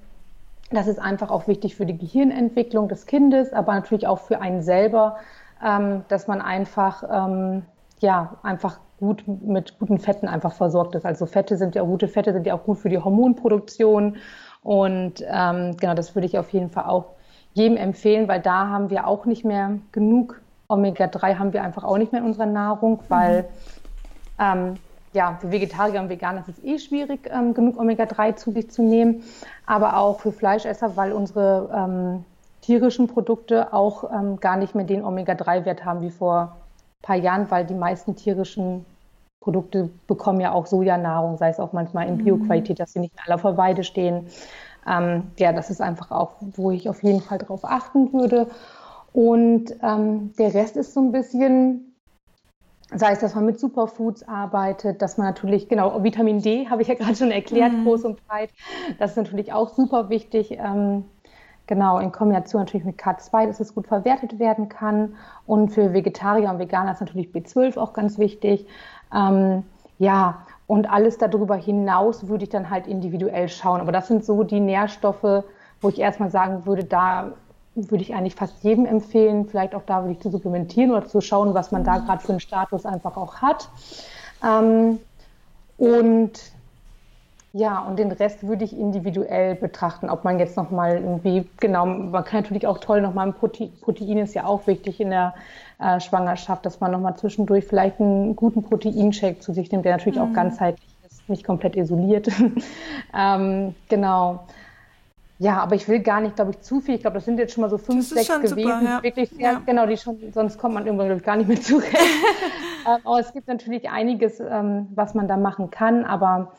das 0.70 0.86
ist 0.86 1.00
einfach 1.00 1.30
auch 1.30 1.48
wichtig 1.48 1.74
für 1.74 1.86
die 1.86 1.98
Gehirnentwicklung 1.98 2.88
des 2.88 3.06
Kindes, 3.06 3.52
aber 3.52 3.74
natürlich 3.74 4.06
auch 4.06 4.20
für 4.20 4.40
einen 4.40 4.62
selber, 4.62 5.16
ähm, 5.66 6.04
dass 6.06 6.28
man 6.28 6.40
einfach, 6.40 7.02
ähm, 7.10 7.62
ja, 7.98 8.36
einfach 8.44 8.78
gut 9.00 9.24
mit 9.26 9.78
guten 9.78 9.98
Fetten 9.98 10.28
einfach 10.28 10.52
versorgt 10.52 10.94
ist. 10.94 11.04
Also 11.04 11.26
Fette 11.26 11.56
sind 11.56 11.74
ja, 11.74 11.82
gute 11.82 12.06
Fette 12.06 12.32
sind 12.32 12.46
ja 12.46 12.54
auch 12.54 12.62
gut 12.62 12.78
für 12.78 12.90
die 12.90 12.98
Hormonproduktion. 12.98 14.18
Und 14.62 15.24
ähm, 15.26 15.76
genau, 15.76 15.94
das 15.94 16.14
würde 16.14 16.26
ich 16.26 16.38
auf 16.38 16.50
jeden 16.50 16.70
Fall 16.70 16.84
auch 16.84 17.06
jedem 17.54 17.76
empfehlen, 17.76 18.28
weil 18.28 18.40
da 18.40 18.68
haben 18.68 18.90
wir 18.90 19.06
auch 19.06 19.24
nicht 19.24 19.44
mehr 19.44 19.78
genug 19.92 20.40
Omega-3 20.68 21.38
haben 21.38 21.52
wir 21.52 21.62
einfach 21.62 21.84
auch 21.84 21.98
nicht 21.98 22.12
mehr 22.12 22.20
in 22.20 22.26
unserer 22.28 22.46
Nahrung, 22.46 23.00
weil 23.08 23.42
mhm. 23.42 23.46
ähm, 24.38 24.76
ja, 25.12 25.36
für 25.40 25.50
Vegetarier 25.50 26.00
und 26.00 26.08
Veganer 26.08 26.44
ist 26.46 26.58
es 26.58 26.64
eh 26.64 26.78
schwierig, 26.78 27.28
ähm, 27.32 27.54
genug 27.54 27.78
Omega-3 27.78 28.36
zu 28.36 28.52
sich 28.52 28.70
zu 28.70 28.82
nehmen, 28.82 29.24
aber 29.66 29.96
auch 29.96 30.20
für 30.20 30.30
Fleischesser, 30.30 30.96
weil 30.96 31.12
unsere 31.12 31.68
ähm, 31.74 32.24
tierischen 32.60 33.08
Produkte 33.08 33.72
auch 33.72 34.04
ähm, 34.12 34.38
gar 34.38 34.56
nicht 34.56 34.76
mehr 34.76 34.84
den 34.84 35.04
Omega-3-Wert 35.04 35.84
haben 35.84 36.02
wie 36.02 36.10
vor 36.10 36.56
ein 37.00 37.02
paar 37.02 37.16
Jahren, 37.16 37.50
weil 37.50 37.66
die 37.66 37.74
meisten 37.74 38.14
tierischen 38.14 38.86
Produkte 39.40 39.90
bekommen 40.06 40.40
ja 40.40 40.52
auch 40.52 40.66
Sojanahrung, 40.66 41.38
sei 41.38 41.48
es 41.48 41.58
auch 41.58 41.72
manchmal 41.72 42.06
in 42.06 42.16
mhm. 42.16 42.24
Bioqualität, 42.24 42.78
dass 42.78 42.92
sie 42.92 43.00
nicht 43.00 43.14
in 43.14 43.20
aller 43.26 43.38
Verweide 43.38 43.84
stehen. 43.84 44.26
Ähm, 44.86 45.24
ja, 45.38 45.52
das 45.52 45.70
ist 45.70 45.80
einfach 45.80 46.10
auch, 46.10 46.34
wo 46.40 46.70
ich 46.70 46.88
auf 46.88 47.02
jeden 47.02 47.20
Fall 47.20 47.38
drauf 47.38 47.64
achten 47.64 48.12
würde. 48.12 48.48
Und 49.12 49.74
ähm, 49.82 50.32
der 50.38 50.54
Rest 50.54 50.76
ist 50.76 50.94
so 50.94 51.00
ein 51.00 51.12
bisschen, 51.12 51.96
sei 52.94 53.12
es, 53.12 53.20
dass 53.20 53.34
man 53.34 53.46
mit 53.46 53.58
Superfoods 53.58 54.28
arbeitet, 54.28 55.02
dass 55.02 55.18
man 55.18 55.26
natürlich, 55.26 55.68
genau, 55.68 56.02
Vitamin 56.02 56.40
D 56.40 56.68
habe 56.68 56.82
ich 56.82 56.88
ja 56.88 56.94
gerade 56.94 57.16
schon 57.16 57.30
erklärt, 57.30 57.72
mhm. 57.72 57.84
groß 57.84 58.04
und 58.04 58.26
breit. 58.26 58.50
Das 58.98 59.12
ist 59.12 59.16
natürlich 59.16 59.52
auch 59.52 59.70
super 59.70 60.10
wichtig. 60.10 60.52
Ähm, 60.52 61.04
genau, 61.66 61.98
in 61.98 62.12
Kombination 62.12 62.62
natürlich 62.62 62.84
mit 62.84 63.00
K2, 63.00 63.46
dass 63.46 63.60
es 63.60 63.74
gut 63.74 63.86
verwertet 63.86 64.38
werden 64.38 64.68
kann. 64.68 65.16
Und 65.46 65.70
für 65.70 65.92
Vegetarier 65.92 66.50
und 66.50 66.58
Veganer 66.58 66.92
ist 66.92 67.00
natürlich 67.00 67.30
B12 67.30 67.78
auch 67.78 67.92
ganz 67.92 68.18
wichtig. 68.18 68.66
Ähm, 69.14 69.64
ja, 69.98 70.46
und 70.66 70.90
alles 70.90 71.18
darüber 71.18 71.56
hinaus 71.56 72.28
würde 72.28 72.44
ich 72.44 72.50
dann 72.50 72.70
halt 72.70 72.86
individuell 72.86 73.48
schauen. 73.48 73.80
Aber 73.80 73.92
das 73.92 74.08
sind 74.08 74.24
so 74.24 74.44
die 74.44 74.60
Nährstoffe, 74.60 75.44
wo 75.80 75.88
ich 75.88 75.98
erstmal 75.98 76.30
sagen 76.30 76.64
würde, 76.66 76.84
da 76.84 77.32
würde 77.74 78.02
ich 78.02 78.14
eigentlich 78.14 78.34
fast 78.34 78.62
jedem 78.62 78.86
empfehlen, 78.86 79.46
vielleicht 79.46 79.74
auch 79.74 79.82
da 79.86 80.02
würde 80.02 80.12
ich 80.12 80.20
zu 80.20 80.30
supplementieren 80.30 80.90
oder 80.90 81.06
zu 81.06 81.20
schauen, 81.20 81.54
was 81.54 81.72
man 81.72 81.84
da 81.84 81.98
mhm. 81.98 82.06
gerade 82.06 82.22
für 82.22 82.32
einen 82.32 82.40
Status 82.40 82.86
einfach 82.86 83.16
auch 83.16 83.36
hat. 83.36 83.68
Ähm, 84.44 84.98
und 85.76 86.32
ja, 87.52 87.80
und 87.80 87.98
den 87.98 88.12
Rest 88.12 88.46
würde 88.46 88.64
ich 88.64 88.78
individuell 88.78 89.56
betrachten, 89.56 90.08
ob 90.08 90.22
man 90.22 90.38
jetzt 90.38 90.56
nochmal 90.56 90.96
irgendwie, 90.98 91.48
genau, 91.58 91.84
man 91.84 92.24
kann 92.24 92.42
natürlich 92.42 92.66
auch 92.66 92.78
toll 92.78 93.00
nochmal 93.00 93.26
ein 93.26 93.34
Protein, 93.34 93.72
Protein 93.80 94.18
ist 94.18 94.34
ja 94.34 94.44
auch 94.44 94.68
wichtig 94.68 95.00
in 95.00 95.10
der 95.10 95.34
äh, 95.80 95.98
Schwangerschaft, 95.98 96.64
dass 96.64 96.78
man 96.78 96.92
nochmal 96.92 97.16
zwischendurch 97.16 97.64
vielleicht 97.64 98.00
einen 98.00 98.36
guten 98.36 98.62
Proteinshake 98.62 99.40
zu 99.40 99.52
sich 99.52 99.72
nimmt, 99.72 99.84
der 99.84 99.96
natürlich 99.96 100.18
mhm. 100.18 100.24
auch 100.26 100.32
ganzheitlich 100.32 100.88
ist, 101.10 101.28
nicht 101.28 101.44
komplett 101.44 101.74
isoliert. 101.74 102.28
ähm, 103.14 103.74
genau. 103.88 104.46
Ja, 105.40 105.58
aber 105.60 105.74
ich 105.74 105.88
will 105.88 106.00
gar 106.00 106.20
nicht, 106.20 106.36
glaube 106.36 106.50
ich, 106.52 106.60
zu 106.60 106.80
viel. 106.80 106.96
Ich 106.96 107.00
glaube, 107.00 107.14
das 107.14 107.24
sind 107.24 107.38
jetzt 107.38 107.54
schon 107.54 107.62
mal 107.62 107.70
so 107.70 107.78
fünf, 107.78 108.06
sechs 108.06 108.28
gewesen. 108.28 108.58
Super, 108.58 108.82
ja. 108.84 109.02
Wirklich 109.02 109.30
sehr, 109.30 109.52
ja. 109.52 109.62
genau, 109.64 109.86
die 109.86 109.96
schon, 109.96 110.18
sonst 110.32 110.58
kommt 110.58 110.74
man 110.74 110.84
irgendwann, 110.84 111.06
glaube 111.06 111.20
ich, 111.20 111.26
gar 111.26 111.36
nicht 111.36 111.48
mehr 111.48 111.60
zurecht. 111.60 111.96
ähm, 112.86 112.98
aber 113.02 113.18
es 113.18 113.32
gibt 113.32 113.48
natürlich 113.48 113.88
einiges, 113.88 114.38
ähm, 114.38 114.88
was 114.94 115.14
man 115.14 115.26
da 115.26 115.38
machen 115.38 115.70
kann, 115.70 116.04
aber 116.04 116.52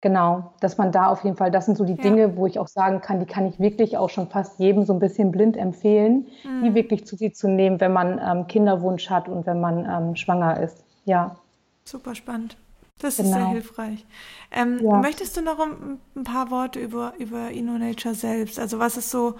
Genau, 0.00 0.52
dass 0.60 0.78
man 0.78 0.92
da 0.92 1.08
auf 1.08 1.24
jeden 1.24 1.36
Fall, 1.36 1.50
das 1.50 1.66
sind 1.66 1.76
so 1.76 1.84
die 1.84 1.94
ja. 1.94 2.02
Dinge, 2.02 2.36
wo 2.36 2.46
ich 2.46 2.60
auch 2.60 2.68
sagen 2.68 3.00
kann, 3.00 3.18
die 3.18 3.26
kann 3.26 3.46
ich 3.46 3.58
wirklich 3.58 3.96
auch 3.96 4.10
schon 4.10 4.28
fast 4.28 4.60
jedem 4.60 4.84
so 4.84 4.92
ein 4.92 5.00
bisschen 5.00 5.32
blind 5.32 5.56
empfehlen, 5.56 6.28
mhm. 6.44 6.64
die 6.64 6.74
wirklich 6.74 7.04
zu 7.04 7.16
sich 7.16 7.34
zu 7.34 7.48
nehmen, 7.48 7.80
wenn 7.80 7.92
man 7.92 8.20
ähm, 8.24 8.46
Kinderwunsch 8.46 9.10
hat 9.10 9.28
und 9.28 9.44
wenn 9.46 9.60
man 9.60 9.84
ähm, 9.84 10.14
schwanger 10.14 10.60
ist. 10.60 10.84
Ja. 11.04 11.36
Super 11.84 12.14
spannend. 12.14 12.56
Das 13.00 13.16
genau. 13.16 13.28
ist 13.28 13.34
sehr 13.34 13.42
genau. 13.42 13.52
hilfreich. 13.52 14.06
Ähm, 14.52 14.78
ja. 14.82 14.98
Möchtest 14.98 15.36
du 15.36 15.42
noch 15.42 15.58
ein, 15.58 15.98
ein, 16.14 16.24
paar 16.24 16.50
Worte 16.52 16.78
über, 16.78 17.14
über 17.18 17.50
InnoNature 17.50 18.14
selbst? 18.14 18.60
Also 18.60 18.78
was 18.78 18.96
ist 18.96 19.10
so 19.10 19.34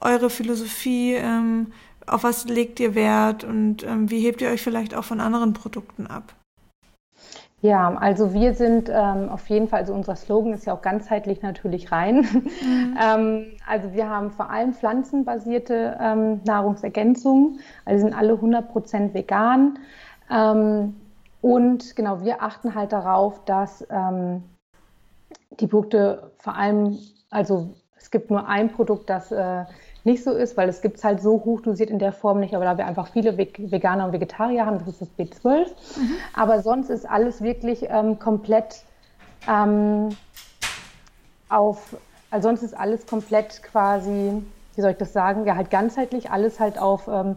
eure 0.00 0.30
Philosophie? 0.30 1.14
Ähm, 1.14 1.72
auf 2.06 2.22
was 2.22 2.44
legt 2.46 2.80
ihr 2.80 2.94
Wert 2.94 3.44
und 3.44 3.82
ähm, 3.82 4.10
wie 4.10 4.20
hebt 4.20 4.40
ihr 4.40 4.48
euch 4.48 4.62
vielleicht 4.62 4.94
auch 4.94 5.04
von 5.04 5.20
anderen 5.20 5.52
Produkten 5.52 6.06
ab? 6.06 6.34
Ja, 7.60 7.92
also 7.94 8.34
wir 8.34 8.54
sind 8.54 8.88
ähm, 8.88 9.28
auf 9.30 9.48
jeden 9.48 9.66
Fall, 9.66 9.80
also 9.80 9.92
unser 9.92 10.14
Slogan 10.14 10.52
ist 10.52 10.66
ja 10.66 10.74
auch 10.74 10.82
ganzheitlich 10.82 11.42
natürlich 11.42 11.90
rein. 11.90 12.18
Mhm. 12.62 12.96
ähm, 13.02 13.46
also 13.66 13.92
wir 13.92 14.08
haben 14.08 14.30
vor 14.30 14.48
allem 14.50 14.72
pflanzenbasierte 14.72 15.98
ähm, 16.00 16.40
Nahrungsergänzungen, 16.44 17.58
also 17.84 18.04
sind 18.04 18.14
alle 18.14 18.34
100% 18.34 19.12
vegan. 19.12 19.78
Ähm, 20.30 20.94
und 21.40 21.96
genau, 21.96 22.22
wir 22.22 22.42
achten 22.42 22.76
halt 22.76 22.92
darauf, 22.92 23.44
dass 23.44 23.84
ähm, 23.90 24.44
die 25.58 25.66
Produkte 25.66 26.30
vor 26.38 26.54
allem, 26.56 26.98
also 27.30 27.74
es 27.96 28.12
gibt 28.12 28.30
nur 28.30 28.46
ein 28.46 28.70
Produkt, 28.70 29.10
das 29.10 29.32
äh, 29.32 29.64
nicht 30.04 30.24
so 30.24 30.32
ist, 30.32 30.56
weil 30.56 30.68
es 30.68 30.80
gibt 30.80 30.98
es 30.98 31.04
halt 31.04 31.20
so 31.20 31.42
hochdosiert 31.44 31.90
in 31.90 31.98
der 31.98 32.12
Form 32.12 32.40
nicht, 32.40 32.54
aber 32.54 32.64
da 32.64 32.78
wir 32.78 32.86
einfach 32.86 33.08
viele 33.08 33.36
Veganer 33.36 34.06
und 34.06 34.12
Vegetarier 34.12 34.64
haben, 34.64 34.78
das 34.78 34.88
ist 34.88 35.02
das 35.02 35.08
B12. 35.18 35.66
Mhm. 35.96 36.10
Aber 36.34 36.62
sonst 36.62 36.90
ist 36.90 37.08
alles 37.08 37.42
wirklich 37.42 37.86
ähm, 37.88 38.18
komplett 38.18 38.82
ähm, 39.48 40.10
auf, 41.48 41.96
also 42.30 42.48
sonst 42.48 42.62
ist 42.62 42.76
alles 42.76 43.06
komplett 43.06 43.62
quasi, 43.62 44.42
wie 44.74 44.80
soll 44.80 44.92
ich 44.92 44.98
das 44.98 45.12
sagen, 45.12 45.46
ja 45.46 45.56
halt 45.56 45.70
ganzheitlich, 45.70 46.30
alles 46.30 46.60
halt 46.60 46.78
auf 46.78 47.08
ähm, 47.08 47.36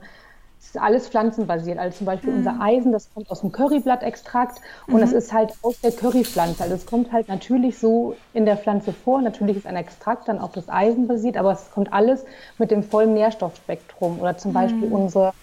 es 0.62 0.68
ist 0.68 0.78
alles 0.78 1.08
pflanzenbasiert. 1.08 1.80
Also 1.80 1.98
zum 1.98 2.06
Beispiel 2.06 2.32
mhm. 2.32 2.38
unser 2.38 2.62
Eisen, 2.62 2.92
das 2.92 3.12
kommt 3.14 3.32
aus 3.32 3.42
dem 3.42 3.52
Curryblattextrakt 3.52 4.62
und 4.88 4.96
mhm. 4.96 5.00
das 5.00 5.12
ist 5.12 5.34
halt 5.34 5.54
aus 5.64 5.82
der 5.82 5.92
Currypflanze. 5.92 6.62
Also 6.62 6.76
es 6.76 6.86
kommt 6.86 7.12
halt 7.12 7.28
natürlich 7.28 7.80
so 7.80 8.16
in 8.34 8.46
der 8.46 8.58
Pflanze 8.58 8.94
vor. 8.94 9.22
Natürlich 9.22 9.58
ist 9.58 9.66
ein 9.66 9.76
Extrakt 9.76 10.28
dann 10.28 10.38
auf 10.38 10.52
das 10.52 10.70
Eisen 10.70 11.08
basiert, 11.08 11.36
aber 11.36 11.54
es 11.54 11.72
kommt 11.72 11.92
alles 11.92 12.24
mit 12.60 12.70
dem 12.70 12.84
vollen 12.84 13.16
Nährstoffspektrum. 13.16 14.20
Oder 14.22 14.38
zum 14.38 14.54
Beispiel 14.54 14.88
mhm. 14.88 14.94
unsere 14.94 15.34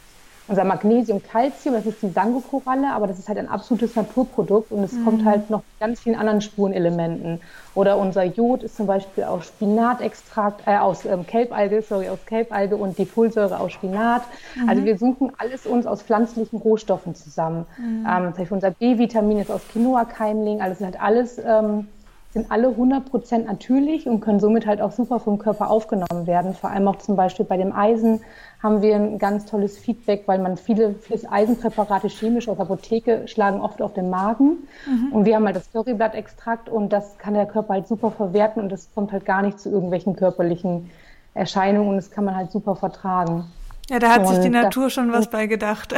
unser 0.49 0.65
Magnesium, 0.65 1.23
Calcium, 1.23 1.75
das 1.75 1.87
ist 1.87 2.03
die 2.03 2.09
Sangokoralle, 2.09 2.91
aber 2.91 3.07
das 3.07 3.19
ist 3.19 3.29
halt 3.29 3.39
ein 3.39 3.49
absolutes 3.49 3.95
Naturprodukt 3.95 4.73
und 4.73 4.83
es 4.83 4.93
mhm. 4.93 5.05
kommt 5.05 5.25
halt 5.25 5.51
noch 5.51 5.59
mit 5.59 5.81
ganz 5.81 6.01
vielen 6.01 6.17
anderen 6.17 6.41
Spurenelementen. 6.41 7.41
Oder 7.75 7.99
unser 7.99 8.25
Jod 8.25 8.63
ist 8.63 8.77
zum 8.77 8.87
Beispiel 8.87 9.25
aus 9.25 9.47
Spinatextrakt, 9.47 10.67
äh, 10.67 10.79
aus 10.79 11.05
ähm, 11.05 11.27
Kelbalge, 11.27 11.83
sorry, 11.83 12.09
aus 12.09 12.19
Kelbalge 12.27 12.77
und 12.77 12.99
die 12.99 13.07
Folsäure 13.07 13.61
aus 13.61 13.73
Spinat. 13.73 14.23
Mhm. 14.57 14.69
Also 14.69 14.85
wir 14.85 14.99
suchen 14.99 15.33
alles 15.37 15.67
uns 15.67 15.87
aus 15.87 16.03
pflanzlichen 16.03 16.59
Rohstoffen 16.59 17.15
zusammen. 17.15 17.67
Mhm. 17.77 18.07
Ähm, 18.09 18.25
das 18.31 18.39
heißt, 18.39 18.53
unser 18.53 18.71
B-Vitamin 18.71 19.39
ist 19.39 19.51
aus 19.51 19.61
Quinoa-Keimling, 19.73 20.63
also 20.63 20.79
sind 20.79 20.87
halt 20.87 21.01
alles 21.01 21.39
ähm, 21.39 21.89
sind 22.33 22.51
alle 22.51 22.69
100% 22.69 23.45
natürlich 23.45 24.07
und 24.07 24.21
können 24.21 24.39
somit 24.39 24.67
halt 24.67 24.83
auch 24.83 24.93
super 24.93 25.19
vom 25.19 25.39
Körper 25.39 25.71
aufgenommen 25.71 26.27
werden. 26.27 26.55
Vor 26.55 26.71
allem 26.71 26.87
auch 26.87 26.97
zum 26.97 27.17
Beispiel 27.17 27.47
bei 27.47 27.57
dem 27.57 27.73
Eisen 27.73 28.21
haben 28.63 28.83
wir 28.83 28.97
ein 28.97 29.19
ganz 29.19 29.47
tolles 29.47 29.79
Feedback, 29.79 30.25
weil 30.27 30.39
man 30.39 30.57
viele, 30.57 30.95
viele 30.95 31.21
Eisenpräparate 31.31 32.09
chemisch 32.09 32.49
aus 32.49 32.59
Apotheke 32.59 33.27
schlagen 33.29 33.61
oft 33.61 33.81
auf 33.81 33.95
den 33.95 34.11
Magen. 34.11 34.69
Mhm. 34.87 35.13
Und 35.13 35.25
wir 35.25 35.37
haben 35.37 35.47
halt 35.47 35.57
das 35.57 35.73
Curryblattextrakt 35.73 36.69
und 36.69 36.93
das 36.93 37.17
kann 37.19 37.35
der 37.35 37.47
Körper 37.47 37.75
halt 37.75 37.89
super 37.89 38.11
verwerten 38.11 38.63
und 38.63 38.73
es 38.73 38.89
kommt 38.95 39.13
halt 39.13 39.25
gar 39.25 39.43
nicht 39.43 39.59
zu 39.59 39.71
irgendwelchen 39.71 40.15
körperlichen 40.15 40.91
Erscheinungen 41.35 41.91
und 41.91 41.97
das 41.97 42.11
kann 42.11 42.25
man 42.25 42.37
halt 42.37 42.51
super 42.51 42.77
vertragen. 42.77 43.45
Ja, 43.89 43.99
da 43.99 44.11
hat 44.11 44.21
und 44.21 44.29
sich 44.29 44.41
die 44.41 44.51
Natur 44.51 44.91
schon 44.91 45.13
was 45.13 45.31
bei 45.31 45.47
gedacht. 45.47 45.95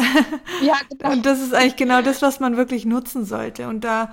Ja, 0.63 0.75
genau. 0.91 1.13
Und 1.13 1.27
das 1.27 1.41
ist 1.41 1.53
eigentlich 1.55 1.77
genau 1.77 2.03
das, 2.03 2.23
was 2.23 2.39
man 2.39 2.57
wirklich 2.57 2.87
nutzen 2.87 3.25
sollte. 3.25 3.67
Und 3.67 3.83
da 3.83 4.11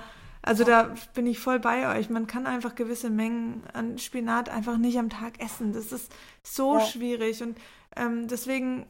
also 0.48 0.64
da 0.64 0.94
bin 1.12 1.26
ich 1.26 1.38
voll 1.38 1.58
bei 1.58 1.94
euch. 1.94 2.08
Man 2.08 2.26
kann 2.26 2.46
einfach 2.46 2.74
gewisse 2.74 3.10
Mengen 3.10 3.62
an 3.74 3.98
Spinat 3.98 4.48
einfach 4.48 4.78
nicht 4.78 4.98
am 4.98 5.10
Tag 5.10 5.44
essen. 5.44 5.74
Das 5.74 5.92
ist 5.92 6.10
so 6.42 6.78
ja. 6.78 6.86
schwierig. 6.86 7.42
Und 7.42 7.58
ähm, 7.94 8.28
deswegen 8.28 8.86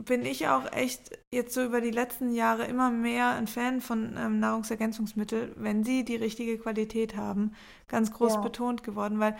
bin 0.00 0.24
ich 0.24 0.48
auch 0.48 0.72
echt 0.72 1.18
jetzt 1.30 1.52
so 1.52 1.62
über 1.62 1.82
die 1.82 1.90
letzten 1.90 2.32
Jahre 2.32 2.64
immer 2.64 2.90
mehr 2.90 3.32
ein 3.32 3.46
Fan 3.46 3.82
von 3.82 4.16
ähm, 4.16 4.38
Nahrungsergänzungsmitteln, 4.40 5.52
wenn 5.56 5.84
sie 5.84 6.06
die 6.06 6.16
richtige 6.16 6.56
Qualität 6.56 7.16
haben, 7.16 7.52
ganz 7.86 8.10
groß 8.10 8.36
ja. 8.36 8.40
betont 8.40 8.82
geworden, 8.82 9.20
weil 9.20 9.36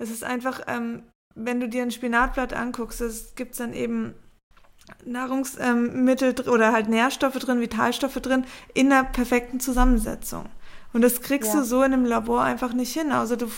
es 0.00 0.10
ist 0.10 0.24
einfach, 0.24 0.62
ähm, 0.68 1.02
wenn 1.34 1.60
du 1.60 1.68
dir 1.68 1.82
ein 1.82 1.90
Spinatblatt 1.90 2.54
anguckst, 2.54 3.02
es 3.02 3.34
gibt 3.34 3.60
dann 3.60 3.74
eben 3.74 4.14
Nahrungsmittel 5.04 6.34
ähm, 6.38 6.50
oder 6.50 6.72
halt 6.72 6.88
Nährstoffe 6.88 7.38
drin, 7.38 7.60
Vitalstoffe 7.60 8.20
drin, 8.22 8.46
in 8.72 8.88
der 8.88 9.04
perfekten 9.04 9.60
Zusammensetzung. 9.60 10.46
Und 10.92 11.02
das 11.02 11.20
kriegst 11.20 11.54
ja. 11.54 11.60
du 11.60 11.64
so 11.64 11.82
in 11.82 11.92
einem 11.92 12.04
Labor 12.04 12.42
einfach 12.42 12.72
nicht 12.72 12.92
hin. 12.92 13.12
Also 13.12 13.36
du 13.36 13.48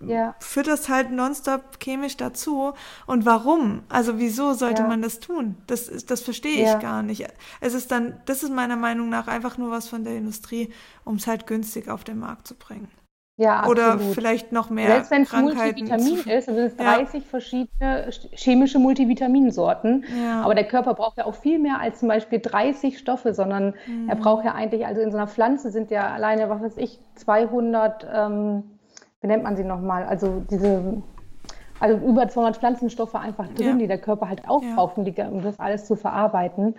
ja. 0.00 0.34
fütterst 0.40 0.88
halt 0.88 1.10
nonstop 1.10 1.78
chemisch 1.80 2.16
dazu. 2.16 2.72
Und 3.06 3.26
warum? 3.26 3.82
Also 3.88 4.18
wieso 4.18 4.54
sollte 4.54 4.82
ja. 4.82 4.88
man 4.88 5.02
das 5.02 5.20
tun? 5.20 5.56
Das, 5.66 5.90
das 6.06 6.20
verstehe 6.22 6.64
ich 6.64 6.80
gar 6.80 7.02
nicht. 7.02 7.26
Es 7.60 7.74
ist 7.74 7.90
dann, 7.90 8.20
das 8.26 8.42
ist 8.42 8.52
meiner 8.52 8.76
Meinung 8.76 9.08
nach 9.08 9.28
einfach 9.28 9.58
nur 9.58 9.70
was 9.70 9.88
von 9.88 10.04
der 10.04 10.16
Industrie, 10.16 10.72
um 11.04 11.16
es 11.16 11.26
halt 11.26 11.46
günstig 11.46 11.88
auf 11.88 12.04
den 12.04 12.18
Markt 12.18 12.46
zu 12.46 12.54
bringen. 12.54 12.88
Ja, 13.40 13.68
Oder 13.68 13.92
absolut. 13.92 14.14
vielleicht 14.16 14.50
noch 14.50 14.68
mehr 14.68 14.88
Selbst 14.88 15.12
wenn 15.12 15.22
es 15.22 15.32
Multivitamin 15.32 16.18
ist, 16.26 16.48
also 16.48 16.60
es 16.60 16.76
30 16.76 17.22
ja. 17.22 17.28
verschiedene 17.30 18.10
chemische 18.32 18.80
Multivitaminsorten. 18.80 20.04
Ja. 20.24 20.42
Aber 20.42 20.56
der 20.56 20.64
Körper 20.64 20.94
braucht 20.94 21.18
ja 21.18 21.24
auch 21.24 21.36
viel 21.36 21.60
mehr 21.60 21.80
als 21.80 22.00
zum 22.00 22.08
Beispiel 22.08 22.40
30 22.40 22.98
Stoffe, 22.98 23.32
sondern 23.32 23.74
mhm. 23.86 24.08
er 24.08 24.16
braucht 24.16 24.44
ja 24.44 24.54
eigentlich, 24.54 24.84
also 24.86 25.00
in 25.00 25.12
so 25.12 25.18
einer 25.18 25.28
Pflanze 25.28 25.70
sind 25.70 25.92
ja 25.92 26.12
alleine, 26.12 26.50
was 26.50 26.60
weiß 26.62 26.78
ich, 26.78 26.98
200, 27.14 28.08
ähm, 28.12 28.64
wie 29.20 29.28
nennt 29.28 29.44
man 29.44 29.56
sie 29.56 29.62
nochmal, 29.62 30.02
also 30.02 30.42
diese, 30.50 31.00
also 31.78 31.96
über 32.04 32.26
200 32.26 32.56
Pflanzenstoffe 32.56 33.14
einfach 33.14 33.46
drin, 33.54 33.66
ja. 33.68 33.74
die 33.74 33.86
der 33.86 33.98
Körper 33.98 34.28
halt 34.28 34.48
aufbraucht, 34.48 34.96
ja. 34.98 35.28
um 35.28 35.42
das 35.42 35.60
alles 35.60 35.84
zu 35.84 35.94
verarbeiten. 35.94 36.74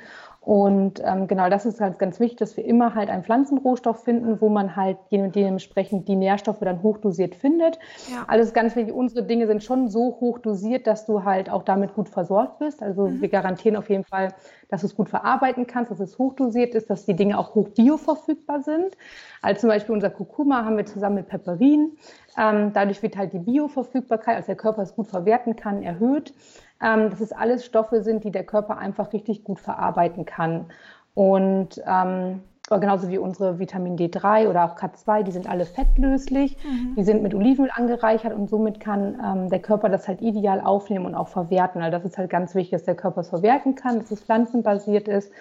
Und 0.50 1.00
ähm, 1.06 1.28
genau 1.28 1.48
das 1.48 1.68
ist 1.68 1.80
halt 1.80 2.00
ganz 2.00 2.20
wichtig, 2.20 2.40
dass 2.40 2.58
wir 2.58 2.66
immer 2.66 2.96
halt 2.96 3.12
einen 3.12 3.22
Pflanzenrohstoff 3.24 4.04
finden, 4.04 4.42
wo 4.42 4.50
man 4.50 4.76
halt 4.76 4.98
dementsprechend 5.12 6.08
die 6.08 6.16
Nährstoffe 6.16 6.62
dann 6.62 6.82
hochdosiert 6.82 7.36
findet. 7.36 7.78
Ja. 8.12 8.26
Alles 8.26 8.52
ganz 8.52 8.76
wichtig. 8.76 8.96
Unsere 8.96 9.24
Dinge 9.24 9.46
sind 9.46 9.64
schon 9.64 9.90
so 9.90 10.18
hochdosiert, 10.20 10.88
dass 10.88 11.06
du 11.06 11.24
halt 11.24 11.52
auch 11.52 11.62
damit 11.62 11.94
gut 11.94 12.10
versorgt 12.10 12.58
bist. 12.58 12.82
Also 12.82 13.10
mhm. 13.10 13.22
wir 13.22 13.30
garantieren 13.30 13.76
auf 13.76 13.92
jeden 13.92 14.06
Fall, 14.06 14.34
dass 14.70 14.82
du 14.82 14.88
es 14.88 14.96
gut 14.96 15.08
verarbeiten 15.08 15.68
kannst, 15.68 15.92
dass 15.92 16.00
es 16.00 16.18
hochdosiert 16.18 16.74
ist, 16.74 16.90
dass 16.90 17.06
die 17.06 17.16
Dinge 17.16 17.38
auch 17.38 17.54
hoch 17.54 17.70
bioverfügbar 17.70 18.64
sind. 18.64 18.98
Also 19.44 19.62
zum 19.62 19.70
Beispiel 19.70 19.94
unser 19.94 20.10
Kurkuma 20.10 20.66
haben 20.66 20.78
wir 20.78 20.86
zusammen 20.88 21.18
mit 21.18 21.28
Peperin. 21.28 21.92
Ähm, 22.40 22.72
dadurch 22.74 23.04
wird 23.04 23.18
halt 23.18 23.34
die 23.34 23.40
Bioverfügbarkeit, 23.40 24.38
also 24.38 24.48
der 24.48 24.56
Körper 24.56 24.82
es 24.82 24.96
gut 24.96 25.10
verwerten 25.10 25.56
kann, 25.56 25.84
erhöht 25.84 26.34
ähm, 26.82 27.10
dass 27.10 27.22
es 27.22 27.32
alles 27.32 27.66
Stoffe 27.66 28.04
sind, 28.04 28.24
die 28.24 28.32
der 28.32 28.46
Körper 28.46 28.78
einfach 28.78 29.14
richtig 29.14 29.44
gut 29.44 29.60
verarbeiten 29.60 30.26
kann. 30.26 30.66
Und 31.14 31.82
ähm, 31.86 32.42
genauso 32.70 33.10
wie 33.10 33.18
unsere 33.18 33.58
Vitamin 33.58 33.98
D3 33.98 34.48
oder 34.48 34.66
auch 34.66 34.78
K2, 34.78 35.24
die 35.24 35.32
sind 35.32 35.50
alle 35.50 35.66
fettlöslich, 35.66 36.56
mhm. 36.64 36.96
die 36.96 37.04
sind 37.04 37.24
mit 37.24 37.34
Olivenöl 37.34 37.72
angereichert 37.74 38.34
und 38.34 38.50
somit 38.50 38.80
kann 38.80 39.20
ähm, 39.24 39.50
der 39.50 39.60
Körper 39.60 39.90
das 39.90 40.08
halt 40.08 40.22
ideal 40.22 40.62
aufnehmen 40.62 41.06
und 41.06 41.16
auch 41.16 41.30
verwerten. 41.30 41.82
Also 41.82 41.98
das 41.98 42.06
ist 42.06 42.18
halt 42.18 42.30
ganz 42.30 42.54
wichtig, 42.54 42.72
dass 42.72 42.84
der 42.84 42.96
Körper 42.96 43.22
es 43.22 43.30
verwerten 43.30 43.76
kann, 43.76 44.00
dass 44.00 44.12
es 44.12 44.22
pflanzenbasiert 44.22 45.08
ist, 45.08 45.32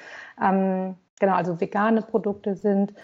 ähm, 0.42 0.94
genau, 1.20 1.34
also 1.34 1.60
vegane 1.60 2.02
Produkte 2.02 2.54
sind. 2.54 2.94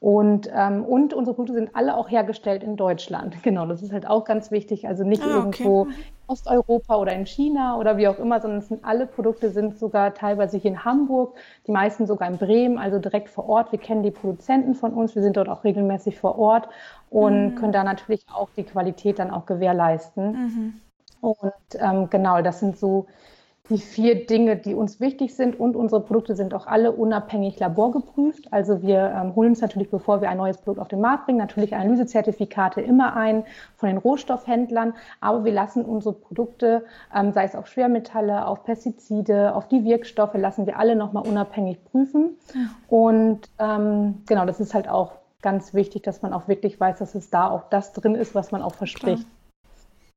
Und, 0.00 0.50
ähm, 0.54 0.82
und 0.82 1.12
unsere 1.12 1.34
Produkte 1.34 1.52
sind 1.52 1.76
alle 1.76 1.94
auch 1.94 2.10
hergestellt 2.10 2.62
in 2.62 2.76
Deutschland. 2.76 3.36
Genau, 3.42 3.66
das 3.66 3.82
ist 3.82 3.92
halt 3.92 4.08
auch 4.08 4.24
ganz 4.24 4.50
wichtig. 4.50 4.88
Also 4.88 5.04
nicht 5.04 5.22
ah, 5.22 5.26
okay. 5.26 5.62
irgendwo 5.62 5.84
in 5.84 5.94
Osteuropa 6.26 6.96
oder 6.96 7.12
in 7.12 7.26
China 7.26 7.76
oder 7.76 7.98
wie 7.98 8.08
auch 8.08 8.18
immer, 8.18 8.40
sondern 8.40 8.62
sind 8.62 8.84
alle 8.84 9.06
Produkte 9.06 9.50
sind 9.50 9.78
sogar 9.78 10.14
teilweise 10.14 10.56
hier 10.56 10.70
in 10.70 10.84
Hamburg, 10.84 11.36
die 11.66 11.72
meisten 11.72 12.06
sogar 12.06 12.28
in 12.30 12.38
Bremen, 12.38 12.78
also 12.78 12.98
direkt 12.98 13.28
vor 13.28 13.48
Ort. 13.48 13.72
Wir 13.72 13.78
kennen 13.78 14.02
die 14.02 14.10
Produzenten 14.10 14.74
von 14.74 14.94
uns, 14.94 15.14
wir 15.14 15.22
sind 15.22 15.36
dort 15.36 15.48
auch 15.48 15.64
regelmäßig 15.64 16.18
vor 16.18 16.38
Ort 16.38 16.68
und 17.10 17.50
mhm. 17.50 17.54
können 17.56 17.72
da 17.72 17.84
natürlich 17.84 18.24
auch 18.32 18.48
die 18.56 18.64
Qualität 18.64 19.18
dann 19.18 19.30
auch 19.30 19.44
gewährleisten. 19.44 20.32
Mhm. 20.32 20.74
Und 21.20 21.52
ähm, 21.78 22.08
genau, 22.08 22.40
das 22.40 22.60
sind 22.60 22.78
so 22.78 23.06
die 23.70 23.78
vier 23.78 24.26
Dinge, 24.26 24.56
die 24.56 24.74
uns 24.74 25.00
wichtig 25.00 25.34
sind 25.34 25.58
und 25.58 25.76
unsere 25.76 26.00
Produkte 26.00 26.34
sind 26.34 26.52
auch 26.54 26.66
alle 26.66 26.92
unabhängig 26.92 27.58
laborgeprüft. 27.60 28.52
Also 28.52 28.82
wir 28.82 29.14
ähm, 29.16 29.34
holen 29.36 29.50
uns 29.50 29.60
natürlich, 29.60 29.90
bevor 29.90 30.20
wir 30.20 30.28
ein 30.28 30.36
neues 30.36 30.58
Produkt 30.58 30.80
auf 30.80 30.88
den 30.88 31.00
Markt 31.00 31.26
bringen, 31.26 31.38
natürlich 31.38 31.74
Analysezertifikate 31.74 32.80
immer 32.80 33.16
ein 33.16 33.44
von 33.76 33.88
den 33.88 33.98
Rohstoffhändlern, 33.98 34.94
aber 35.20 35.44
wir 35.44 35.52
lassen 35.52 35.84
unsere 35.84 36.14
Produkte, 36.14 36.84
ähm, 37.14 37.32
sei 37.32 37.44
es 37.44 37.54
auf 37.54 37.68
Schwermetalle, 37.68 38.46
auf 38.46 38.64
Pestizide, 38.64 39.54
auf 39.54 39.68
die 39.68 39.84
Wirkstoffe, 39.84 40.34
lassen 40.34 40.66
wir 40.66 40.78
alle 40.78 40.96
nochmal 40.96 41.26
unabhängig 41.26 41.84
prüfen. 41.84 42.36
Und 42.88 43.48
ähm, 43.58 44.22
genau, 44.26 44.46
das 44.46 44.58
ist 44.58 44.74
halt 44.74 44.88
auch 44.88 45.12
ganz 45.42 45.74
wichtig, 45.74 46.02
dass 46.02 46.22
man 46.22 46.32
auch 46.32 46.48
wirklich 46.48 46.78
weiß, 46.78 46.98
dass 46.98 47.14
es 47.14 47.30
da 47.30 47.48
auch 47.48 47.68
das 47.70 47.92
drin 47.92 48.14
ist, 48.14 48.34
was 48.34 48.50
man 48.52 48.62
auch 48.62 48.74
verspricht. 48.74 49.22
Klar. 49.22 49.39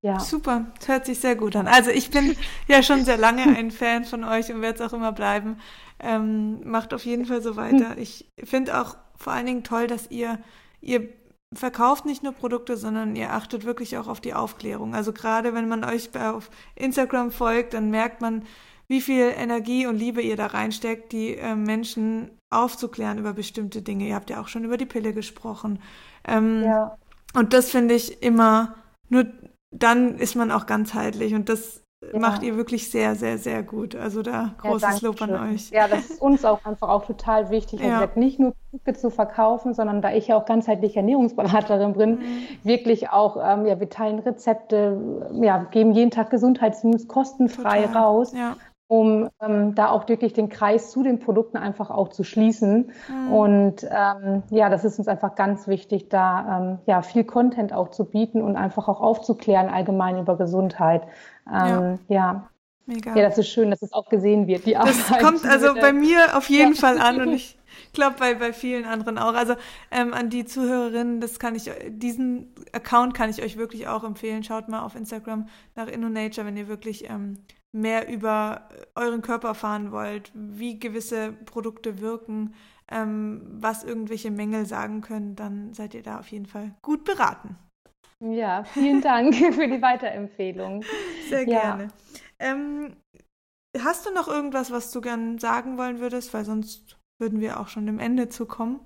Ja. 0.04 0.20
Super, 0.20 0.66
das 0.78 0.90
hört 0.90 1.06
sich 1.06 1.20
sehr 1.20 1.38
gut 1.38 1.56
an. 1.56 1.66
Also 1.66 1.90
ich 1.90 2.12
bin 2.12 2.36
ja 2.68 2.84
schon 2.84 3.06
sehr 3.06 3.18
lange 3.18 3.44
ein 3.44 3.72
Fan 3.72 4.04
von 4.04 4.26
euch 4.26 4.52
und 4.52 4.62
werde 4.62 4.84
es 4.84 4.92
auch 4.92 4.94
immer 4.94 5.14
bleiben. 5.14 5.58
Ähm, 6.00 6.60
macht 6.70 6.94
auf 6.94 7.06
jeden 7.06 7.26
Fall 7.26 7.42
so 7.42 7.56
weiter. 7.56 7.98
Ich 7.98 8.30
finde 8.44 8.82
auch 8.82 8.98
vor 9.16 9.32
allen 9.32 9.46
Dingen 9.46 9.64
toll, 9.64 9.88
dass 9.88 10.12
ihr, 10.12 10.40
ihr 10.82 11.08
verkauft 11.54 12.06
nicht 12.06 12.22
nur 12.22 12.34
Produkte, 12.34 12.76
sondern 12.76 13.16
ihr 13.16 13.32
achtet 13.32 13.64
wirklich 13.64 13.98
auch 13.98 14.08
auf 14.08 14.20
die 14.20 14.34
Aufklärung. 14.34 14.94
Also 14.94 15.14
gerade 15.14 15.54
wenn 15.54 15.70
man 15.70 15.86
euch 15.86 16.10
auf 16.20 16.50
Instagram 16.76 17.32
folgt, 17.32 17.74
dann 17.74 17.90
merkt 17.90 18.20
man, 18.20 18.44
wie 18.90 19.00
viel 19.00 19.32
Energie 19.38 19.88
und 19.88 19.96
Liebe 19.96 20.22
ihr 20.22 20.36
da 20.36 20.48
reinsteckt, 20.48 21.14
die 21.14 21.38
äh, 21.38 21.56
Menschen 21.56 22.38
aufzuklären 22.50 23.20
über 23.20 23.32
bestimmte 23.32 23.82
Dinge. 23.82 24.08
Ihr 24.08 24.16
habt 24.16 24.30
ja 24.30 24.42
auch 24.42 24.50
schon 24.50 24.66
über 24.66 24.76
die 24.76 24.86
Pille 24.86 25.14
gesprochen. 25.14 25.80
Ähm, 26.28 26.64
ja. 26.64 26.98
Und 27.34 27.54
das 27.54 27.72
finde 27.72 27.96
ich 27.96 28.22
immer, 28.22 28.76
nur 29.08 29.26
dann 29.74 30.18
ist 30.18 30.36
man 30.36 30.52
auch 30.52 30.66
ganzheitlich 30.66 31.34
und 31.34 31.50
das 31.50 31.84
ja. 32.12 32.20
macht 32.20 32.44
ihr 32.44 32.58
wirklich 32.58 32.92
sehr, 32.92 33.16
sehr, 33.16 33.38
sehr 33.38 33.64
gut. 33.64 33.96
Also 33.96 34.22
da 34.22 34.56
großes 34.58 35.02
ja, 35.02 35.08
Lob 35.08 35.22
an 35.22 35.36
euch. 35.36 35.70
Ja, 35.70 35.88
das 35.88 36.10
ist 36.10 36.22
uns 36.22 36.46
auch 36.46 36.64
einfach 36.66 36.90
auch 36.90 37.06
total 37.06 37.50
wichtig. 37.50 37.80
Ja. 37.80 37.96
Gesagt, 37.96 38.18
nicht 38.18 38.40
nur 38.40 38.54
Produkte 38.70 38.94
zu 39.00 39.10
verkaufen, 39.10 39.74
sondern 39.74 40.02
da 40.02 40.14
ich 40.14 40.28
ja 40.28 40.36
auch 40.36 40.46
ganzheitliche 40.46 40.98
Ernährungsberaterin 40.98 41.94
bin, 41.94 42.10
mhm. 42.16 42.48
wirklich 42.64 43.10
auch, 43.10 43.38
ähm, 43.38 43.66
ja, 43.66 43.80
wir 43.80 43.90
teilen 43.90 44.20
Rezepte, 44.20 45.30
ja, 45.42 45.64
geben 45.72 45.94
jeden 45.94 46.12
Tag 46.12 46.30
Gesundheitsnews 46.30 47.08
kostenfrei 47.08 47.84
total. 47.84 47.98
raus. 47.98 48.34
Um 48.94 49.30
ähm, 49.42 49.74
da 49.74 49.90
auch 49.90 50.08
wirklich 50.08 50.34
den 50.34 50.50
Kreis 50.50 50.92
zu 50.92 51.02
den 51.02 51.18
Produkten 51.18 51.58
einfach 51.58 51.90
auch 51.90 52.10
zu 52.10 52.24
schließen. 52.24 52.92
Mhm. 53.10 53.34
Und 53.34 53.84
ähm, 53.90 54.44
ja, 54.52 54.70
das 54.70 54.86
ist 54.86 55.00
uns 55.00 55.08
einfach 55.08 55.34
ganz 55.34 55.68
wichtig, 55.68 56.10
da 56.10 56.60
ähm, 56.60 56.80
ja 56.86 57.02
viel 57.02 57.24
Content 57.24 57.74
auch 57.74 57.90
zu 57.90 58.06
bieten 58.06 58.44
und 58.44 58.56
einfach 58.56 58.88
auch 58.88 59.02
aufzuklären 59.02 59.70
allgemein 59.70 60.20
über 60.20 60.38
Gesundheit. 60.38 61.02
Ähm, 61.52 61.98
ja. 62.08 62.16
ja. 62.16 62.50
Mega. 62.86 63.16
Ja, 63.16 63.24
das 63.24 63.38
ist 63.38 63.48
schön, 63.48 63.72
dass 63.72 63.82
es 63.82 63.94
auch 63.94 64.10
gesehen 64.10 64.46
wird. 64.46 64.66
Die 64.68 64.74
das 64.74 65.08
kommt 65.20 65.46
also 65.46 65.74
bei 65.74 65.94
mir 65.94 66.38
auf 66.38 66.50
jeden. 66.50 66.76
Fall 66.76 67.00
an 67.00 67.22
und 67.22 67.32
ich 67.32 67.58
glaube 67.94 68.16
bei, 68.20 68.34
bei 68.36 68.54
vielen 68.54 68.86
anderen 68.86 69.18
auch. 69.18 69.34
Also 69.34 69.56
ähm, 69.92 70.14
an 70.14 70.30
die 70.30 70.46
Zuhörerinnen, 70.46 71.22
das 71.22 71.40
kann 71.40 71.56
ich, 71.56 71.72
diesen 71.88 72.54
Account 72.72 73.14
kann 73.14 73.30
ich 73.30 73.42
euch 73.42 73.58
wirklich 73.58 73.88
auch 73.88 74.04
empfehlen. 74.04 74.44
Schaut 74.44 74.68
mal 74.68 74.82
auf 74.82 74.96
Instagram 74.96 75.48
nach 75.76 75.88
InnoNature, 75.88 76.46
wenn 76.46 76.58
ihr 76.58 76.68
wirklich 76.68 77.10
ähm, 77.10 77.40
mehr 77.72 78.08
über 78.08 78.70
euren 78.96 79.22
Körper 79.22 79.50
erfahren 79.50 79.92
wollt, 79.92 80.32
wie 80.34 80.80
gewisse 80.80 81.34
Produkte 81.34 82.00
wirken, 82.00 82.54
ähm, 82.92 83.42
was 83.54 83.84
irgendwelche 83.84 84.32
Mängel 84.32 84.66
sagen 84.66 85.02
können, 85.02 85.36
dann 85.36 85.74
seid 85.74 85.94
ihr 85.94 86.04
da 86.04 86.20
auf 86.20 86.28
jeden 86.28 86.46
Fall 86.46 86.76
gut 86.82 87.04
beraten. 87.04 87.58
Ja, 88.20 88.64
vielen 88.64 89.02
Dank 89.02 89.36
für 89.54 89.68
die 89.68 89.82
Weiterempfehlung. 89.82 90.84
Sehr 91.30 91.46
gerne. 91.46 91.84
Ja. 91.84 91.90
Ähm, 92.40 92.96
hast 93.80 94.06
du 94.06 94.14
noch 94.14 94.28
irgendwas, 94.28 94.72
was 94.72 94.92
du 94.92 95.02
gern 95.02 95.40
sagen 95.40 95.78
wollen 95.78 96.00
würdest? 96.00 96.34
Weil 96.34 96.46
sonst 96.46 96.98
würden 97.24 97.40
wir 97.40 97.62
auch 97.62 97.70
schon 97.70 97.86
dem 97.86 98.00
Ende 98.00 98.28
zukommen. 98.28 98.82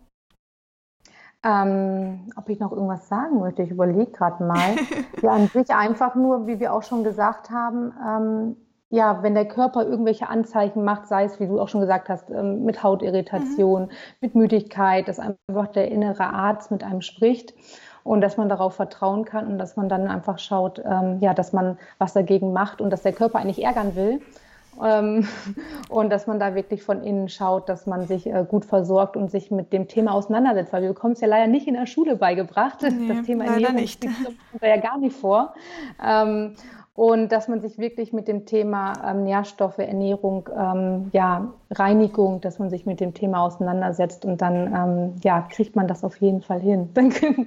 Ähm, 1.43 2.31
ob 2.35 2.49
ich 2.49 2.59
noch 2.59 2.71
irgendwas 2.71 3.09
sagen 3.09 3.39
möchte, 3.39 3.63
ich 3.63 3.71
überlege 3.71 4.11
gerade 4.11 4.43
mal. 4.43 4.75
ja, 5.23 5.31
an 5.31 5.47
sich 5.47 5.71
einfach 5.71 6.13
nur, 6.13 6.45
wie 6.45 6.59
wir 6.59 6.71
auch 6.71 6.83
schon 6.83 7.03
gesagt 7.03 7.49
haben, 7.49 7.93
ähm, 8.07 8.55
ja, 8.89 9.23
wenn 9.23 9.33
der 9.33 9.47
Körper 9.47 9.85
irgendwelche 9.85 10.29
Anzeichen 10.29 10.83
macht, 10.83 11.07
sei 11.07 11.25
es, 11.25 11.39
wie 11.39 11.47
du 11.47 11.59
auch 11.59 11.67
schon 11.67 11.81
gesagt 11.81 12.09
hast, 12.09 12.29
ähm, 12.29 12.63
mit 12.63 12.83
Hautirritation, 12.83 13.83
mhm. 13.83 13.89
mit 14.21 14.35
Müdigkeit, 14.35 15.07
dass 15.07 15.19
einfach 15.19 15.67
der 15.67 15.89
innere 15.91 16.25
Arzt 16.25 16.69
mit 16.69 16.83
einem 16.83 17.01
spricht 17.01 17.55
und 18.03 18.21
dass 18.21 18.37
man 18.37 18.49
darauf 18.49 18.75
vertrauen 18.75 19.25
kann 19.25 19.47
und 19.47 19.57
dass 19.57 19.77
man 19.77 19.89
dann 19.89 20.07
einfach 20.07 20.37
schaut, 20.37 20.79
ähm, 20.85 21.17
ja, 21.21 21.33
dass 21.33 21.53
man 21.53 21.79
was 21.97 22.13
dagegen 22.13 22.53
macht 22.53 22.81
und 22.81 22.91
dass 22.91 23.01
der 23.01 23.13
Körper 23.13 23.39
eigentlich 23.39 23.63
ärgern 23.63 23.95
will. 23.95 24.21
Ähm, 24.83 25.27
und 25.89 26.09
dass 26.09 26.27
man 26.27 26.39
da 26.39 26.55
wirklich 26.55 26.83
von 26.83 27.03
innen 27.03 27.29
schaut, 27.29 27.69
dass 27.69 27.85
man 27.85 28.07
sich 28.07 28.27
äh, 28.27 28.45
gut 28.47 28.65
versorgt 28.65 29.17
und 29.17 29.31
sich 29.31 29.51
mit 29.51 29.73
dem 29.73 29.87
Thema 29.87 30.13
auseinandersetzt, 30.13 30.73
weil 30.73 30.81
wir 30.81 30.89
bekommen 30.89 31.13
es 31.13 31.21
ja 31.21 31.27
leider 31.27 31.47
nicht 31.47 31.67
in 31.67 31.73
der 31.73 31.85
Schule 31.85 32.15
beigebracht. 32.15 32.81
Nee, 32.81 33.07
das 33.07 33.25
Thema 33.25 33.45
Ernährung 33.45 33.75
nicht. 33.75 34.01
kommt 34.01 34.37
da 34.61 34.67
ja 34.67 34.77
gar 34.77 34.97
nicht 34.97 35.15
vor. 35.15 35.53
Und 36.97 37.31
dass 37.31 37.47
man 37.47 37.61
sich 37.61 37.77
wirklich 37.77 38.11
mit 38.11 38.27
dem 38.27 38.47
Thema 38.47 38.91
ähm, 39.07 39.23
Nährstoffe, 39.23 39.77
Ernährung, 39.77 40.49
ähm, 40.57 41.11
ja, 41.13 41.53
Reinigung, 41.69 42.41
dass 42.41 42.57
man 42.57 42.71
sich 42.71 42.87
mit 42.87 42.99
dem 42.99 43.13
Thema 43.13 43.41
auseinandersetzt 43.43 44.25
und 44.25 44.41
dann 44.41 44.73
ähm, 44.73 45.15
ja, 45.23 45.41
kriegt 45.41 45.75
man 45.75 45.87
das 45.87 46.03
auf 46.03 46.17
jeden 46.17 46.41
Fall 46.41 46.59
hin. 46.59 46.89
ähm, 46.97 47.45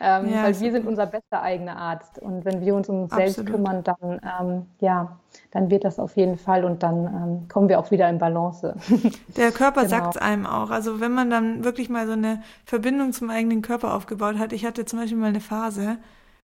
ja, 0.00 0.44
weil 0.44 0.60
wir 0.60 0.70
sind 0.70 0.86
unser 0.86 1.06
bester 1.06 1.42
eigener 1.42 1.76
Arzt 1.76 2.20
und 2.20 2.44
wenn 2.44 2.60
wir 2.60 2.72
uns 2.76 2.88
um 2.88 3.02
uns 3.02 3.12
absolut. 3.12 3.34
selbst 3.34 3.50
kümmern, 3.52 3.82
dann 3.82 4.20
ähm, 4.40 4.66
ja, 4.78 5.18
dann 5.50 5.70
wird 5.70 5.82
das 5.82 5.98
auf 5.98 6.16
jeden 6.16 6.38
Fall 6.38 6.64
und 6.64 6.84
dann 6.84 7.06
ähm, 7.06 7.48
kommen 7.48 7.68
wir 7.68 7.80
auch 7.80 7.90
wieder 7.90 8.08
in 8.08 8.18
Balance. 8.18 8.76
Der 9.36 9.50
Körper 9.50 9.86
genau. 9.86 9.90
sagt 9.90 10.14
es 10.14 10.22
einem 10.22 10.46
auch. 10.46 10.70
Also 10.70 11.00
wenn 11.00 11.10
man 11.10 11.30
dann 11.30 11.64
wirklich 11.64 11.88
mal 11.88 12.06
so 12.06 12.12
eine 12.12 12.42
Verbindung 12.64 13.12
zum 13.12 13.28
eigenen 13.28 13.60
Körper 13.60 13.92
aufgebaut 13.92 14.38
hat, 14.38 14.52
ich 14.52 14.64
hatte 14.64 14.84
zum 14.84 15.00
Beispiel 15.00 15.18
mal 15.18 15.30
eine 15.30 15.40
Phase, 15.40 15.96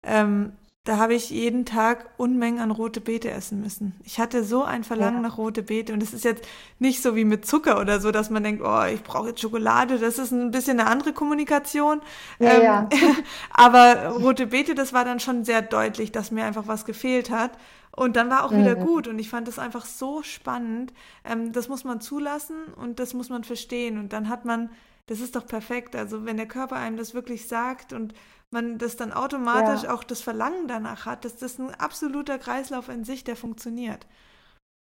ähm, 0.02 0.52
da 0.86 0.98
habe 0.98 1.14
ich 1.14 1.30
jeden 1.30 1.66
Tag 1.66 2.08
Unmengen 2.16 2.60
an 2.60 2.70
rote 2.70 3.00
Beete 3.00 3.28
essen 3.28 3.60
müssen. 3.60 3.96
Ich 4.04 4.20
hatte 4.20 4.44
so 4.44 4.62
ein 4.62 4.84
Verlangen 4.84 5.16
ja. 5.16 5.28
nach 5.28 5.36
rote 5.36 5.64
Beete 5.64 5.92
und 5.92 6.00
es 6.00 6.14
ist 6.14 6.24
jetzt 6.24 6.46
nicht 6.78 7.02
so 7.02 7.16
wie 7.16 7.24
mit 7.24 7.44
Zucker 7.44 7.80
oder 7.80 7.98
so, 7.98 8.12
dass 8.12 8.30
man 8.30 8.44
denkt, 8.44 8.62
oh, 8.64 8.84
ich 8.84 9.02
brauche 9.02 9.30
jetzt 9.30 9.40
Schokolade. 9.40 9.98
Das 9.98 10.16
ist 10.16 10.30
ein 10.30 10.52
bisschen 10.52 10.78
eine 10.78 10.88
andere 10.88 11.12
Kommunikation. 11.12 12.00
Ja, 12.38 12.52
ähm, 12.52 12.62
ja. 12.62 12.88
aber 13.50 14.10
rote 14.10 14.46
Beete, 14.46 14.76
das 14.76 14.92
war 14.92 15.04
dann 15.04 15.18
schon 15.18 15.44
sehr 15.44 15.60
deutlich, 15.60 16.12
dass 16.12 16.30
mir 16.30 16.44
einfach 16.44 16.68
was 16.68 16.84
gefehlt 16.84 17.30
hat. 17.30 17.50
Und 17.90 18.14
dann 18.14 18.30
war 18.30 18.44
auch 18.44 18.52
mhm. 18.52 18.60
wieder 18.60 18.76
gut 18.76 19.08
und 19.08 19.18
ich 19.18 19.28
fand 19.28 19.48
das 19.48 19.58
einfach 19.58 19.86
so 19.86 20.22
spannend. 20.22 20.92
Ähm, 21.24 21.50
das 21.50 21.68
muss 21.68 21.82
man 21.82 22.00
zulassen 22.00 22.56
und 22.76 23.00
das 23.00 23.12
muss 23.12 23.28
man 23.28 23.42
verstehen 23.42 23.98
und 23.98 24.12
dann 24.12 24.28
hat 24.28 24.44
man, 24.44 24.70
das 25.08 25.18
ist 25.18 25.34
doch 25.34 25.48
perfekt. 25.48 25.96
Also 25.96 26.24
wenn 26.24 26.36
der 26.36 26.46
Körper 26.46 26.76
einem 26.76 26.96
das 26.96 27.12
wirklich 27.12 27.48
sagt 27.48 27.92
und 27.92 28.14
man 28.50 28.78
das 28.78 28.96
dann 28.96 29.12
automatisch 29.12 29.84
ja. 29.84 29.94
auch 29.94 30.04
das 30.04 30.20
Verlangen 30.20 30.68
danach 30.68 31.06
hat, 31.06 31.24
dass 31.24 31.36
das 31.36 31.58
ein 31.58 31.74
absoluter 31.74 32.38
Kreislauf 32.38 32.88
in 32.88 33.04
sich, 33.04 33.24
der 33.24 33.36
funktioniert. 33.36 34.06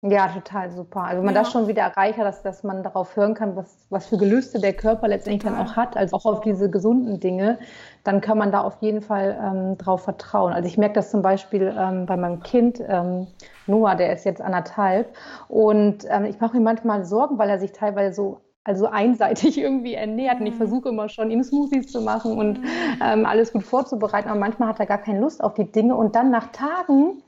Ja, 0.04 0.28
total 0.28 0.70
super. 0.70 1.02
Also 1.02 1.18
wenn 1.18 1.26
man 1.26 1.34
ja. 1.34 1.42
das 1.42 1.52
schon 1.52 1.68
wieder 1.68 1.82
erreicht 1.82 2.20
dass, 2.20 2.44
dass 2.44 2.64
man 2.64 2.84
darauf 2.84 3.16
hören 3.16 3.34
kann, 3.34 3.56
was, 3.56 3.88
was 3.90 4.06
für 4.06 4.18
Gelüste 4.18 4.60
der 4.60 4.74
Körper 4.74 5.08
letztendlich 5.08 5.42
total. 5.42 5.58
dann 5.58 5.68
auch 5.68 5.76
hat, 5.76 5.98
also 5.98 6.18
auch 6.18 6.26
auf 6.26 6.42
diese 6.42 6.70
gesunden 6.70 7.20
Dinge, 7.20 7.58
dann 8.04 8.22
kann 8.22 8.38
man 8.38 8.52
da 8.52 8.62
auf 8.62 8.78
jeden 8.80 9.02
Fall 9.02 9.36
ähm, 9.44 9.78
drauf 9.80 10.04
vertrauen. 10.04 10.54
Also 10.54 10.68
ich 10.68 10.78
merke 10.78 10.94
das 10.94 11.10
zum 11.10 11.24
Beispiel 11.24 11.76
ähm, 11.76 12.06
bei 12.06 12.16
meinem 12.16 12.44
Kind, 12.44 12.80
ähm, 12.88 13.26
Noah, 13.66 13.96
der 13.96 14.14
ist 14.14 14.24
jetzt 14.24 14.40
anderthalb 14.40 15.16
und 15.48 16.06
ähm, 16.10 16.26
ich 16.26 16.40
mache 16.40 16.58
mir 16.58 16.64
manchmal 16.64 17.04
Sorgen, 17.04 17.40
weil 17.40 17.50
er 17.50 17.60
sich 17.60 17.72
teilweise 17.72 18.14
so 18.14 18.42
also 18.68 18.88
einseitig 18.88 19.58
irgendwie 19.62 19.94
ernährt. 19.94 20.40
Und 20.40 20.46
ich 20.46 20.54
mhm. 20.54 20.58
versuche 20.58 20.90
immer 20.90 21.10
schon, 21.10 21.32
ihm 21.32 21.44
Smoothies 21.44 21.88
zu 21.88 22.02
machen 22.02 22.38
und 22.38 22.62
mhm. 22.62 22.68
ähm, 23.04 23.26
alles 23.26 23.54
gut 23.54 23.64
vorzubereiten. 23.64 24.30
Aber 24.30 24.40
manchmal 24.40 24.70
hat 24.70 24.80
er 24.80 24.86
gar 24.86 24.98
keine 24.98 25.22
Lust 25.22 25.44
auf 25.44 25.54
die 25.54 25.72
Dinge. 25.72 25.96
Und 25.96 26.16
dann 26.16 26.30
nach 26.30 26.52
Tagen, 26.52 27.24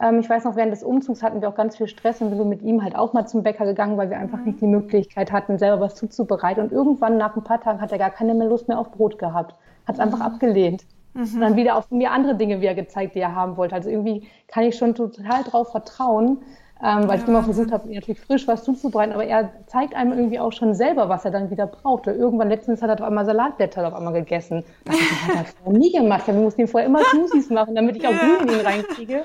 ähm, 0.00 0.18
ich 0.18 0.28
weiß 0.28 0.44
noch, 0.44 0.56
während 0.56 0.72
des 0.72 0.82
Umzugs 0.82 1.22
hatten 1.22 1.42
wir 1.42 1.48
auch 1.48 1.54
ganz 1.54 1.76
viel 1.76 1.88
Stress 1.88 2.20
und 2.22 2.30
sind 2.30 2.38
wir 2.38 2.46
mit 2.46 2.62
ihm 2.62 2.82
halt 2.82 2.96
auch 2.96 3.12
mal 3.12 3.26
zum 3.26 3.42
Bäcker 3.42 3.66
gegangen, 3.66 3.98
weil 3.98 4.08
wir 4.08 4.18
einfach 4.18 4.40
nicht 4.40 4.60
die 4.60 4.66
Möglichkeit 4.66 5.30
hatten, 5.30 5.58
selber 5.58 5.80
was 5.80 5.94
zuzubereiten. 5.94 6.64
Und 6.64 6.72
irgendwann 6.72 7.18
nach 7.18 7.36
ein 7.36 7.44
paar 7.44 7.60
Tagen 7.60 7.80
hat 7.80 7.92
er 7.92 7.98
gar 7.98 8.10
keine 8.10 8.34
mehr 8.34 8.48
Lust 8.48 8.66
mehr 8.66 8.78
auf 8.78 8.90
Brot 8.90 9.18
gehabt. 9.18 9.54
Hat 9.86 9.96
es 9.96 10.00
einfach 10.00 10.18
mhm. 10.18 10.24
abgelehnt. 10.24 10.84
Mhm. 11.12 11.34
Und 11.34 11.40
dann 11.40 11.56
wieder 11.56 11.76
auf 11.76 11.90
mir 11.90 12.12
andere 12.12 12.34
Dinge 12.34 12.62
wieder 12.62 12.74
gezeigt, 12.74 13.14
die 13.14 13.20
er 13.20 13.34
haben 13.34 13.58
wollte. 13.58 13.74
Also 13.74 13.90
irgendwie 13.90 14.26
kann 14.46 14.64
ich 14.64 14.76
schon 14.76 14.94
total 14.94 15.44
drauf 15.44 15.70
vertrauen, 15.70 16.38
ähm, 16.82 17.08
weil 17.08 17.16
ja, 17.16 17.22
ich 17.22 17.28
immer 17.28 17.42
versucht 17.42 17.72
habe, 17.72 17.92
natürlich 17.92 18.20
frisch 18.20 18.46
was 18.46 18.64
zuzubereiten, 18.64 19.12
aber 19.12 19.24
er 19.24 19.50
zeigt 19.66 19.94
einem 19.94 20.12
irgendwie 20.12 20.38
auch 20.38 20.52
schon 20.52 20.74
selber, 20.74 21.08
was 21.08 21.24
er 21.24 21.32
dann 21.32 21.50
wieder 21.50 21.66
braucht. 21.66 22.06
Oder 22.06 22.16
irgendwann 22.16 22.48
letztens 22.48 22.82
hat 22.82 22.90
er 22.90 22.94
auf 22.94 23.02
einmal 23.02 23.24
Salatblätter 23.24 23.86
auf 23.86 23.94
einmal 23.94 24.12
gegessen. 24.12 24.64
Das 24.84 24.94
hat 24.96 25.36
er 25.36 25.44
vorher 25.44 25.78
nie 25.78 25.92
gemacht. 25.92 26.26
Wir 26.26 26.34
mussten 26.34 26.60
ihm 26.60 26.68
vorher 26.68 26.88
immer 26.88 27.02
Smoothies 27.04 27.50
machen, 27.50 27.74
damit 27.74 27.96
ich 27.96 28.06
auch 28.06 28.12
Grün 28.12 28.48
in 28.48 28.60
ihn 28.60 28.66
reinkriege. 28.66 29.24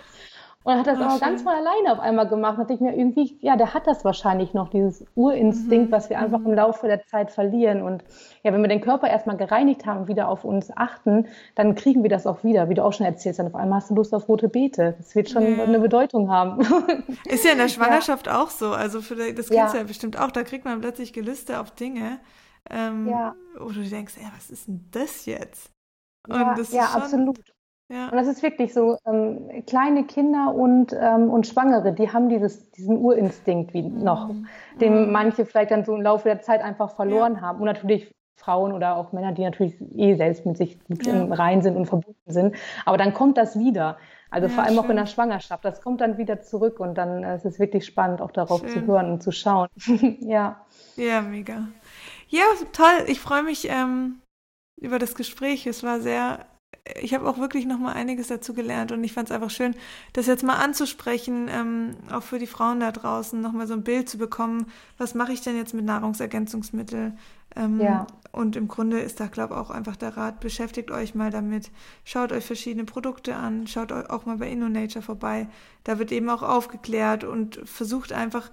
Und 0.64 0.78
hat 0.78 0.88
das 0.88 0.98
Ach, 1.00 1.10
aber 1.10 1.20
ganz 1.20 1.42
von 1.42 1.52
alleine 1.52 1.92
auf 1.92 2.00
einmal 2.00 2.28
gemacht. 2.28 2.54
Da 2.58 2.62
dachte 2.62 2.74
ich 2.74 2.80
mir 2.80 2.96
irgendwie, 2.96 3.38
ja, 3.42 3.58
der 3.58 3.74
hat 3.74 3.86
das 3.86 4.06
wahrscheinlich 4.06 4.54
noch, 4.54 4.70
dieses 4.70 5.06
Urinstinkt, 5.14 5.90
mhm. 5.90 5.92
was 5.92 6.10
wir 6.10 6.20
einfach 6.20 6.40
mhm. 6.40 6.48
im 6.48 6.54
Laufe 6.54 6.88
der 6.88 7.06
Zeit 7.06 7.32
verlieren. 7.32 7.82
Und 7.82 8.04
ja, 8.44 8.54
wenn 8.54 8.62
wir 8.62 8.70
den 8.70 8.80
Körper 8.80 9.10
erstmal 9.10 9.36
gereinigt 9.36 9.86
haben 9.86 10.02
und 10.02 10.08
wieder 10.08 10.30
auf 10.30 10.46
uns 10.46 10.72
achten, 10.76 11.28
dann 11.56 11.76
kriegen 11.76 12.02
wir 12.02 12.10
das 12.10 12.26
auch 12.26 12.46
wieder, 12.46 12.70
wie 12.70 12.76
du 12.76 12.84
auch 12.84 12.94
schon 12.94 13.06
erzählst. 13.06 13.40
Dann 13.40 13.48
auf 13.48 13.56
einmal 13.56 13.82
hast 13.82 13.90
du 13.90 13.96
Lust 13.96 14.14
auf 14.14 14.30
rote 14.30 14.48
Beete. 14.48 14.96
Das 14.98 15.16
wird 15.16 15.30
schon 15.30 15.58
ja. 15.58 15.64
eine 15.66 15.80
Bedeutung 15.80 16.32
haben. 16.32 16.62
Ist 17.26 17.44
ja 17.44 17.52
in 17.52 17.58
der 17.58 17.68
Schwangerschaft 17.70 18.28
ja. 18.28 18.42
auch 18.42 18.50
so. 18.50 18.72
Also 18.72 19.02
für 19.02 19.16
das 19.16 19.50
Kind 19.50 19.52
ja. 19.52 19.74
ja 19.74 19.84
bestimmt 19.84 20.18
auch. 20.18 20.32
Da 20.32 20.44
kriegt 20.44 20.64
man 20.64 20.80
plötzlich 20.80 21.12
Gelüste 21.12 21.60
auf 21.60 21.72
Dinge. 21.72 22.20
Ähm, 22.70 23.10
ja. 23.10 23.36
Oder 23.60 23.74
du 23.74 23.90
denkst, 23.90 24.14
ey, 24.18 24.28
was 24.34 24.50
ist 24.50 24.68
denn 24.70 24.88
das 24.92 25.26
jetzt? 25.26 25.72
Und 26.28 26.40
ja, 26.40 26.56
das 26.56 26.72
ja 26.72 26.86
absolut. 26.86 27.53
Ja. 27.90 28.10
Und 28.10 28.16
das 28.16 28.28
ist 28.28 28.42
wirklich 28.42 28.74
so, 28.74 28.98
ähm, 29.06 29.64
kleine 29.68 30.06
Kinder 30.06 30.54
und, 30.54 30.96
ähm, 31.00 31.30
und 31.30 31.46
Schwangere, 31.46 31.94
die 31.94 32.12
haben 32.12 32.30
dieses, 32.30 32.72
diesen 32.72 32.98
Urinstinkt 32.98 33.74
wie 33.74 33.84
noch, 33.84 34.30
mhm. 34.30 34.48
den 34.80 35.06
mhm. 35.06 35.12
manche 35.12 35.46
vielleicht 35.46 35.72
dann 35.72 35.84
so 35.86 35.96
im 35.96 36.02
Laufe 36.02 36.28
der 36.28 36.42
Zeit 36.42 36.62
einfach 36.62 36.96
verloren 36.96 37.36
ja. 37.36 37.42
haben. 37.42 37.60
Und 37.60 37.66
natürlich 37.66 38.14
Frauen 38.36 38.72
oder 38.72 38.98
auch 38.98 39.12
Männer, 39.12 39.32
die 39.32 39.44
natürlich 39.44 39.76
eh 39.96 40.16
selbst 40.16 40.46
mit 40.46 40.58
sich 40.58 40.84
gut 40.86 41.06
ja. 41.06 41.14
im 41.14 41.32
Rein 41.32 41.62
sind 41.62 41.76
und 41.76 41.86
verbunden 41.86 42.20
sind. 42.32 42.56
Aber 42.86 42.98
dann 42.98 43.14
kommt 43.14 43.38
das 43.38 43.58
wieder. 43.58 43.98
Also 44.30 44.50
vor 44.50 44.64
allem 44.64 44.74
schön. 44.74 44.84
auch 44.84 44.90
in 44.90 44.96
der 44.96 45.06
Schwangerschaft. 45.06 45.64
Das 45.64 45.82
kommt 45.82 46.02
dann 46.02 46.18
wieder 46.18 46.42
zurück 46.42 46.80
und 46.80 46.96
dann 46.96 47.24
äh, 47.24 47.36
ist 47.36 47.46
es 47.46 47.60
wirklich 47.60 47.86
spannend, 47.86 48.20
auch 48.20 48.32
darauf 48.32 48.62
schön. 48.62 48.70
zu 48.70 48.88
hören 48.88 49.12
und 49.12 49.22
zu 49.22 49.32
schauen. 49.32 49.70
ja. 50.22 50.66
Ja, 50.96 51.22
mega. 51.22 51.68
Ja, 52.30 52.44
toll. 52.72 53.06
Ich 53.08 53.20
freue 53.20 53.44
mich 53.44 53.70
ähm, 53.70 54.22
über 54.82 54.98
das 54.98 55.14
Gespräch. 55.14 55.68
Es 55.68 55.84
war 55.84 56.00
sehr 56.00 56.40
ich 57.02 57.14
habe 57.14 57.28
auch 57.28 57.38
wirklich 57.38 57.66
noch 57.66 57.80
mal 57.80 57.94
einiges 57.94 58.28
dazu 58.28 58.54
gelernt 58.54 58.92
und 58.92 59.04
ich 59.04 59.14
fand 59.14 59.30
es 59.30 59.36
einfach 59.36 59.50
schön, 59.50 59.76
das 60.14 60.28
jetzt 60.28 60.44
mal 60.44 60.58
anzusprechen, 60.58 61.48
ähm, 61.50 61.96
auch 62.12 62.24
für 62.24 62.40
die 62.40 62.48
Frauen 62.48 62.80
da 62.80 62.92
draußen 62.92 63.40
noch 63.40 63.54
mal 63.54 63.68
so 63.68 63.74
ein 63.74 63.84
Bild 63.84 64.10
zu 64.10 64.18
bekommen, 64.18 64.68
was 64.98 65.16
mache 65.16 65.32
ich 65.32 65.42
denn 65.42 65.56
jetzt 65.56 65.74
mit 65.74 65.86
Nahrungsergänzungsmitteln? 65.86 67.18
Ähm, 67.56 67.80
ja. 67.80 68.08
Und 68.32 68.56
im 68.56 68.68
Grunde 68.68 69.00
ist 69.00 69.20
da, 69.20 69.28
glaube 69.28 69.54
ich, 69.54 69.60
auch 69.60 69.70
einfach 69.70 69.96
der 69.96 70.18
Rat, 70.18 70.40
beschäftigt 70.40 70.92
euch 70.92 71.14
mal 71.16 71.30
damit, 71.30 71.72
schaut 72.04 72.32
euch 72.32 72.46
verschiedene 72.46 72.86
Produkte 72.86 73.36
an, 73.36 73.68
schaut 73.68 73.92
auch 73.92 74.26
mal 74.26 74.38
bei 74.38 74.50
InnoNature 74.50 75.04
vorbei, 75.04 75.48
da 75.84 76.00
wird 76.00 76.12
eben 76.12 76.30
auch 76.30 76.42
aufgeklärt 76.42 77.24
und 77.24 77.60
versucht 77.64 78.12
einfach 78.12 78.50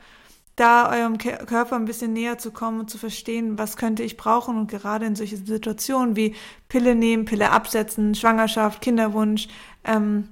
da 0.61 0.90
eurem 0.90 1.18
Körper 1.18 1.76
ein 1.76 1.86
bisschen 1.86 2.12
näher 2.12 2.38
zu 2.38 2.50
kommen 2.50 2.80
und 2.80 2.90
zu 2.90 2.98
verstehen, 2.98 3.58
was 3.58 3.76
könnte 3.76 4.02
ich 4.02 4.16
brauchen 4.16 4.58
und 4.58 4.70
gerade 4.70 5.06
in 5.06 5.16
solchen 5.16 5.46
Situationen 5.46 6.16
wie 6.16 6.34
Pille 6.68 6.94
nehmen, 6.94 7.24
Pille 7.24 7.50
absetzen, 7.50 8.14
Schwangerschaft, 8.14 8.82
Kinderwunsch, 8.82 9.48
ähm, 9.84 10.28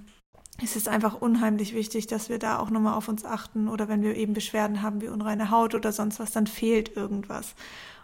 es 0.63 0.75
ist 0.75 0.89
einfach 0.89 1.21
unheimlich 1.21 1.75
wichtig, 1.75 2.09
dass 2.09 2.29
wir 2.29 2.39
da 2.39 2.59
auch 2.59 2.71
nochmal 2.71 2.95
auf 2.95 3.09
uns 3.09 3.25
achten 3.25 3.69
oder 3.69 3.89
wenn 3.89 4.03
wir 4.03 4.17
eben 4.17 4.35
Beschwerden 4.35 4.83
haben 4.83 5.01
wie 5.01 5.09
unreine 5.09 5.51
Haut 5.51 5.75
oder 5.75 5.93
sonst 5.93 6.19
was, 6.19 6.33
dann 6.33 6.49
fehlt 6.49 6.97
irgendwas. 6.97 7.55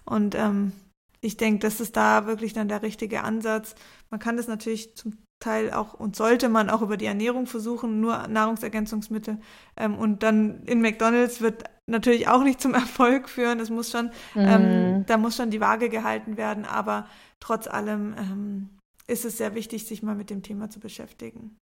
Und 0.04 0.36
ähm, 0.36 0.72
ich 1.20 1.36
denke, 1.36 1.60
das 1.60 1.80
ist 1.80 1.96
da 1.96 2.26
wirklich 2.26 2.52
dann 2.52 2.68
der 2.68 2.82
richtige 2.82 3.22
Ansatz. 3.24 3.74
Man 4.10 4.20
kann 4.20 4.36
das 4.36 4.46
natürlich 4.46 4.94
zum 4.94 5.18
Teil 5.40 5.72
auch 5.72 5.94
und 5.94 6.14
sollte 6.14 6.48
man 6.48 6.70
auch 6.70 6.80
über 6.80 6.96
die 6.96 7.06
Ernährung 7.06 7.46
versuchen, 7.46 8.00
nur 8.00 8.28
Nahrungsergänzungsmittel. 8.28 9.38
Ähm, 9.76 9.96
und 9.96 10.22
dann 10.22 10.62
in 10.64 10.80
McDonalds 10.80 11.40
wird 11.40 11.64
natürlich 11.86 12.28
auch 12.28 12.42
nicht 12.42 12.60
zum 12.60 12.74
Erfolg 12.74 13.28
führen. 13.28 13.60
Es 13.60 13.70
muss 13.70 13.90
schon, 13.90 14.10
ähm, 14.36 14.42
mhm. 14.42 14.48
ähm, 14.48 15.06
da 15.06 15.16
muss 15.16 15.36
schon 15.36 15.50
die 15.50 15.60
Waage 15.60 15.88
gehalten 15.88 16.36
werden, 16.36 16.64
aber 16.64 17.08
trotz 17.40 17.66
allem 17.66 18.14
ähm, 18.18 18.68
ist 19.06 19.24
es 19.24 19.36
sehr 19.36 19.54
wichtig, 19.54 19.86
sich 19.86 20.02
mal 20.02 20.14
mit 20.14 20.30
dem 20.30 20.42
Thema 20.42 20.70
zu 20.70 20.80
beschäftigen. 20.80 21.56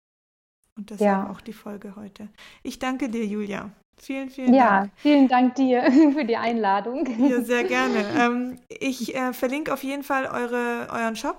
Und 0.77 0.91
deshalb 0.91 1.27
ja. 1.27 1.31
auch 1.31 1.41
die 1.41 1.53
Folge 1.53 1.97
heute. 1.97 2.29
Ich 2.63 2.79
danke 2.79 3.09
dir, 3.09 3.25
Julia. 3.25 3.71
Vielen, 4.01 4.31
vielen 4.31 4.55
ja, 4.55 4.81
Dank. 4.81 4.85
Ja, 4.87 4.91
vielen 4.97 5.29
Dank 5.29 5.55
dir 5.57 5.93
für 6.15 6.25
die 6.25 6.37
Einladung. 6.37 7.07
Ja, 7.29 7.43
sehr 7.43 7.65
gerne. 7.65 8.05
Ähm, 8.21 8.59
ich 8.69 9.15
äh, 9.15 9.33
verlinke 9.33 9.73
auf 9.73 9.83
jeden 9.83 10.03
Fall 10.03 10.27
eure, 10.27 10.89
euren 10.91 11.17
Shop 11.17 11.37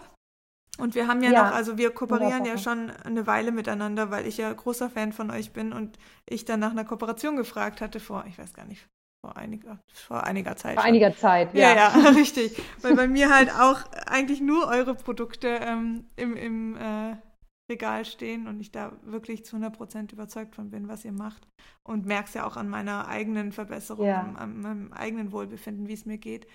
und 0.81 0.95
wir 0.95 1.07
haben 1.07 1.21
ja, 1.21 1.31
ja, 1.31 1.43
noch, 1.43 1.55
also 1.55 1.77
wir 1.77 1.91
kooperieren 1.91 2.43
ja 2.43 2.57
schon 2.57 2.89
eine 2.89 3.27
Weile 3.27 3.51
miteinander, 3.51 4.09
weil 4.09 4.25
ich 4.25 4.37
ja 4.37 4.51
großer 4.51 4.89
Fan 4.89 5.13
von 5.13 5.29
euch 5.29 5.53
bin 5.53 5.73
und 5.73 5.99
ich 6.27 6.43
dann 6.43 6.59
nach 6.59 6.71
einer 6.71 6.85
Kooperation 6.85 7.35
gefragt 7.35 7.81
hatte 7.81 7.99
vor, 7.99 8.25
ich 8.27 8.39
weiß 8.39 8.53
gar 8.55 8.65
nicht, 8.65 8.87
vor 9.23 9.37
einiger, 9.37 9.77
vor 9.93 10.23
einiger 10.23 10.55
Zeit. 10.55 10.73
Vor 10.73 10.81
schon. 10.81 10.89
einiger 10.89 11.15
Zeit, 11.15 11.53
ja. 11.53 11.75
Ja, 11.75 11.75
ja, 11.75 12.09
richtig. 12.15 12.59
weil 12.81 12.95
bei 12.95 13.07
mir 13.07 13.29
halt 13.29 13.51
auch 13.51 13.79
eigentlich 14.07 14.41
nur 14.41 14.67
eure 14.67 14.95
Produkte 14.95 15.47
ähm, 15.47 16.05
im, 16.15 16.35
im 16.35 16.75
äh, 16.77 17.15
Regal 17.69 18.03
stehen 18.03 18.47
und 18.47 18.59
ich 18.59 18.71
da 18.71 18.93
wirklich 19.03 19.45
zu 19.45 19.57
100% 19.57 20.11
überzeugt 20.11 20.55
von 20.55 20.71
bin, 20.71 20.87
was 20.87 21.05
ihr 21.05 21.11
macht. 21.11 21.47
Und 21.83 22.07
merk's 22.07 22.33
ja 22.33 22.47
auch 22.47 22.57
an 22.57 22.69
meiner 22.69 23.07
eigenen 23.07 23.51
Verbesserung, 23.51 24.07
ja. 24.07 24.19
an, 24.19 24.35
an 24.35 24.61
meinem 24.61 24.93
eigenen 24.93 25.31
Wohlbefinden, 25.31 25.87
wie 25.87 25.93
es 25.93 26.07
mir 26.07 26.17
geht. 26.17 26.47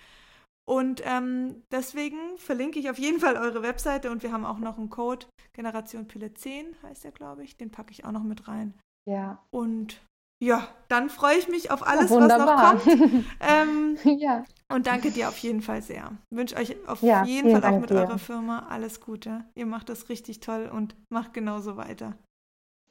Und 0.67 1.01
ähm, 1.05 1.63
deswegen 1.71 2.17
verlinke 2.37 2.77
ich 2.77 2.89
auf 2.89 2.99
jeden 2.99 3.19
Fall 3.19 3.37
eure 3.37 3.61
Webseite 3.61 4.11
und 4.11 4.21
wir 4.21 4.33
haben 4.33 4.45
auch 4.45 4.59
noch 4.59 4.77
einen 4.77 4.89
Code, 4.89 5.25
Generation 5.53 6.07
Pille 6.07 6.33
10 6.33 6.75
heißt 6.83 7.05
der, 7.05 7.11
glaube 7.11 7.43
ich. 7.43 7.57
Den 7.57 7.71
packe 7.71 7.91
ich 7.91 8.03
auch 8.03 8.11
noch 8.11 8.23
mit 8.23 8.47
rein. 8.49 8.73
Ja. 9.09 9.41
Und 9.49 10.01
ja, 10.43 10.67
dann 10.89 11.09
freue 11.09 11.37
ich 11.37 11.47
mich 11.47 11.71
auf 11.71 11.87
alles, 11.87 12.11
was 12.11 12.37
noch 12.37 12.83
kommt. 12.83 13.25
ähm, 13.39 13.97
ja. 14.19 14.43
Und 14.69 14.87
danke 14.87 15.11
dir 15.11 15.29
auf 15.29 15.37
jeden 15.37 15.61
Fall 15.61 15.81
sehr. 15.81 16.11
Wünsche 16.29 16.57
euch 16.57 16.75
auf 16.87 17.01
ja, 17.01 17.23
jeden 17.23 17.49
Fall 17.49 17.63
auch 17.63 17.79
mit 17.79 17.89
dir. 17.89 17.95
eurer 17.95 18.19
Firma 18.19 18.67
alles 18.69 18.99
Gute. 18.99 19.45
Ihr 19.55 19.65
macht 19.65 19.87
das 19.89 20.09
richtig 20.09 20.41
toll 20.41 20.69
und 20.71 20.95
macht 21.09 21.33
genauso 21.33 21.77
weiter. 21.77 22.17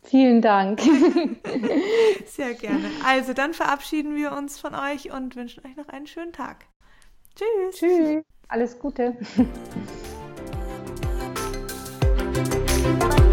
Vielen 0.02 0.40
Dank. 0.40 0.80
Sehr 2.26 2.54
gerne. 2.54 2.90
Also 3.04 3.32
dann 3.32 3.54
verabschieden 3.54 4.14
wir 4.16 4.32
uns 4.32 4.58
von 4.58 4.74
euch 4.74 5.12
und 5.12 5.36
wünschen 5.36 5.64
euch 5.66 5.76
noch 5.76 5.88
einen 5.88 6.06
schönen 6.06 6.32
Tag. 6.32 6.66
Tschüss. 7.36 7.76
Tschüss. 7.76 8.24
Alles 8.48 8.78
Gute. 8.78 9.16